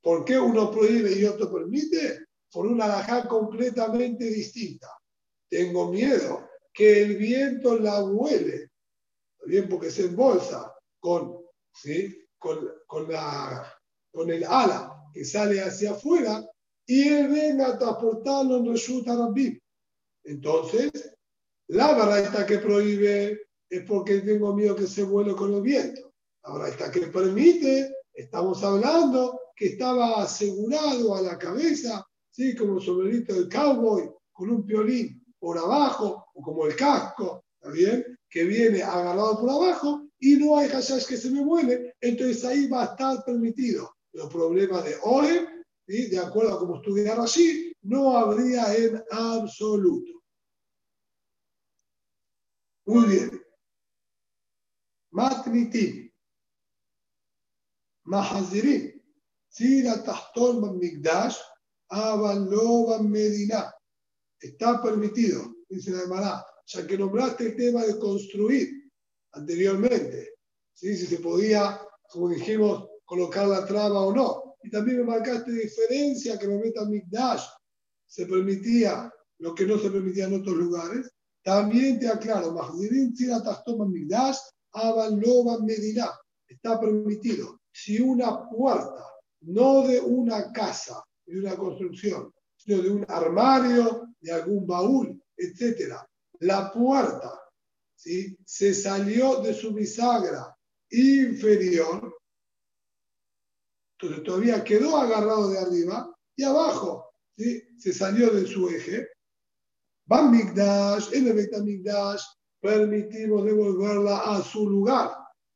¿Por 0.00 0.24
qué 0.24 0.38
uno 0.38 0.70
prohíbe 0.70 1.18
y 1.18 1.24
otro 1.24 1.52
permite? 1.52 2.26
Por 2.52 2.66
una 2.66 2.84
alajá 2.84 3.26
completamente 3.26 4.26
distinta. 4.26 4.86
Tengo 5.50 5.90
miedo 5.90 6.48
que 6.72 7.02
el 7.02 7.16
viento 7.16 7.76
la 7.76 8.04
huele, 8.04 8.70
bien, 9.46 9.68
porque 9.68 9.90
se 9.90 10.04
embolsa 10.04 10.72
con, 11.00 11.38
¿sí? 11.74 12.24
con, 12.38 12.70
con, 12.86 13.10
la, 13.10 13.76
con 14.12 14.30
el 14.30 14.44
ala 14.44 15.10
que 15.12 15.24
sale 15.24 15.60
hacia 15.60 15.90
afuera 15.90 16.48
y 16.86 17.08
él 17.08 17.28
venga 17.28 17.66
a 17.66 17.78
transportarlo 17.78 18.58
en 18.58 18.70
Reshut 18.70 19.08
Arabim. 19.08 19.58
Entonces, 20.22 20.92
la 21.66 21.94
verdad 21.94 22.46
que 22.46 22.58
prohíbe 22.58 23.40
es 23.68 23.82
porque 23.88 24.20
tengo 24.20 24.54
miedo 24.54 24.76
que 24.76 24.86
se 24.86 25.02
vuele 25.02 25.34
con 25.34 25.52
el 25.54 25.62
viento. 25.62 26.11
La 26.44 26.54
verdad 26.54 26.90
que 26.90 27.06
permite 27.06 27.92
Estamos 28.14 28.62
hablando 28.62 29.40
que 29.56 29.68
estaba 29.68 30.22
asegurado 30.22 31.14
a 31.14 31.22
la 31.22 31.38
cabeza, 31.38 32.06
¿sí? 32.30 32.54
como 32.54 32.76
el 32.76 32.84
sombrerito 32.84 33.34
del 33.34 33.48
cowboy, 33.48 34.10
con 34.32 34.50
un 34.50 34.66
piolín 34.66 35.24
por 35.38 35.56
abajo, 35.56 36.26
o 36.34 36.42
como 36.42 36.66
el 36.66 36.76
casco, 36.76 37.44
¿está 37.54 37.70
bien? 37.70 38.18
Que 38.28 38.44
viene 38.44 38.82
agarrado 38.82 39.40
por 39.40 39.50
abajo 39.50 40.08
y 40.18 40.36
no 40.36 40.58
hay 40.58 40.68
hashash 40.68 41.06
que 41.06 41.16
se 41.16 41.30
me 41.30 41.42
mueve, 41.42 41.94
entonces 42.00 42.44
ahí 42.44 42.68
va 42.68 42.82
a 42.82 42.86
estar 42.86 43.24
permitido. 43.24 43.90
Los 44.12 44.30
problemas 44.30 44.84
de 44.84 44.96
hoy, 45.02 45.46
de 45.86 46.18
acuerdo 46.18 46.54
a 46.54 46.58
como 46.58 46.76
estudiar 46.76 47.18
así, 47.18 47.74
no 47.82 48.16
habría 48.16 48.74
en 48.76 49.02
absoluto. 49.10 50.22
Muy 52.84 53.06
bien. 53.06 53.42
Matnitim. 55.10 56.11
Mahazirim. 58.04 59.00
Si 59.48 59.82
la 59.82 60.02
Tahtol 60.02 60.78
Migdash, 60.78 61.36
Avalova 61.90 63.02
Medina. 63.02 63.72
Está 64.40 64.82
permitido, 64.82 65.54
dice 65.68 65.90
la 65.92 66.02
Emara, 66.02 66.44
ya 66.66 66.86
que 66.86 66.98
nombraste 66.98 67.46
el 67.46 67.56
tema 67.56 67.84
de 67.84 67.98
construir 67.98 68.90
anteriormente. 69.32 70.34
¿sí? 70.72 70.96
Si 70.96 71.06
se 71.06 71.18
podía, 71.18 71.80
como 72.08 72.30
dijimos, 72.30 72.88
colocar 73.04 73.46
la 73.46 73.66
traba 73.66 74.00
o 74.00 74.12
no. 74.12 74.56
Y 74.64 74.70
también 74.70 74.98
me 74.98 75.04
marcaste 75.04 75.52
diferencia 75.52 76.38
que 76.38 76.48
me 76.48 76.58
meta 76.58 76.84
Migdash. 76.84 77.44
Se 78.06 78.26
permitía 78.26 79.12
lo 79.38 79.54
que 79.54 79.66
no 79.66 79.78
se 79.78 79.90
permitía 79.90 80.26
en 80.26 80.40
otros 80.40 80.56
lugares. 80.56 81.10
También 81.44 82.00
te 82.00 82.08
aclaro, 82.08 82.52
Mahazirim, 82.52 83.14
si 83.14 83.26
la 83.26 83.42
Tahtol 83.42 83.88
Migdash, 83.88 84.38
Avalova 84.72 85.58
Medina. 85.60 86.10
Está 86.48 86.80
permitido 86.80 87.61
si 87.72 88.00
una 88.00 88.48
puerta, 88.48 89.04
no 89.40 89.86
de 89.86 90.00
una 90.00 90.52
casa, 90.52 91.02
de 91.26 91.40
una 91.40 91.56
construcción, 91.56 92.32
sino 92.56 92.82
de 92.82 92.90
un 92.90 93.04
armario, 93.08 94.14
de 94.20 94.32
algún 94.32 94.66
baúl, 94.66 95.20
etcétera, 95.36 96.06
la 96.40 96.70
puerta 96.72 97.40
¿sí? 97.96 98.36
se 98.44 98.74
salió 98.74 99.40
de 99.40 99.54
su 99.54 99.72
bisagra 99.72 100.56
inferior, 100.90 102.16
entonces 103.98 104.24
todavía 104.24 104.62
quedó 104.62 104.96
agarrado 104.96 105.50
de 105.50 105.58
arriba 105.58 106.14
y 106.36 106.44
abajo 106.44 107.14
¿sí? 107.36 107.62
se 107.78 107.92
salió 107.92 108.30
de 108.30 108.46
su 108.46 108.68
eje. 108.68 109.08
Van 110.04 110.30
Migdash, 110.30 111.14
en 111.14 111.28
el 111.28 111.64
Migdash, 111.64 112.22
permitimos 112.60 113.44
devolverla 113.44 114.36
a 114.36 114.42
su 114.42 114.68
lugar, 114.68 115.10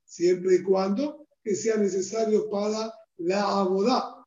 siempre 0.04 0.56
y 0.56 0.62
cuando 0.62 1.26
que 1.47 1.55
sea 1.55 1.76
necesario 1.76 2.51
para 2.51 2.92
la 3.18 3.61
abodá. 3.61 4.24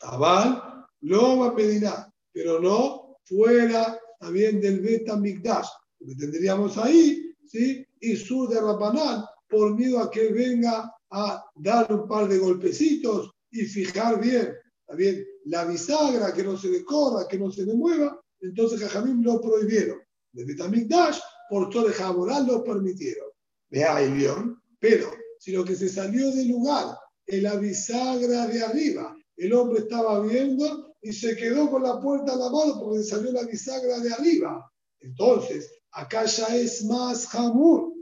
Abal 0.00 0.86
lo 1.02 1.40
va 1.40 1.48
a 1.48 1.54
pedir, 1.54 1.86
pero 2.32 2.58
no 2.58 3.18
fuera 3.24 4.00
también 4.18 4.58
del 4.62 4.80
Beta 4.80 5.14
Mikdash. 5.14 5.68
Que 5.98 6.14
tendríamos 6.14 6.78
ahí, 6.78 7.34
¿sí? 7.44 7.86
Y 8.00 8.16
sur 8.16 8.48
de 8.48 8.58
Rabanán, 8.58 9.26
por 9.46 9.76
miedo 9.76 10.00
a 10.00 10.10
que 10.10 10.32
venga 10.32 10.90
a 11.10 11.44
dar 11.56 11.92
un 11.92 12.08
par 12.08 12.28
de 12.28 12.38
golpecitos 12.38 13.30
y 13.50 13.66
fijar 13.66 14.18
bien, 14.18 14.54
bien 14.96 15.22
la 15.44 15.66
bisagra, 15.66 16.32
que 16.32 16.44
no 16.44 16.56
se 16.56 16.70
le 16.70 16.82
corra, 16.82 17.28
que 17.28 17.38
no 17.38 17.52
se 17.52 17.66
le 17.66 17.74
mueva. 17.74 18.18
Entonces 18.40 18.80
Jajamim 18.80 19.22
lo 19.22 19.38
prohibieron. 19.38 19.98
De 20.32 20.46
Betamikdash, 20.46 21.18
por 21.50 21.68
todo 21.68 21.88
el 21.88 22.46
lo 22.46 22.64
permitieron. 22.64 23.28
Vea 23.68 24.00
el 24.00 24.18
león, 24.18 24.62
pero 24.78 25.10
si 25.46 25.52
lo 25.52 25.64
que 25.64 25.76
se 25.76 25.88
salió 25.88 26.32
del 26.32 26.48
lugar 26.48 26.98
es 27.24 27.40
la 27.40 27.54
bisagra 27.54 28.48
de 28.48 28.64
arriba, 28.64 29.16
el 29.36 29.52
hombre 29.52 29.78
estaba 29.78 30.18
viendo 30.18 30.96
y 31.00 31.12
se 31.12 31.36
quedó 31.36 31.70
con 31.70 31.84
la 31.84 32.00
puerta 32.00 32.32
a 32.32 32.36
la 32.36 32.50
mano 32.50 32.80
porque 32.80 33.04
salió 33.04 33.30
la 33.30 33.44
bisagra 33.44 34.00
de 34.00 34.12
arriba. 34.12 34.68
Entonces, 34.98 35.72
acá 35.92 36.24
ya 36.24 36.46
es 36.56 36.84
más 36.86 37.28
jamur. 37.28 37.94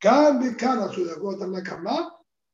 Cambie 0.00 0.56
cara 0.56 0.92
su 0.92 1.04
de 1.04 1.12
acuerdo 1.12 1.44
a 1.56 1.62
cama, 1.62 2.12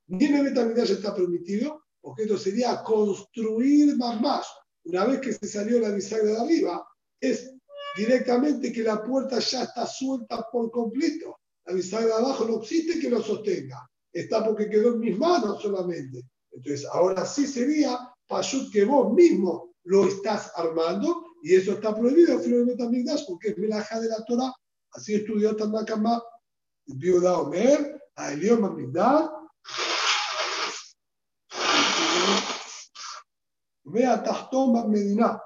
ni 0.08 0.26
en 0.26 0.74
ya 0.74 0.82
está 0.82 1.14
permitido, 1.14 1.82
porque 2.02 2.24
esto 2.24 2.36
sería 2.36 2.82
construir 2.82 3.96
más 3.96 4.20
más. 4.20 4.46
Una 4.84 5.06
vez 5.06 5.20
que 5.20 5.32
se 5.32 5.46
salió 5.46 5.80
la 5.80 5.88
bisagra 5.88 6.32
de 6.32 6.38
arriba, 6.38 6.86
es 7.18 7.50
directamente 7.96 8.70
que 8.72 8.82
la 8.82 9.02
puerta 9.02 9.38
ya 9.38 9.62
está 9.62 9.86
suelta 9.86 10.46
por 10.52 10.70
completo. 10.70 11.38
La 11.64 11.72
bisagra 11.72 12.08
de 12.08 12.12
abajo 12.12 12.44
no 12.44 12.60
existe 12.60 13.00
que 13.00 13.08
lo 13.08 13.22
sostenga. 13.22 13.88
Está 14.12 14.44
porque 14.44 14.68
quedó 14.68 14.94
en 14.94 15.00
mis 15.00 15.18
manos 15.18 15.62
solamente. 15.62 16.22
Entonces, 16.50 16.86
ahora 16.92 17.24
sí 17.24 17.46
sería 17.46 17.98
Pashut 18.28 18.70
que 18.72 18.84
vos 18.84 19.12
mismo 19.12 19.74
lo 19.84 20.06
estás 20.06 20.52
armando 20.56 21.24
y 21.42 21.54
eso 21.54 21.72
está 21.72 21.94
prohibido 21.94 22.40
porque 23.26 23.48
es 23.48 23.58
melaja 23.58 24.00
de 24.00 24.08
la 24.08 24.24
Torah. 24.24 24.52
Así 24.92 25.14
estudió 25.14 25.56
Tanakama, 25.56 26.22
Viuda 26.86 27.38
Omer, 27.38 28.00
a 28.16 28.32
Eliom 28.32 28.64
Amigdal. 28.64 29.30
Vea 33.84 34.22
Tahtom 34.22 34.90
Medina. 34.90 35.42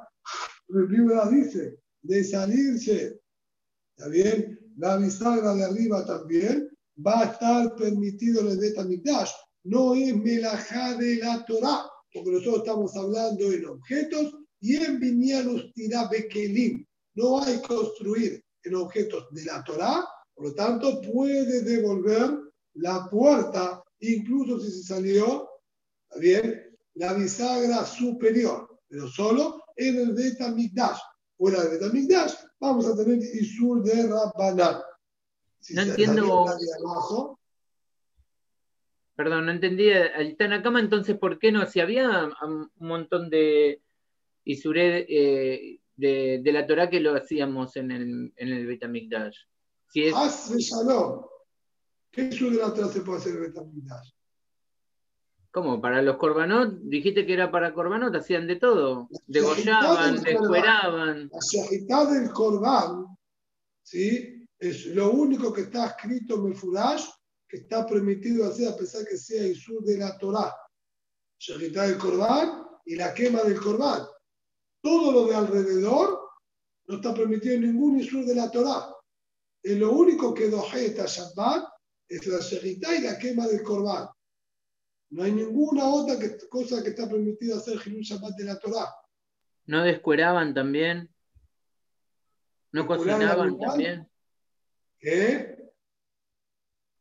El 0.69 0.87
Viuda 0.87 1.29
dice 1.29 1.79
de 2.03 2.25
salirse, 2.25 3.21
¿está 3.97 4.09
bien? 4.09 4.59
La 4.77 4.97
bisagra 4.97 5.55
de 5.55 5.65
arriba 5.65 6.05
también 6.05 6.66
va 7.05 7.21
a 7.21 7.33
estar 7.33 7.75
permitido 7.77 8.41
en 8.41 8.49
el 8.49 8.59
Betamigdash. 8.59 9.31
No 9.65 9.95
es 9.95 10.17
melajá 10.17 10.97
de 10.97 11.17
la 11.17 11.45
Torah 11.45 11.87
porque 12.17 12.31
nosotros 12.31 12.59
estamos 12.59 12.97
hablando 12.97 13.53
en 13.53 13.67
objetos 13.67 14.35
y 14.61 14.77
en 14.77 14.99
Vinyanus 14.99 15.71
Bekelim. 16.11 16.85
No 17.15 17.43
hay 17.43 17.61
construir 17.61 18.43
en 18.65 18.75
objetos 18.75 19.27
de 19.33 19.45
la 19.45 19.63
Torah, 19.65 20.05
por 20.35 20.47
lo 20.47 20.55
tanto 20.55 21.01
puede 21.03 21.63
devolver 21.63 22.39
la 22.75 23.09
puerta, 23.11 23.83
incluso 24.01 24.61
si 24.61 24.71
se 24.71 24.83
salió, 24.83 25.49
bien, 26.19 26.77
la 26.95 27.15
bisagra 27.15 27.85
superior, 27.85 28.81
pero 28.89 29.09
solo 29.09 29.63
en 29.77 29.97
el 29.97 30.15
Beta 30.15 30.51
Mikdash. 30.51 30.99
Fuera 31.37 31.63
del 31.63 31.79
Beta 31.79 31.93
Mikdash 31.93 32.35
vamos 32.61 32.87
a 32.87 32.97
tener 32.97 33.19
Isur 33.19 33.83
de 33.83 34.07
Rabbanat. 34.07 34.83
No 35.71 35.83
entiendo. 35.83 36.47
Perdón, 39.15 39.47
no 39.47 39.53
entendí. 39.53 39.89
Están 39.89 40.53
acá, 40.53 40.71
entonces, 40.79 41.17
¿por 41.19 41.39
qué 41.39 41.51
no? 41.51 41.67
Si 41.67 41.81
había 41.81 42.29
un 42.43 42.71
montón 42.77 43.31
de 43.31 43.83
Isuré 44.45 45.07
eh, 45.09 45.81
de, 45.97 46.53
la 46.53 46.67
Torah 46.67 46.91
que 46.91 47.01
lo 47.01 47.15
hacíamos 47.17 47.77
en 47.77 47.91
el, 47.91 48.33
en 48.37 48.49
el 48.49 48.67
Betamikdash. 48.67 49.37
Si 49.89 50.05
es... 50.05 50.15
¿Qué 52.11 52.23
Isur 52.23 52.53
de 52.53 52.59
la 52.59 52.73
Torah 52.73 52.89
se 52.89 53.01
puede 53.01 53.19
hacer 53.19 53.33
en 53.33 53.43
el 53.43 53.49
Betamikdash? 53.49 54.11
¿Cómo? 55.51 55.81
¿Para 55.81 56.03
los 56.03 56.17
corbanot? 56.17 56.81
Dijiste 56.83 57.25
que 57.25 57.33
era 57.33 57.51
para 57.51 57.73
corbanot, 57.73 58.15
hacían 58.15 58.47
de 58.47 58.57
todo. 58.57 59.09
Degollaban, 59.27 60.23
descueraban. 60.23 61.31
La 61.89 62.05
del 62.05 62.31
corban, 62.31 63.07
¿sí? 63.83 64.36
Es 64.59 64.87
lo 64.87 65.11
único 65.11 65.53
que 65.53 65.63
está 65.63 65.87
escrito 65.87 66.37
en 66.37 66.53
el 66.53 66.55
Furash 66.55 67.05
que 67.49 67.59
está 67.59 67.87
permitido 67.87 68.47
hacer 68.47 68.69
a 68.69 68.77
pesar 68.77 69.05
que 69.07 69.17
sea 69.17 69.47
Isur 69.47 69.85
de 69.85 69.99
la 69.99 70.17
Torah. 70.19 70.55
Shahitá 71.39 71.87
del 71.87 71.99
Corbán 71.99 72.65
y 72.85 72.97
la 72.97 73.13
quema 73.13 73.43
del 73.43 73.61
Corbán. 73.61 74.03
Todo 74.83 75.13
lo 75.13 75.27
de 75.27 75.35
alrededor 75.35 76.21
no 76.87 76.97
está 76.97 77.15
permitido 77.15 77.59
ningún 77.61 78.01
Isur 78.01 78.25
de 78.25 78.35
la 78.35 78.51
Torah. 78.51 78.93
Es 79.63 79.79
lo 79.79 79.93
único 79.93 80.33
que 80.33 80.49
dojeta 80.49 81.07
Shabbat 81.07 81.69
es 82.09 82.27
la 82.27 82.39
Shahitá 82.39 82.95
y 82.97 83.03
la 83.03 83.19
quema 83.19 83.47
del 83.47 83.63
Corbán. 83.63 84.09
No 85.11 85.23
hay 85.23 85.33
ninguna 85.33 85.87
otra 85.87 86.17
cosa 86.49 86.83
que 86.83 86.91
está 86.91 87.09
permitida 87.09 87.57
hacer 87.57 87.79
Hilul 87.85 88.03
Shabbat 88.03 88.35
de 88.37 88.45
la 88.45 88.59
Torah. 88.59 88.93
¿No 89.67 89.83
descueraban 89.83 90.55
también? 90.55 91.13
¿No 92.73 92.87
cocinaban 92.87 93.59
también? 93.59 94.09
¿Qué? 95.07 95.57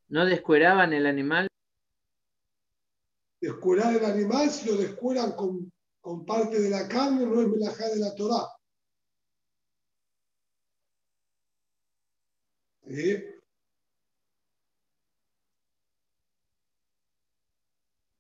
¿No 0.10 0.28
descueraban 0.28 0.94
el 0.94 1.08
animal? 1.08 1.48
Descuerar 3.42 3.96
el 3.96 4.06
animal, 4.06 4.52
si 4.52 4.70
lo 4.70 4.78
descueran 4.78 5.32
con, 5.32 5.74
con 6.02 6.24
parte 6.24 6.62
de 6.62 6.70
la 6.70 6.88
carne, 6.88 7.26
no 7.26 7.42
es 7.42 7.48
melajá 7.48 7.90
de 7.90 7.98
la 7.98 8.14
Torah. 8.14 8.48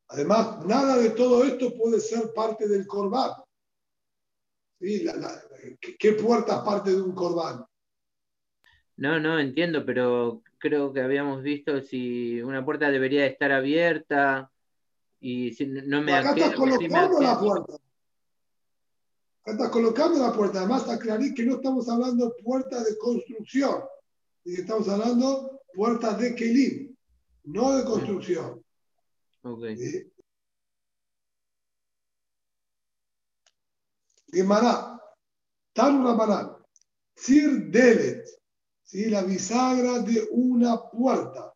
Además, 0.07 0.65
nada 0.65 0.97
de 0.97 1.11
todo 1.11 1.43
esto 1.43 1.77
puede 1.77 1.99
ser 1.99 2.33
parte 2.33 2.67
del 2.67 2.87
corbán. 2.87 3.33
¿Qué 4.79 6.13
puerta 6.13 6.57
es 6.57 6.61
parte 6.63 6.89
de 6.89 7.01
un 7.03 7.13
corbán? 7.13 7.63
No, 8.97 9.19
no, 9.19 9.39
entiendo, 9.39 9.85
pero 9.85 10.41
creo 10.57 10.93
que 10.93 11.01
habíamos 11.01 11.43
visto 11.43 11.81
si 11.81 12.41
una 12.41 12.63
puerta 12.63 12.89
debería 12.89 13.25
estar 13.25 13.51
abierta 13.51 14.51
y 15.19 15.53
si 15.53 15.65
no 15.65 16.01
me 16.01 16.13
Acá 16.13 16.31
estás 16.31 16.55
colocando 16.55 17.19
la 17.19 17.39
puerta. 17.39 17.73
Acá 19.41 19.51
estás 19.51 19.69
colocando 19.69 20.19
la 20.19 20.33
puerta. 20.33 20.59
Además, 20.59 20.87
aclarar 20.89 21.33
que 21.33 21.45
no 21.45 21.55
estamos 21.55 21.89
hablando 21.89 22.25
de 22.25 22.43
puertas 22.43 22.85
de 22.85 22.97
construcción, 22.97 23.83
estamos 24.45 24.87
hablando 24.87 25.61
puertas 25.73 26.17
de 26.19 26.33
Kelim, 26.33 26.95
no 27.43 27.77
de 27.77 27.83
construcción. 27.83 28.63
Ok. 29.43 29.63
Gemara, 34.31 34.99
Tanu 35.73 36.65
Sir 37.15 37.69
Delet, 37.69 38.25
¿sí? 38.85 39.09
la 39.09 39.23
bisagra 39.23 39.99
de 39.99 40.27
una 40.31 40.89
puerta. 40.89 41.53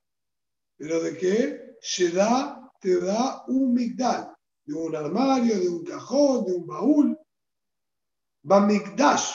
¿Pero 0.77 1.01
de 1.01 1.17
qué? 1.17 1.69
da, 2.13 2.71
te 2.81 2.99
da 2.99 3.43
un 3.47 3.73
migdal, 3.73 4.35
de 4.65 4.73
un 4.73 4.95
armario, 4.95 5.59
de 5.59 5.69
un 5.69 5.85
cajón, 5.85 6.45
de 6.45 6.53
un 6.53 6.67
baúl. 6.67 7.17
Bamigdash, 8.41 9.33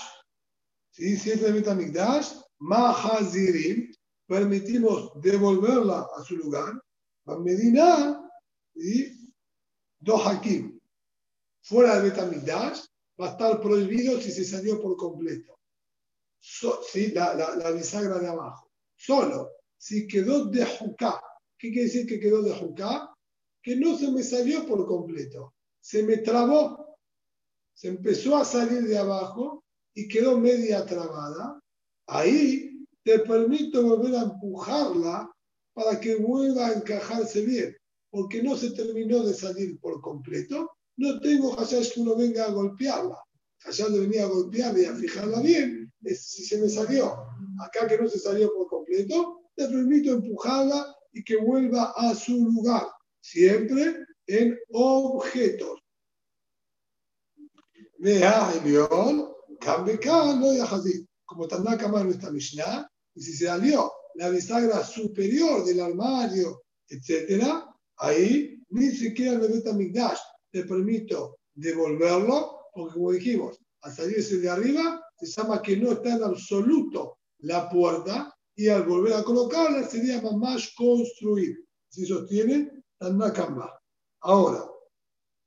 ¿sí? 0.90 1.16
si 1.16 1.30
es 1.30 1.40
de 1.42 1.52
Betamigdash, 1.52 2.32
Mahazirim, 2.58 3.92
permitimos 4.26 5.12
devolverla 5.20 6.08
a 6.16 6.22
su 6.24 6.36
lugar. 6.36 6.72
Medina 7.26 8.20
y 8.74 9.32
Dohakim, 9.98 10.78
fuera 11.62 11.96
de 11.96 12.10
Betamigdash, 12.10 12.80
va 13.20 13.28
a 13.28 13.30
estar 13.30 13.60
prohibido 13.60 14.20
si 14.20 14.30
se 14.30 14.44
salió 14.44 14.80
por 14.80 14.96
completo 14.96 15.53
sí, 16.44 17.12
la, 17.12 17.34
la, 17.34 17.70
bisagra 17.70 18.18
de 18.18 18.28
abajo. 18.28 18.70
Solo 18.96 19.50
si 19.78 20.06
quedó 20.06 20.46
de 20.46 20.64
juká. 20.64 21.20
¿Qué 21.58 21.70
quiere 21.70 21.84
decir 21.84 22.06
que 22.06 22.20
quedó 22.20 22.42
de 22.42 22.52
juká? 22.52 23.10
Que 23.62 23.76
no 23.76 23.96
se 23.96 24.10
me 24.10 24.22
salió 24.22 24.66
por 24.66 24.86
completo. 24.86 25.54
Se 25.80 26.02
me 26.02 26.18
trabó. 26.18 26.98
Se 27.72 27.88
empezó 27.88 28.36
a 28.36 28.44
salir 28.44 28.82
de 28.82 28.98
abajo 28.98 29.64
y 29.94 30.06
quedó 30.06 30.38
media 30.38 30.84
trabada. 30.84 31.60
Ahí 32.06 32.86
te 33.02 33.20
permito 33.20 33.82
volver 33.82 34.14
a 34.16 34.22
empujarla 34.22 35.30
para 35.72 35.98
que 35.98 36.16
vuelva 36.16 36.68
a 36.68 36.72
encajarse 36.74 37.44
bien. 37.44 37.76
Porque 38.10 38.42
no 38.42 38.54
se 38.56 38.70
terminó 38.72 39.24
de 39.24 39.32
salir 39.32 39.80
por 39.80 40.00
completo. 40.02 40.70
No 40.96 41.18
tengo 41.20 41.56
que 41.56 41.64
que 41.64 42.00
uno 42.00 42.16
venga 42.16 42.44
a 42.44 42.50
golpearla. 42.50 43.18
Allá 43.64 43.88
venía 43.88 44.24
a 44.24 44.28
golpearla 44.28 44.78
y 44.78 44.84
a 44.84 44.94
fijarla 44.94 45.40
bien 45.40 45.83
si 46.12 46.44
se 46.44 46.58
me 46.58 46.68
salió 46.68 47.16
acá 47.60 47.86
que 47.86 47.98
no 47.98 48.08
se 48.08 48.18
salió 48.18 48.52
por 48.52 48.68
completo, 48.68 49.40
le 49.56 49.68
permito 49.68 50.12
empujarla 50.12 50.94
y 51.12 51.22
que 51.22 51.36
vuelva 51.36 51.92
a 51.96 52.14
su 52.14 52.48
lugar, 52.48 52.86
siempre 53.20 54.04
en 54.26 54.58
objetos. 54.72 55.80
Vea, 57.98 58.52
León, 58.64 59.32
cambia 59.60 59.98
no 60.36 60.52
y 60.52 60.60
así. 60.60 61.06
como 61.24 61.48
Tanakama 61.48 62.00
en 62.00 62.06
nuestra 62.06 62.30
Mishnah, 62.30 62.90
y 63.14 63.22
si 63.22 63.32
se 63.32 63.46
salió 63.46 63.90
la 64.14 64.28
bisagra 64.30 64.84
superior 64.84 65.64
del 65.64 65.80
armario, 65.80 66.64
etcétera, 66.88 67.66
ahí 67.96 68.60
ni 68.70 68.90
siquiera 68.90 69.32
en 69.32 69.42
el 69.42 69.52
Betamigdash 69.52 70.18
te 70.50 70.64
permito 70.64 71.38
devolverlo, 71.54 72.68
porque 72.74 72.94
como 72.94 73.12
dijimos, 73.12 73.58
al 73.82 73.92
salirse 73.92 74.38
de 74.38 74.50
arriba, 74.50 75.03
se 75.16 75.26
llama 75.26 75.62
que 75.62 75.76
no 75.76 75.92
está 75.92 76.14
en 76.14 76.24
absoluto 76.24 77.18
la 77.38 77.68
puerta, 77.68 78.34
y 78.56 78.68
al 78.68 78.84
volver 78.84 79.14
a 79.14 79.24
colocarla 79.24 79.86
sería 79.86 80.20
más 80.22 80.72
construir. 80.76 81.64
Si 81.88 82.06
sostiene, 82.06 82.84
Tanakama. 82.98 83.70
Ahora, 84.20 84.64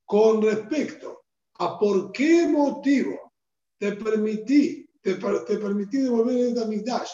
con 0.06 0.42
respecto 0.42 1.24
a 1.60 1.80
por 1.80 2.12
qué 2.12 2.48
motivo 2.48 3.34
te 3.80 3.94
permití, 3.94 4.88
te, 5.02 5.16
permití 5.16 5.98
devolver 5.98 6.38
el 6.38 6.54
Betamigdash 6.54 7.10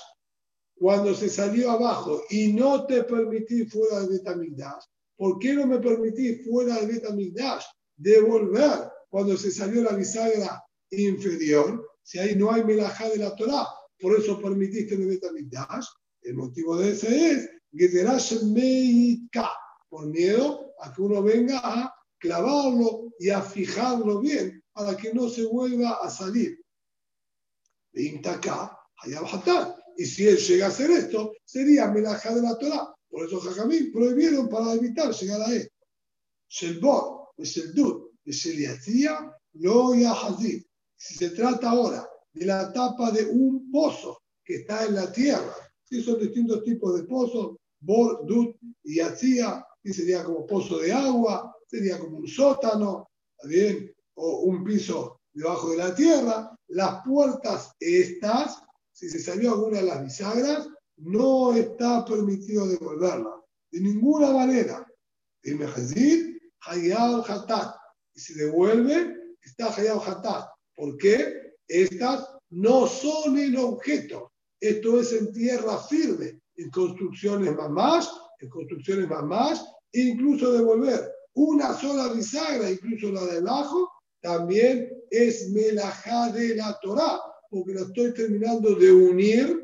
cuando 0.76 1.14
se 1.14 1.30
salió 1.30 1.72
abajo 1.72 2.24
y 2.30 2.54
no 2.54 2.86
te 2.86 3.04
permití 3.04 3.66
fuera 3.66 4.02
del 4.02 4.10
Betamigdash, 4.10 4.84
¿por 5.16 5.40
qué 5.40 5.54
no 5.54 5.66
me 5.66 5.80
permití 5.80 6.44
fuera 6.44 6.76
del 6.78 6.94
Betamigdash 6.94 7.64
devolver 7.96 8.92
cuando 9.10 9.38
se 9.38 9.52
salió 9.52 9.84
la 9.84 9.94
bisagra 9.94 10.62
inferior? 10.90 11.93
Si 12.04 12.20
ahí 12.20 12.36
no 12.36 12.52
hay 12.52 12.64
melajá 12.64 13.10
de 13.10 13.18
la 13.18 13.36
Torah, 13.36 13.68
por 14.00 14.18
eso 14.20 14.40
permitiste 14.42 14.96
el 14.96 15.08
Betamigdash. 15.08 15.88
El 16.22 16.36
motivo 16.36 16.78
de 16.78 16.92
ese 16.92 17.32
es 17.32 17.50
por 19.90 20.06
miedo 20.08 20.74
a 20.80 20.94
que 20.94 21.02
uno 21.02 21.24
venga 21.24 21.60
a 21.64 21.94
clavarlo 22.20 23.14
y 23.20 23.30
a 23.30 23.42
fijarlo 23.42 24.20
bien 24.20 24.64
para 24.74 24.96
que 24.96 25.14
no 25.14 25.30
se 25.30 25.46
vuelva 25.46 26.00
a 26.02 26.10
salir. 26.10 26.60
Y 29.96 30.06
si 30.06 30.28
él 30.28 30.38
llega 30.38 30.66
a 30.66 30.70
hacer 30.70 30.92
esto, 30.92 31.34
sería 31.46 31.92
melajá 31.92 32.34
de 32.34 32.42
la 32.42 32.58
Torah. 32.58 32.94
Por 33.10 33.28
eso 33.28 33.40
Jajamín 33.40 33.92
prohibieron 33.92 34.50
para 34.50 34.74
evitar 34.74 35.12
llegar 35.12 35.42
a 35.42 35.54
él. 35.54 35.70
Shelbor, 36.50 37.30
Sheldud, 37.38 38.12
Sheliatzia, 38.26 39.32
lo 39.54 39.94
Yahazid. 39.94 40.64
Si 41.04 41.16
se 41.16 41.32
trata 41.32 41.70
ahora 41.70 42.08
de 42.32 42.46
la 42.46 42.72
tapa 42.72 43.12
de 43.12 43.26
un 43.26 43.70
pozo 43.70 44.22
que 44.44 44.56
está 44.56 44.86
en 44.86 44.96
la 44.96 45.12
tierra, 45.12 45.54
si 45.84 46.02
son 46.02 46.18
distintos 46.20 46.64
tipos 46.64 46.96
de 46.96 47.04
pozos, 47.04 47.58
Bor, 47.82 48.26
Dud 48.26 48.56
y 48.84 49.02
y 49.02 49.94
sería 49.94 50.24
como 50.24 50.48
pozo 50.48 50.78
de 50.78 50.94
agua, 50.94 51.54
sería 51.68 52.00
como 52.00 52.20
un 52.20 52.28
sótano, 52.28 53.10
bien? 53.44 53.94
O 54.16 54.44
un 54.44 54.64
piso 54.64 55.20
debajo 55.34 55.72
de 55.72 55.78
la 55.78 55.94
tierra. 55.94 56.56
Las 56.70 57.04
puertas 57.04 57.74
estas 57.82 58.64
si 58.94 59.10
se 59.10 59.20
salió 59.20 59.52
alguna 59.52 59.80
de 59.80 59.88
las 59.88 60.04
bisagras, 60.04 60.70
no 60.98 61.54
está 61.54 62.06
permitido 62.06 62.68
devolverla. 62.68 63.42
De 63.72 63.82
ninguna 63.82 64.32
manera. 64.32 64.88
El 65.42 65.58
mejazir, 65.58 66.40
hayal 66.62 67.24
hatat. 67.28 67.76
Y 68.14 68.20
si 68.20 68.36
devuelve, 68.36 69.36
está 69.42 69.74
hayal 69.74 70.00
hatat. 70.00 70.53
¿Por 70.76 70.98
qué? 70.98 71.54
Estas 71.68 72.28
no 72.50 72.88
son 72.88 73.38
el 73.38 73.56
objeto. 73.58 74.32
Esto 74.60 75.00
es 75.00 75.12
en 75.14 75.32
tierra 75.34 75.78
firme, 75.80 76.40
en 76.56 76.70
construcciones 76.70 77.56
más, 77.70 78.10
en 78.40 78.50
construcciones 78.50 79.10
más, 79.10 79.66
e 79.92 80.02
incluso 80.02 80.52
devolver 80.52 81.12
una 81.34 81.74
sola 81.74 82.14
bisagra, 82.14 82.70
incluso 82.70 83.12
la 83.12 83.26
de 83.26 83.38
abajo, 83.38 83.90
también 84.22 84.90
es 85.10 85.50
melajá 85.50 86.32
de 86.32 86.56
la 86.56 86.78
Torah 86.82 87.20
porque 87.54 87.74
lo 87.74 87.82
estoy 87.86 88.14
terminando 88.16 88.74
de 88.74 88.92
unir, 88.92 89.64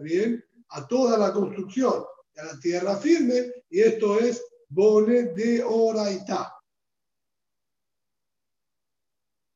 bien? 0.00 0.44
A 0.68 0.86
toda 0.86 1.18
la 1.18 1.32
construcción, 1.32 2.04
a 2.36 2.44
la 2.44 2.60
tierra 2.60 2.96
firme, 2.96 3.52
y 3.68 3.80
esto 3.80 4.20
es 4.20 4.44
bone 4.68 5.24
de 5.34 5.64
oraita. 5.64 6.54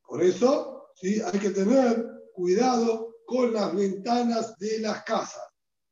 Por 0.05 0.21
eso, 0.21 0.70
¿sí? 1.01 1.21
hay 1.21 1.39
que 1.39 1.51
tener 1.51 2.05
cuidado 2.35 3.15
con 3.27 3.53
las 3.53 3.75
ventanas 3.75 4.57
de 4.59 4.81
las 4.81 5.03
casas. 5.05 5.43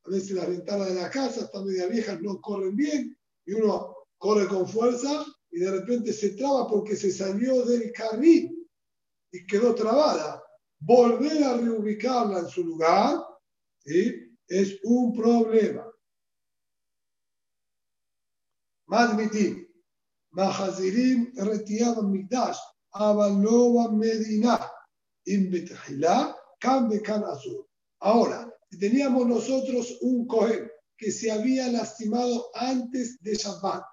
A 0.05 0.11
veces 0.11 0.33
las 0.33 0.49
ventanas 0.49 0.89
de 0.89 0.95
las 0.95 1.11
casas 1.11 1.45
están 1.45 1.65
medio 1.65 1.89
viejas, 1.89 2.21
no 2.21 2.41
corren 2.41 2.75
bien, 2.75 3.17
y 3.47 3.55
uno 3.55 3.95
corre 4.19 4.49
con 4.49 4.67
fuerza 4.67 5.25
y 5.51 5.61
de 5.61 5.71
repente 5.71 6.13
se 6.13 6.31
traba 6.31 6.67
porque 6.67 6.97
se 6.97 7.11
salió 7.11 7.65
del 7.65 7.93
carril 7.93 8.69
y 9.33 9.47
quedó 9.47 9.75
trabada 9.75 10.43
volver 10.81 11.43
a 11.45 11.57
reubicarla 11.57 12.41
en 12.41 12.49
su 12.49 12.65
lugar 12.65 13.19
es 14.49 14.79
un 14.85 15.15
problema. 15.15 15.85
Madmitim, 18.87 19.67
Mahazirim 20.33 21.33
retiaban 21.37 22.11
Mikdash, 22.11 22.59
Avalova 22.93 23.91
Medina. 23.93 24.71
Ahora, 28.01 28.55
teníamos 28.79 29.27
nosotros 29.27 29.99
un 30.03 30.27
Cohen 30.27 30.71
que 30.97 31.11
se 31.13 31.31
había 31.31 31.69
lastimado 31.69 32.51
antes 32.55 33.23
de 33.23 33.35
Shabbat, 33.35 33.85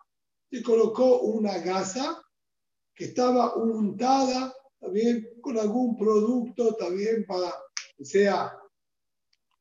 se 0.51 0.63
colocó 0.63 1.21
una 1.21 1.57
gasa 1.59 2.21
que 2.95 3.05
estaba 3.05 3.55
untada 3.55 4.53
también 4.79 5.27
con 5.41 5.57
algún 5.59 5.97
producto 5.97 6.75
también 6.75 7.25
para 7.25 7.53
que 7.97 8.05
sea 8.05 8.57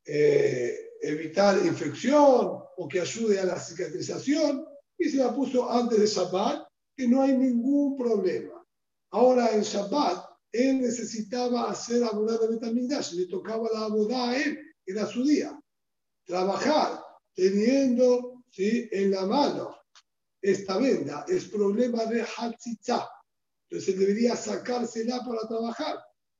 eh, 0.04 0.90
evitar 1.02 1.58
infección 1.64 2.62
o 2.76 2.88
que 2.88 3.00
ayude 3.00 3.40
a 3.40 3.44
la 3.44 3.58
cicatrización 3.58 4.66
y 4.98 5.08
se 5.08 5.18
la 5.18 5.34
puso 5.34 5.70
antes 5.70 5.98
de 5.98 6.06
Shabbat 6.06 6.66
que 6.96 7.08
no 7.08 7.22
hay 7.22 7.36
ningún 7.36 7.96
problema. 7.96 8.64
Ahora 9.10 9.50
en 9.50 9.62
Shabbat 9.62 10.33
él 10.54 10.80
necesitaba 10.80 11.68
hacer 11.68 12.04
abodá 12.04 12.38
de 12.38 12.46
Betamigdash, 12.46 13.14
le 13.14 13.26
tocaba 13.26 13.68
la 13.72 13.86
abodá 13.86 14.30
a 14.30 14.36
él, 14.36 14.56
era 14.86 15.04
su 15.04 15.24
día. 15.24 15.60
Trabajar 16.24 17.02
teniendo 17.34 18.44
¿sí? 18.50 18.88
en 18.92 19.10
la 19.10 19.26
mano 19.26 19.76
esta 20.40 20.78
venda 20.78 21.24
es 21.26 21.46
problema 21.46 22.04
de 22.04 22.22
Hatzitza, 22.22 23.08
entonces 23.68 23.98
debería 23.98 24.36
sacársela 24.36 25.24
para 25.24 25.48
trabajar. 25.48 25.96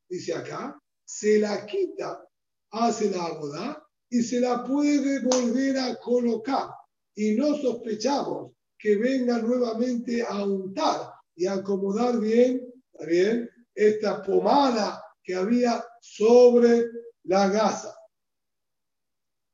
Dice 0.08 0.32
acá, 0.34 0.78
se 1.04 1.40
la 1.40 1.66
quita, 1.66 2.24
hace 2.70 3.10
la 3.10 3.32
boda 3.32 3.84
y 4.08 4.22
se 4.22 4.38
la 4.38 4.62
puede 4.62 5.20
volver 5.24 5.76
a 5.78 5.96
colocar. 5.96 6.68
Y 7.16 7.34
no 7.34 7.56
sospechamos 7.56 8.52
que 8.78 8.94
venga 8.94 9.38
nuevamente 9.38 10.22
a 10.22 10.44
untar 10.44 11.14
y 11.34 11.46
a 11.46 11.54
acomodar 11.54 12.20
bien, 12.20 12.72
bien 13.08 13.50
esta 13.75 14.22
pomada 14.22 15.03
que 15.22 15.35
había 15.35 15.85
sobre 16.01 16.85
la 17.25 17.49
gasa. 17.49 17.95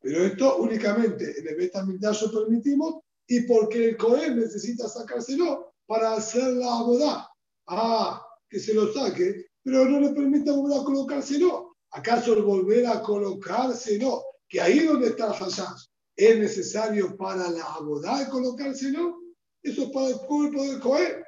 Pero 0.01 0.25
esto 0.25 0.57
únicamente 0.57 1.39
en 1.39 1.49
el 1.49 1.57
Betamigdash 1.57 2.23
lo 2.23 2.33
permitimos 2.33 3.03
y 3.27 3.43
porque 3.43 3.91
el 3.91 3.97
Cohen 3.97 4.39
necesita 4.39 4.89
sacárselo 4.89 5.75
para 5.87 6.15
hacer 6.15 6.55
la 6.55 6.83
boda 6.83 7.31
ah, 7.69 8.27
que 8.49 8.59
se 8.59 8.75
lo 8.75 8.93
saque, 8.93 9.47
pero 9.63 9.85
no 9.85 10.01
le 10.01 10.11
permita 10.11 10.53
volver 10.53 10.81
a 10.81 10.85
colocárselo. 10.85 11.77
¿Acaso 11.93 12.35
el 12.35 12.43
volver 12.43 12.87
a 12.87 13.03
colocárselo, 13.03 14.23
que 14.49 14.61
ahí 14.61 14.81
donde 14.81 15.09
está 15.09 15.27
el 15.27 15.33
hashash, 15.33 15.87
es 16.17 16.39
necesario 16.39 17.17
para 17.17 17.51
la 17.51 17.65
abodá 17.75 18.29
colocárselo? 18.29 19.19
Eso 19.63 19.83
es 19.83 19.91
para 19.91 20.09
el 20.09 20.17
cuerpo 20.19 20.63
del 20.65 20.81
Cohen. 20.81 21.23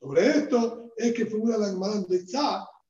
Sobre 0.00 0.26
esto 0.26 0.92
es 0.96 1.12
que 1.14 1.26
figura 1.26 1.58
la 1.58 1.70
Gemara 1.70 2.04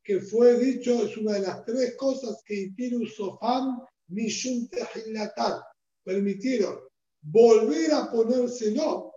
que 0.03 0.21
fue 0.21 0.59
dicho, 0.59 1.05
es 1.05 1.17
una 1.17 1.35
de 1.35 1.41
las 1.41 1.65
tres 1.65 1.95
cosas 1.97 2.43
que 2.47 2.55
Itiru 2.55 3.07
Sofam 3.07 3.85
permitieron 6.05 6.79
volver 7.21 7.93
a 7.93 8.11
ponérselo, 8.11 9.13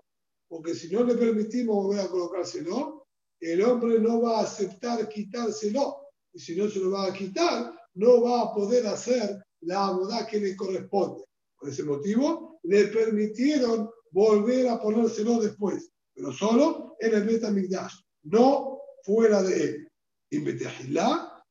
porque 0.50 0.76
si 0.76 0.90
no 0.94 1.04
le 1.04 1.16
permitimos 1.16 1.76
volver 1.86 2.02
a 2.02 2.10
colocárselo, 2.10 3.08
el 3.40 3.62
hombre 3.64 4.00
no 4.00 4.22
va 4.22 4.40
a 4.40 4.44
aceptar 4.44 5.08
quitárselo. 5.08 5.98
Y 6.34 6.40
si 6.40 6.56
no 6.56 6.70
se 6.70 6.80
lo 6.80 6.92
va 6.92 7.08
a 7.08 7.14
quitar, 7.14 7.74
no 7.96 8.22
va 8.22 8.42
a 8.42 8.54
poder 8.54 8.86
hacer 8.88 9.42
la 9.62 9.88
abodá 9.88 10.28
que 10.28 10.40
le 10.40 10.56
corresponde. 10.56 11.24
Por 11.58 11.70
ese 11.70 11.84
motivo, 11.84 12.60
le 12.64 12.88
permitieron 12.88 13.90
volver 14.12 14.68
a 14.68 14.82
ponérselo 14.82 15.40
después, 15.40 15.90
pero 16.14 16.32
solo 16.32 16.96
en 17.00 17.14
el 17.14 17.24
Betamigdash, 17.24 17.94
no 18.24 18.80
fuera 19.04 19.42
de 19.42 19.64
él. 19.64 19.92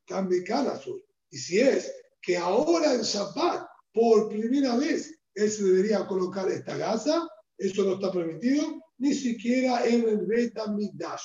cambie 0.06 0.44
azul. 0.52 1.04
Y 1.30 1.38
si 1.38 1.60
es 1.60 1.92
que 2.20 2.36
ahora 2.36 2.94
en 2.94 3.02
Shabbat, 3.02 3.66
por 3.92 4.28
primera 4.28 4.76
vez, 4.76 5.18
él 5.34 5.50
se 5.50 5.64
debería 5.64 6.06
colocar 6.06 6.48
esta 6.50 6.76
gasa, 6.76 7.28
eso 7.56 7.84
no 7.84 7.94
está 7.94 8.12
permitido, 8.12 8.80
ni 8.98 9.14
siquiera 9.14 9.86
en 9.86 10.08
el 10.08 10.26
Betamigdash. 10.26 11.22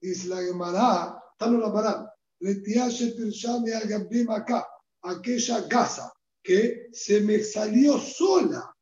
Dice 0.00 0.28
la 0.28 0.42
Gemara, 0.42 1.22
Tano 1.38 1.58
la 1.58 1.68
acá, 4.36 4.66
aquella 5.02 5.60
gasa 5.62 6.12
que 6.42 6.88
se 6.92 7.20
me 7.20 7.42
salió 7.42 7.98
sola 7.98 8.74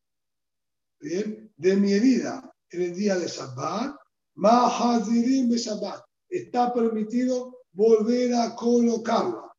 ¿bien? 1.00 1.45
De 1.56 1.76
mi 1.76 1.92
herida 1.92 2.52
en 2.70 2.82
el 2.82 2.94
día 2.94 3.16
de 3.16 3.26
Shabbat, 3.26 3.96
Mahazirim 4.34 5.48
de 5.48 5.58
Shabbat. 5.58 6.02
Está 6.28 6.72
permitido 6.72 7.60
volver 7.72 8.34
a 8.34 8.54
colocarla. 8.54 9.52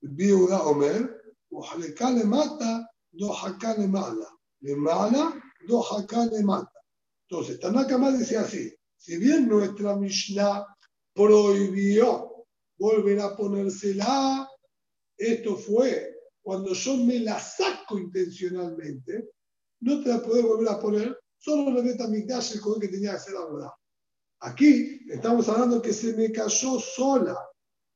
Viuda 0.00 0.62
Omer, 0.62 1.22
Ojaleka 1.50 2.10
le 2.10 2.24
mata, 2.24 2.88
Dohaka 3.10 3.76
le 3.76 3.88
mala. 3.88 4.28
Le 4.60 4.76
mala, 4.76 5.40
Dohaka 5.66 6.26
le 6.26 6.42
mata. 6.42 6.72
Entonces, 7.28 7.60
Tanaka 7.60 7.98
dice 8.12 8.36
así: 8.36 8.74
si 8.96 9.16
bien 9.18 9.48
nuestra 9.48 9.96
Mishnah 9.96 10.66
prohibió 11.14 12.46
volver 12.78 13.20
a 13.20 13.36
ponérsela, 13.36 14.48
esto 15.16 15.56
fue 15.56 16.12
cuando 16.42 16.72
yo 16.72 16.96
me 16.96 17.20
la 17.20 17.38
saco 17.38 17.98
intencionalmente, 17.98 19.30
no 19.82 20.02
te 20.02 20.08
la 20.08 20.22
puedo 20.22 20.46
volver 20.46 20.68
a 20.68 20.80
poner, 20.80 21.18
solo 21.38 21.70
la 21.72 21.82
meta 21.82 22.06
Migdash 22.06 22.54
el 22.54 22.80
que 22.80 22.88
tenía 22.88 23.10
que 23.10 23.16
hacer 23.16 23.34
la 23.34 23.46
verdad. 23.46 23.70
Aquí 24.40 25.00
estamos 25.08 25.48
hablando 25.48 25.82
que 25.82 25.92
se 25.92 26.14
me 26.14 26.30
cayó 26.30 26.78
sola, 26.78 27.36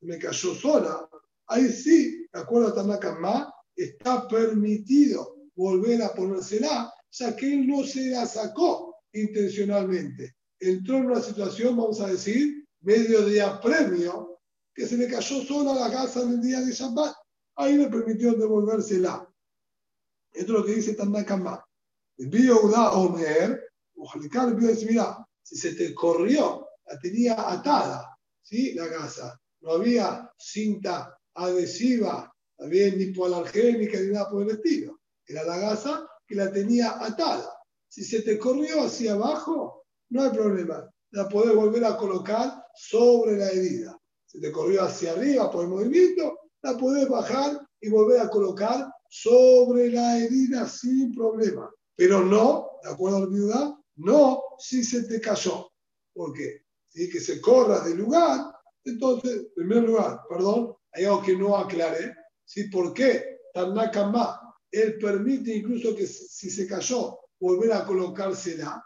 me 0.01 0.17
cayó 0.17 0.53
sola. 0.53 1.09
Ahí 1.47 1.69
sí, 1.69 2.27
de 2.31 2.39
acuerdo 2.39 2.69
a 2.69 2.75
Tanaka 2.75 3.53
está 3.75 4.27
permitido 4.27 5.37
volver 5.55 6.01
a 6.03 6.13
ponérsela, 6.13 6.93
ya 7.11 7.35
que 7.35 7.53
él 7.53 7.67
no 7.67 7.83
se 7.83 8.09
la 8.09 8.25
sacó 8.25 8.95
intencionalmente. 9.13 10.35
Entró 10.59 10.97
en 10.97 11.05
una 11.07 11.21
situación, 11.21 11.77
vamos 11.77 12.01
a 12.01 12.07
decir, 12.07 12.65
medio 12.81 13.25
de 13.25 13.41
apremio, 13.41 14.41
que 14.73 14.85
se 14.85 14.97
le 14.97 15.07
cayó 15.07 15.41
sola 15.43 15.73
la 15.73 15.91
casa 15.91 16.21
en 16.21 16.33
el 16.33 16.41
día 16.41 16.59
de 16.61 16.71
Shabbat. 16.71 17.15
Ahí 17.55 17.77
le 17.77 17.89
permitió 17.89 18.33
devolvérsela. 18.33 19.27
Esto 20.33 20.53
es 20.53 20.59
lo 20.59 20.65
que 20.65 20.75
dice 20.75 20.93
Tanaka 22.17 22.37
Vio 22.37 22.59
Omer, 22.61 23.63
si 25.43 25.55
se 25.55 25.75
te 25.75 25.93
corrió, 25.93 26.67
la 26.85 26.99
tenía 26.99 27.51
atada, 27.51 28.17
¿sí? 28.41 28.73
La 28.73 28.87
gasa. 28.87 29.39
No 29.61 29.73
había 29.73 30.31
cinta 30.37 31.17
adhesiva, 31.35 32.33
había 32.59 32.89
ni 32.95 33.05
hipoalergénica 33.05 33.99
ni 33.99 34.13
nada 34.13 34.29
por 34.29 34.43
el 34.43 34.49
estilo. 34.49 34.99
Era 35.25 35.43
la 35.43 35.57
gasa 35.57 36.07
que 36.25 36.35
la 36.35 36.51
tenía 36.51 37.03
atada. 37.03 37.53
Si 37.87 38.03
se 38.03 38.21
te 38.21 38.37
corrió 38.37 38.83
hacia 38.83 39.13
abajo, 39.13 39.85
no 40.09 40.23
hay 40.23 40.31
problema. 40.31 40.89
La 41.11 41.29
podés 41.29 41.55
volver 41.55 41.85
a 41.85 41.97
colocar 41.97 42.63
sobre 42.75 43.37
la 43.37 43.49
herida. 43.49 43.97
Si 44.25 44.41
te 44.41 44.51
corrió 44.51 44.83
hacia 44.83 45.13
arriba 45.13 45.51
por 45.51 45.63
el 45.63 45.69
movimiento, 45.69 46.39
la 46.61 46.77
podés 46.77 47.07
bajar 47.07 47.65
y 47.79 47.89
volver 47.89 48.21
a 48.21 48.29
colocar 48.29 48.91
sobre 49.09 49.89
la 49.89 50.17
herida 50.17 50.67
sin 50.67 51.13
problema. 51.13 51.71
Pero 51.97 52.23
no, 52.23 52.69
de 52.83 52.91
acuerdo 52.91 53.17
a 53.17 53.21
la 53.21 53.25
viuda, 53.25 53.83
no 53.97 54.41
si 54.59 54.83
se 54.83 55.03
te 55.03 55.19
cayó. 55.19 55.69
¿Por 56.13 56.31
qué? 56.33 56.61
Si 56.87 57.09
que 57.09 57.19
se 57.19 57.41
corra 57.41 57.81
del 57.81 57.97
lugar, 57.97 58.53
entonces, 58.85 59.33
en 59.33 59.53
primer 59.55 59.83
lugar, 59.83 60.21
perdón, 60.29 60.75
hay 60.93 61.05
algo 61.05 61.21
que 61.21 61.35
no 61.35 61.57
aclaré. 61.57 62.15
¿sí? 62.45 62.69
¿Por 62.69 62.93
qué? 62.93 63.39
Tanakama, 63.53 64.39
él 64.71 64.97
permite 64.99 65.55
incluso 65.55 65.95
que 65.95 66.07
si 66.07 66.49
se 66.49 66.67
cayó, 66.67 67.19
volver 67.39 67.73
a 67.73 67.85
colocársela. 67.85 68.83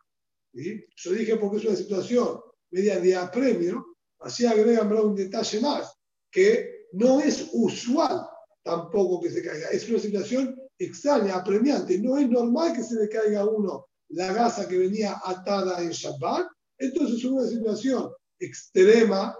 ¿sí? 0.54 0.84
Yo 0.96 1.12
dije 1.12 1.36
porque 1.36 1.58
es 1.58 1.66
una 1.66 1.76
situación 1.76 2.40
media 2.72 3.00
de 3.00 3.16
apremio, 3.16 3.86
así 4.20 4.46
agregan 4.46 4.92
un 4.94 5.16
detalle 5.16 5.60
más, 5.60 5.94
que 6.32 6.88
no 6.94 7.20
es 7.20 7.50
usual 7.52 8.26
tampoco 8.64 9.22
que 9.22 9.30
se 9.30 9.44
caiga. 9.44 9.70
Es 9.70 9.90
una 9.90 10.00
situación 10.00 10.61
extraña, 10.86 11.36
apremiante. 11.36 12.00
No 12.00 12.18
es 12.18 12.30
normal 12.30 12.74
que 12.74 12.84
se 12.84 12.96
le 12.96 13.10
caiga 13.10 13.42
a 13.42 13.46
uno 13.46 13.88
la 14.10 14.34
gasa 14.34 14.68
que 14.68 14.78
venía 14.78 15.22
atada 15.24 15.82
en 15.82 15.92
Shabbat. 15.92 16.48
Entonces 16.78 17.18
es 17.18 17.26
una 17.26 17.48
situación 17.48 18.12
extrema 18.40 19.36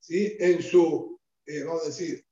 ¿sí? 0.00 0.36
en 0.38 0.62
su, 0.62 1.18
eh, 1.46 1.64
vamos 1.64 1.82
a 1.82 1.86
decir, 1.86 2.24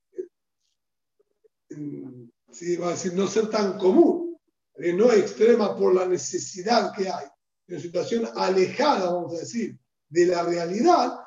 ¿sí? 2.53 2.77
a 2.83 2.91
decir, 2.91 3.15
no 3.15 3.27
ser 3.27 3.49
tan 3.49 3.79
común. 3.79 4.39
Eh, 4.77 4.93
no 4.93 5.13
extrema 5.13 5.77
por 5.77 5.95
la 5.95 6.07
necesidad 6.07 6.95
que 6.95 7.09
hay. 7.09 7.27
En 7.69 7.81
situación 7.81 8.29
alejada, 8.35 9.13
vamos 9.13 9.35
a 9.35 9.41
decir, 9.41 9.79
de 10.09 10.27
la 10.27 10.43
realidad, 10.43 11.19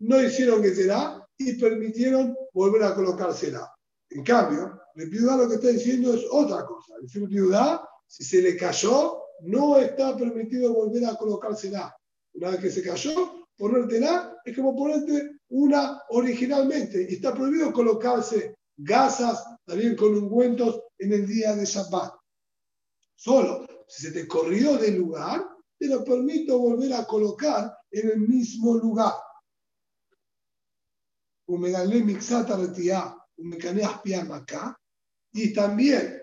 no 0.00 0.22
hicieron 0.22 0.62
que 0.62 0.74
será 0.74 1.26
y 1.36 1.54
permitieron 1.54 2.36
volver 2.52 2.82
a 2.82 2.94
colocársela. 2.94 3.73
En 4.14 4.22
cambio, 4.22 4.80
el 4.94 5.10
viuda 5.10 5.36
lo 5.36 5.48
que 5.48 5.56
está 5.56 5.68
diciendo 5.68 6.14
es 6.14 6.24
otra 6.30 6.64
cosa. 6.64 6.94
El 7.02 7.26
viuda, 7.26 7.88
si 8.06 8.22
se 8.22 8.40
le 8.40 8.56
cayó, 8.56 9.18
no 9.40 9.76
está 9.76 10.16
permitido 10.16 10.72
volver 10.72 11.04
a 11.04 11.16
colocársela. 11.16 11.94
Una 12.34 12.50
vez 12.50 12.60
que 12.60 12.70
se 12.70 12.82
cayó, 12.82 13.46
ponértela 13.56 14.36
es 14.44 14.56
como 14.56 14.76
ponerte 14.76 15.40
una 15.48 16.00
originalmente. 16.10 17.08
Y 17.10 17.14
está 17.14 17.34
prohibido 17.34 17.72
colocarse 17.72 18.54
gasas 18.76 19.44
también 19.64 19.96
con 19.96 20.14
ungüentos 20.14 20.80
en 20.98 21.12
el 21.12 21.26
día 21.26 21.56
de 21.56 21.64
Shabbat. 21.64 22.14
Solo 23.16 23.66
si 23.88 24.02
se 24.02 24.12
te 24.12 24.28
corrió 24.28 24.76
del 24.76 24.96
lugar, 24.96 25.44
te 25.76 25.88
lo 25.88 26.04
permito 26.04 26.56
volver 26.56 26.92
a 26.94 27.04
colocar 27.04 27.76
en 27.90 28.10
el 28.10 28.20
mismo 28.20 28.74
lugar. 28.74 29.14
mixata 31.48 32.56
acá. 34.32 34.78
Y 35.32 35.52
también 35.52 36.20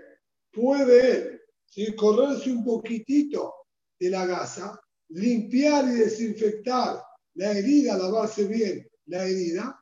puede 0.51 1.41
él 1.75 1.95
correrse 1.95 2.51
un 2.51 2.63
poquitito 2.63 3.53
de 3.99 4.09
la 4.09 4.25
gasa, 4.25 4.79
limpiar 5.09 5.85
y 5.85 5.95
desinfectar 5.99 7.01
la 7.35 7.51
herida, 7.51 7.97
lavarse 7.97 8.45
bien 8.45 8.87
la 9.05 9.25
herida, 9.25 9.81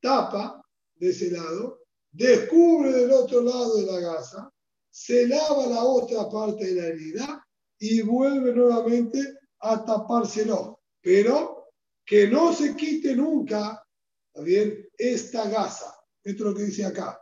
tapa 0.00 0.62
de 0.96 1.10
ese 1.10 1.30
lado, 1.30 1.80
descubre 2.10 2.92
del 2.92 3.10
otro 3.10 3.42
lado 3.42 3.76
de 3.76 3.86
la 3.86 4.00
gasa, 4.00 4.52
se 4.90 5.26
lava 5.26 5.66
la 5.66 5.84
otra 5.84 6.28
parte 6.28 6.66
de 6.66 6.80
la 6.80 6.88
herida 6.88 7.46
y 7.78 8.02
vuelve 8.02 8.52
nuevamente 8.54 9.38
a 9.60 9.84
tapárselo. 9.84 10.80
Pero 11.00 11.68
que 12.04 12.28
no 12.28 12.52
se 12.52 12.74
quite 12.74 13.14
nunca? 13.14 13.82
Esta 14.96 15.48
gasa. 15.48 15.94
Esto 16.22 16.44
es 16.44 16.50
lo 16.50 16.54
que 16.54 16.64
dice 16.64 16.84
acá. 16.84 17.18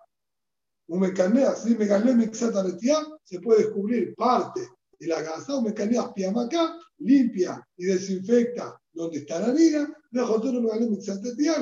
Un 0.89 1.01
mecanea, 1.01 1.55
si 1.55 1.75
me 1.75 1.87
se 1.87 3.41
puede 3.41 3.65
descubrir 3.65 4.15
parte 4.15 4.61
de 4.99 5.07
la 5.07 5.23
gasa, 5.23 5.57
un 5.57 5.65
mecanea 5.65 6.03
acá, 6.03 6.77
limpia 6.99 7.63
y 7.77 7.85
desinfecta 7.85 8.81
donde 8.93 9.19
está 9.19 9.39
la 9.39 9.53
herida, 9.53 9.89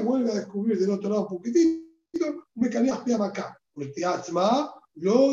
vuelve 0.03 0.31
a 0.31 0.37
descubrir 0.37 0.79
del 0.79 0.91
otro 0.91 1.11
lado 1.11 1.23
un 1.23 1.29
poquitito, 1.29 2.25
un 2.55 2.63
mecanea 2.63 3.03
acá. 3.27 3.59
lo 4.95 5.33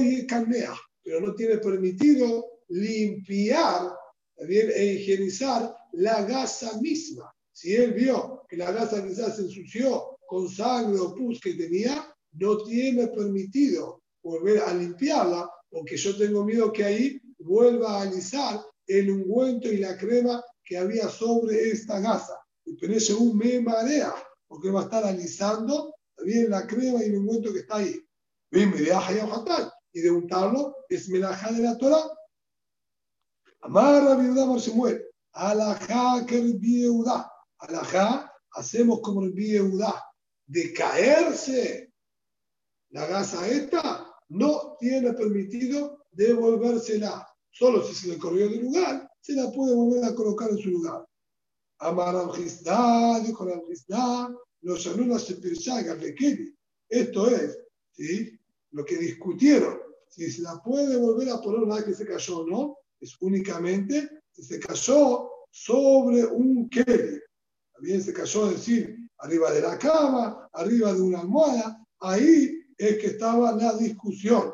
pero 1.04 1.22
no 1.22 1.34
tiene 1.36 1.58
permitido 1.58 2.46
limpiar 2.70 3.94
bien, 4.48 4.72
e 4.74 4.86
higienizar 4.94 5.74
la 5.94 6.24
gasa 6.24 6.80
misma. 6.82 7.34
Si 7.52 7.76
él 7.76 7.94
vio 7.94 8.46
que 8.50 8.58
la 8.58 8.72
gasa 8.72 9.06
quizás 9.06 9.36
se 9.36 9.44
ensució 9.44 10.13
con 10.28 10.50
sangre 10.50 11.00
o 11.00 11.14
pus 11.14 11.40
que 11.40 11.54
tenía, 11.54 12.14
no 12.34 12.58
tiene 12.64 13.08
permitido 13.08 14.02
volver 14.24 14.60
a 14.60 14.74
limpiarla, 14.74 15.50
porque 15.70 15.98
yo 15.98 16.16
tengo 16.18 16.44
miedo 16.44 16.72
que 16.72 16.84
ahí 16.84 17.22
vuelva 17.40 17.98
a 17.98 18.02
alisar 18.04 18.62
el 18.88 19.12
ungüento 19.12 19.72
y 19.72 19.78
la 19.78 19.98
crema 19.98 20.44
que 20.64 20.78
había 20.78 21.10
sobre 21.10 21.70
esta 21.70 22.00
gasa. 22.00 22.38
Pero 22.80 23.00
según 23.00 23.38
me 23.38 23.60
marea, 23.60 24.14
porque 24.48 24.72
va 24.72 24.82
a 24.82 24.84
estar 24.84 25.04
alisando 25.04 25.94
también 26.16 26.50
la 26.50 26.66
crema 26.66 27.04
y 27.04 27.08
el 27.08 27.18
ungüento 27.18 27.52
que 27.52 27.60
está 27.60 27.78
ahí. 27.78 28.00
Y 29.96 30.02
de 30.02 30.12
untarlo 30.12 30.76
es 30.90 31.10
melaja 31.10 31.52
de 31.52 31.64
la 31.64 31.78
Torah. 31.78 32.08
Amarra 33.62 34.16
viuda 34.16 34.46
Marsemuel. 34.46 35.06
Alajá 35.34 36.26
que 36.26 36.38
el 36.38 36.58
viuda. 36.58 37.32
Alajá, 37.60 38.32
hacemos 38.52 39.02
como 39.02 39.24
el 39.24 39.32
viuda. 39.32 40.04
De 40.46 40.74
caerse 40.74 41.94
la 42.90 43.08
gasa 43.08 43.48
esta, 43.48 44.08
no 44.30 44.78
tiene 44.80 45.14
permitido 45.14 46.06
devolvérsela. 46.12 47.28
Solo 47.52 47.84
si 47.84 47.94
se 47.94 48.08
le 48.08 48.18
corrió 48.18 48.50
del 48.50 48.62
lugar, 48.62 49.10
se 49.22 49.34
la 49.34 49.52
puede 49.52 49.76
volver 49.76 50.04
a 50.06 50.16
colocar 50.16 50.50
en 50.50 50.58
su 50.58 50.70
lugar. 50.70 51.08
Amar 51.80 52.16
al 52.16 52.32
dijo 53.26 53.44
al 53.44 54.38
los 54.62 54.88
alumnos 54.88 55.26
se 55.26 55.36
pensaban 55.36 56.00
Esto 56.90 57.30
es, 57.30 57.58
¿sí? 57.92 58.40
lo 58.72 58.86
que 58.86 58.98
discutieron, 58.98 59.80
si 60.10 60.32
se 60.32 60.42
la 60.42 60.62
puede 60.64 60.98
volver 60.98 61.30
a 61.30 61.42
poner 61.42 61.62
una 61.62 61.76
vez 61.76 61.86
que 61.86 61.94
se 61.94 62.06
cayó 62.06 62.40
o 62.40 62.48
no, 62.48 62.78
es 63.00 63.16
únicamente 63.22 64.10
si 64.32 64.44
se 64.44 64.60
cayó 64.60 65.30
sobre 65.52 66.26
un 66.26 66.70
Kelly. 66.70 67.20
También 67.74 68.02
se 68.02 68.14
cayó, 68.14 68.50
es 68.50 68.58
decir, 68.58 68.98
arriba 69.20 69.52
de 69.52 69.62
la 69.62 69.78
cama, 69.78 70.50
arriba 70.54 70.94
de 70.94 71.02
una 71.02 71.20
almohada. 71.22 71.86
Ahí 72.00 72.52
es 72.78 72.98
que 72.98 73.08
estaba 73.08 73.54
la 73.54 73.74
discusión. 73.78 74.52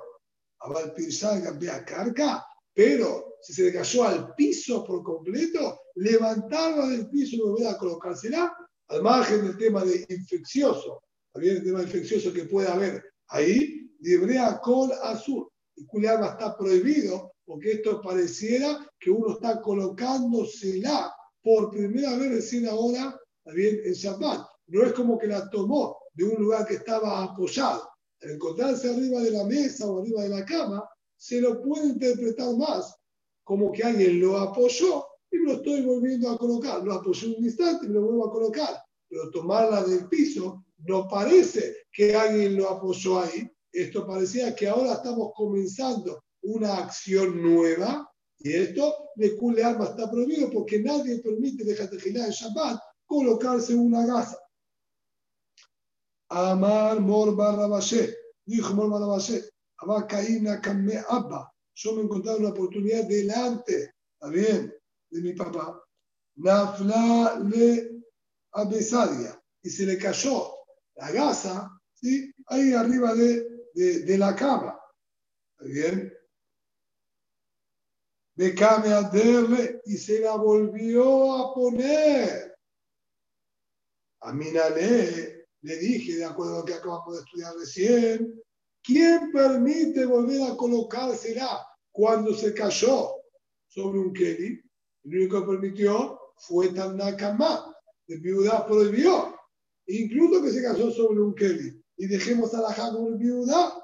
carga, 1.86 2.46
pero 2.74 3.38
si 3.42 3.54
se 3.54 3.74
cayó 3.74 4.04
al 4.04 4.36
piso 4.36 4.84
por 4.84 5.04
completo, 5.04 5.80
levantarla 5.96 6.88
del 6.88 7.10
piso 7.10 7.36
y 7.36 7.40
volver 7.40 7.68
a 7.68 7.78
colocársela, 7.78 8.54
al 8.90 9.04
margen 9.04 9.46
del 9.46 9.58
tema 9.58 9.84
de 9.84 10.06
infeccioso, 10.10 11.04
también 11.32 11.58
el 11.58 11.64
tema 11.64 11.84
infeccioso 11.84 12.34
que 12.34 12.46
puede 12.46 12.68
haber 12.68 13.04
ahí, 13.28 13.90
librea 14.00 14.60
col 14.62 14.92
azul. 15.04 15.48
El 15.76 15.86
culiarma 15.86 16.28
está 16.28 16.58
prohibido 16.58 17.34
porque 17.46 17.74
esto 17.74 18.02
pareciera 18.02 18.88
que 19.00 19.10
uno 19.10 19.34
está 19.34 19.62
colocándosela 19.62 21.14
por 21.42 21.72
primera 21.72 22.16
vez 22.18 22.32
recién 22.32 22.68
ahora, 22.68 23.20
en 23.46 23.94
Shabbat. 23.94 24.48
No 24.68 24.84
es 24.84 24.94
como 24.94 25.18
que 25.18 25.28
la 25.28 25.50
tomó 25.50 25.98
de 26.14 26.26
un 26.26 26.42
lugar 26.44 26.68
que 26.68 26.76
estaba 26.76 27.24
apoyado. 27.24 27.90
Al 28.22 28.32
encontrarse 28.32 28.90
arriba 28.90 29.22
de 29.22 29.32
la 29.32 29.46
mesa 29.46 29.88
o 29.88 30.02
arriba 30.02 30.24
de 30.24 30.30
la 30.30 30.46
cama, 30.46 30.88
se 31.16 31.42
lo 31.42 31.62
puede 31.62 31.88
interpretar 31.88 32.56
más 32.56 32.96
como 33.44 33.72
que 33.72 33.84
alguien 33.84 34.20
lo 34.20 34.38
apoyó 34.38 35.06
y 35.32 35.38
lo 35.38 35.54
estoy 35.54 35.82
volviendo 35.82 36.30
a 36.30 36.38
colocar. 36.38 36.84
Lo 36.84 36.94
apoyó 36.94 37.30
un 37.30 37.44
instante 37.44 37.86
y 37.86 37.90
lo 37.90 38.02
vuelvo 38.02 38.28
a 38.28 38.32
colocar. 38.32 38.84
Pero 39.08 39.32
tomarla 39.32 39.84
del 39.84 40.08
piso 40.08 40.64
no 40.86 41.08
parece 41.08 41.76
que 41.92 42.16
alguien 42.16 42.58
lo 42.58 42.70
apoyó 42.70 43.22
ahí. 43.22 43.50
Esto 43.72 44.06
parecía 44.06 44.56
que 44.56 44.68
ahora 44.68 44.94
estamos 44.94 45.32
comenzando 45.36 46.24
una 46.42 46.78
acción 46.78 47.42
nueva 47.42 48.10
y 48.40 48.54
esto 48.54 49.10
de 49.16 49.36
Kule 49.36 49.64
Alma 49.64 49.86
está 49.86 50.10
prohibido 50.10 50.50
porque 50.50 50.80
nadie 50.80 51.20
permite 51.20 51.64
de 51.64 51.76
Jatejilá 51.76 52.26
en 52.26 52.32
Shabbat 52.32 52.80
colocarse 53.10 53.74
una 53.74 54.06
gasa. 54.06 54.40
Amar 56.30 57.00
Mor 57.00 57.36
Barrabashe, 57.36 58.16
dijo 58.46 58.74
Mor 58.76 58.92
Abba. 61.10 61.52
Yo 61.74 61.94
me 61.96 62.04
encontré 62.04 62.36
una 62.36 62.50
oportunidad 62.50 63.06
delante, 63.06 63.96
¿está 64.14 64.30
bien? 64.30 64.74
De 65.10 65.22
mi 65.22 65.34
papá. 65.34 65.84
Nafla 66.36 67.40
le 67.40 68.04
Abesadia. 68.52 69.42
Y 69.64 69.70
se 69.70 69.86
le 69.86 69.98
cayó 69.98 70.54
la 70.96 71.12
gasa, 71.12 71.82
¿sí? 71.94 72.32
Ahí 72.48 72.74
arriba 72.74 73.14
de, 73.14 73.44
de, 73.74 74.18
la 74.18 74.36
cama. 74.36 74.80
¿Está 75.58 75.66
bien? 75.66 76.14
de 78.36 78.56
a 78.64 79.12
y 79.86 79.98
se 79.98 80.22
la 80.22 80.36
volvió 80.36 81.36
a 81.36 81.54
poner. 81.54 82.49
A 84.22 84.34
Minale 84.34 85.48
le 85.62 85.78
dije, 85.78 86.18
de 86.18 86.26
acuerdo 86.26 86.56
a 86.56 86.60
lo 86.60 86.66
que 86.66 86.74
acabamos 86.74 87.16
de 87.16 87.22
estudiar 87.22 87.54
recién, 87.56 88.42
¿quién 88.84 89.32
permite 89.32 90.06
volver 90.06 90.44
a 90.44 90.56
colocársela 90.56 91.66
cuando 91.92 92.34
se 92.34 92.54
cayó 92.54 93.12
sobre 93.68 94.00
un 94.00 94.14
Kelly? 94.14 94.62
El 95.04 95.18
único 95.18 95.42
que 95.42 95.52
permitió 95.52 96.20
fue 96.38 96.70
Tanakama. 96.70 97.76
El 98.08 98.20
viuda 98.22 98.66
prohibió. 98.66 99.36
Incluso 99.88 100.42
que 100.42 100.52
se 100.52 100.64
cayó 100.64 100.92
sobre 100.92 101.22
un 101.22 101.36
Kelly. 101.36 101.82
Y 101.98 102.08
dejemos 102.08 102.54
a 102.54 102.62
la 102.62 102.76
el 103.08 103.18
viuda. 103.18 103.84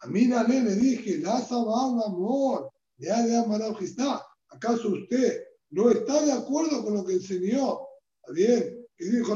A 0.00 0.06
Minale 0.06 0.62
le 0.62 0.74
dije, 0.76 1.18
la 1.18 1.40
sabana, 1.40 2.02
amor 2.06 2.70
ya 3.00 3.22
de 3.22 3.84
está. 3.84 4.24
¿Acaso 4.48 4.88
usted 4.88 5.44
no 5.70 5.90
está 5.90 6.22
de 6.24 6.32
acuerdo 6.32 6.84
con 6.84 6.94
lo 6.94 7.04
que 7.04 7.14
enseñó? 7.14 7.80
¿Está 8.20 8.32
bien? 8.32 8.79
Y 9.00 9.08
dijo 9.08 9.34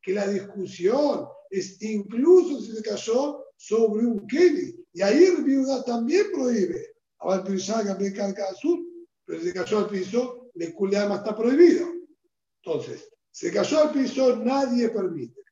que 0.00 0.12
la 0.14 0.26
discusión 0.26 1.26
es 1.50 1.80
incluso 1.82 2.60
si 2.60 2.72
se 2.72 2.82
cayó 2.82 3.44
sobre 3.56 4.06
un 4.06 4.26
Kelly. 4.26 4.84
Y 4.94 5.02
ahí 5.02 5.24
el 5.24 5.44
viuda 5.44 5.84
también 5.84 6.26
prohíbe. 6.32 6.86
Ahora 7.18 7.44
el 7.46 8.42
azul, 8.42 9.06
pero 9.24 9.40
si 9.40 9.48
se 9.48 9.52
cayó 9.52 9.78
al 9.78 9.88
piso, 9.88 10.50
el 10.54 10.74
culeama 10.74 11.16
está 11.16 11.36
prohibido. 11.36 11.86
Entonces, 12.64 13.10
se 13.30 13.52
cayó 13.52 13.82
al 13.82 13.92
piso, 13.92 14.36
nadie 14.36 14.88
permite. 14.88 15.42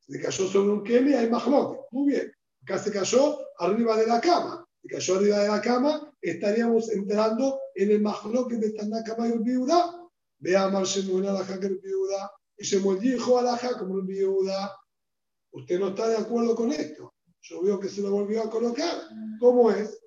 Se 0.00 0.20
cayó 0.20 0.46
sobre 0.46 0.72
un 0.72 0.84
Kelly, 0.84 1.14
hay 1.14 1.30
más 1.30 1.46
Muy 1.46 2.12
bien. 2.12 2.32
Acá 2.62 2.78
se 2.78 2.92
cayó 2.92 3.38
arriba 3.58 3.96
de 3.96 4.06
la 4.06 4.20
cama. 4.20 4.66
Si 4.82 4.88
cayó 4.88 5.16
arriba 5.16 5.38
de 5.38 5.48
la 5.48 5.60
cama, 5.62 6.14
estaríamos 6.20 6.90
entrando 6.90 7.58
en 7.74 7.90
el 7.90 8.02
mahloque 8.02 8.56
de 8.56 8.72
Tanakama 8.72 9.28
y 9.28 9.32
el 9.32 9.40
viuda. 9.40 10.03
Ve 10.38 10.56
a 10.56 10.68
Mar 10.68 10.84
Shemuel 10.84 11.28
Alaja 11.28 11.58
que 11.58 11.66
el 11.66 11.78
viuda. 11.78 12.30
Y 12.56 12.64
Shemuel 12.64 13.00
dijo 13.00 13.38
Alaja 13.38 13.78
como 13.78 13.98
el 13.98 14.06
viuda. 14.06 14.76
Usted 15.52 15.78
no 15.78 15.88
está 15.88 16.08
de 16.08 16.16
acuerdo 16.16 16.54
con 16.54 16.72
esto. 16.72 17.14
Yo 17.42 17.62
veo 17.62 17.78
que 17.78 17.88
se 17.88 18.00
lo 18.02 18.10
volvió 18.10 18.42
a 18.42 18.50
colocar. 18.50 19.02
¿Cómo 19.38 19.70
es? 19.70 19.98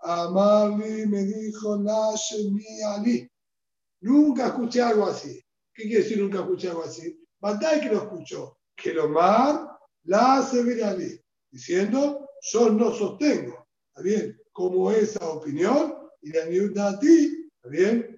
Amarli 0.00 1.06
me 1.06 1.24
dijo 1.24 1.76
mi 1.78 2.82
Ali. 2.82 3.30
Nunca 4.00 4.48
escuché 4.48 4.80
algo 4.80 5.06
así. 5.06 5.42
¿Qué 5.74 5.84
quiere 5.84 6.02
decir 6.02 6.18
nunca 6.20 6.40
escuché 6.40 6.68
algo 6.68 6.84
así? 6.84 7.18
Bandai 7.40 7.80
que 7.80 7.88
lo 7.88 7.98
escuchó. 7.98 8.58
Que 8.76 8.92
lo 8.92 9.08
mar 9.08 9.78
la 10.04 10.48
Ali 10.48 11.20
diciendo, 11.50 12.28
yo 12.40 12.70
no 12.70 12.92
sostengo, 12.92 13.66
¿está 13.88 14.02
bien? 14.02 14.40
Como 14.52 14.90
esa 14.90 15.28
opinión, 15.28 15.94
y 16.22 16.30
la 16.32 16.88
a 16.88 16.98
ti, 16.98 17.50
¿está 17.56 17.68
bien? 17.68 18.16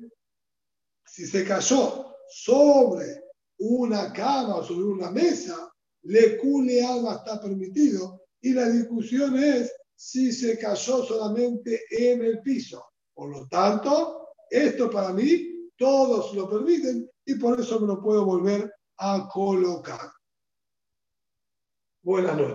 Si 1.10 1.26
se 1.26 1.44
cayó 1.44 2.14
sobre 2.28 3.24
una 3.58 4.12
cama 4.12 4.58
o 4.58 4.62
sobre 4.62 4.84
una 4.84 5.10
mesa, 5.10 5.68
le 6.02 6.38
cule 6.38 6.84
alma 6.84 7.14
está 7.14 7.40
permitido, 7.42 8.22
y 8.40 8.52
la 8.52 8.68
discusión 8.70 9.36
es 9.36 9.74
si 9.96 10.30
se 10.32 10.56
cayó 10.56 11.02
solamente 11.02 11.82
en 11.90 12.24
el 12.24 12.40
piso. 12.42 12.84
Por 13.12 13.30
lo 13.30 13.48
tanto, 13.48 14.28
esto 14.48 14.88
para 14.88 15.12
mí 15.12 15.72
todos 15.76 16.32
lo 16.32 16.48
permiten 16.48 17.10
y 17.24 17.34
por 17.34 17.58
eso 17.58 17.80
me 17.80 17.88
lo 17.88 18.00
puedo 18.00 18.24
volver 18.24 18.72
a 18.98 19.28
colocar. 19.32 20.12
Buenas 22.02 22.36
noches. 22.36 22.48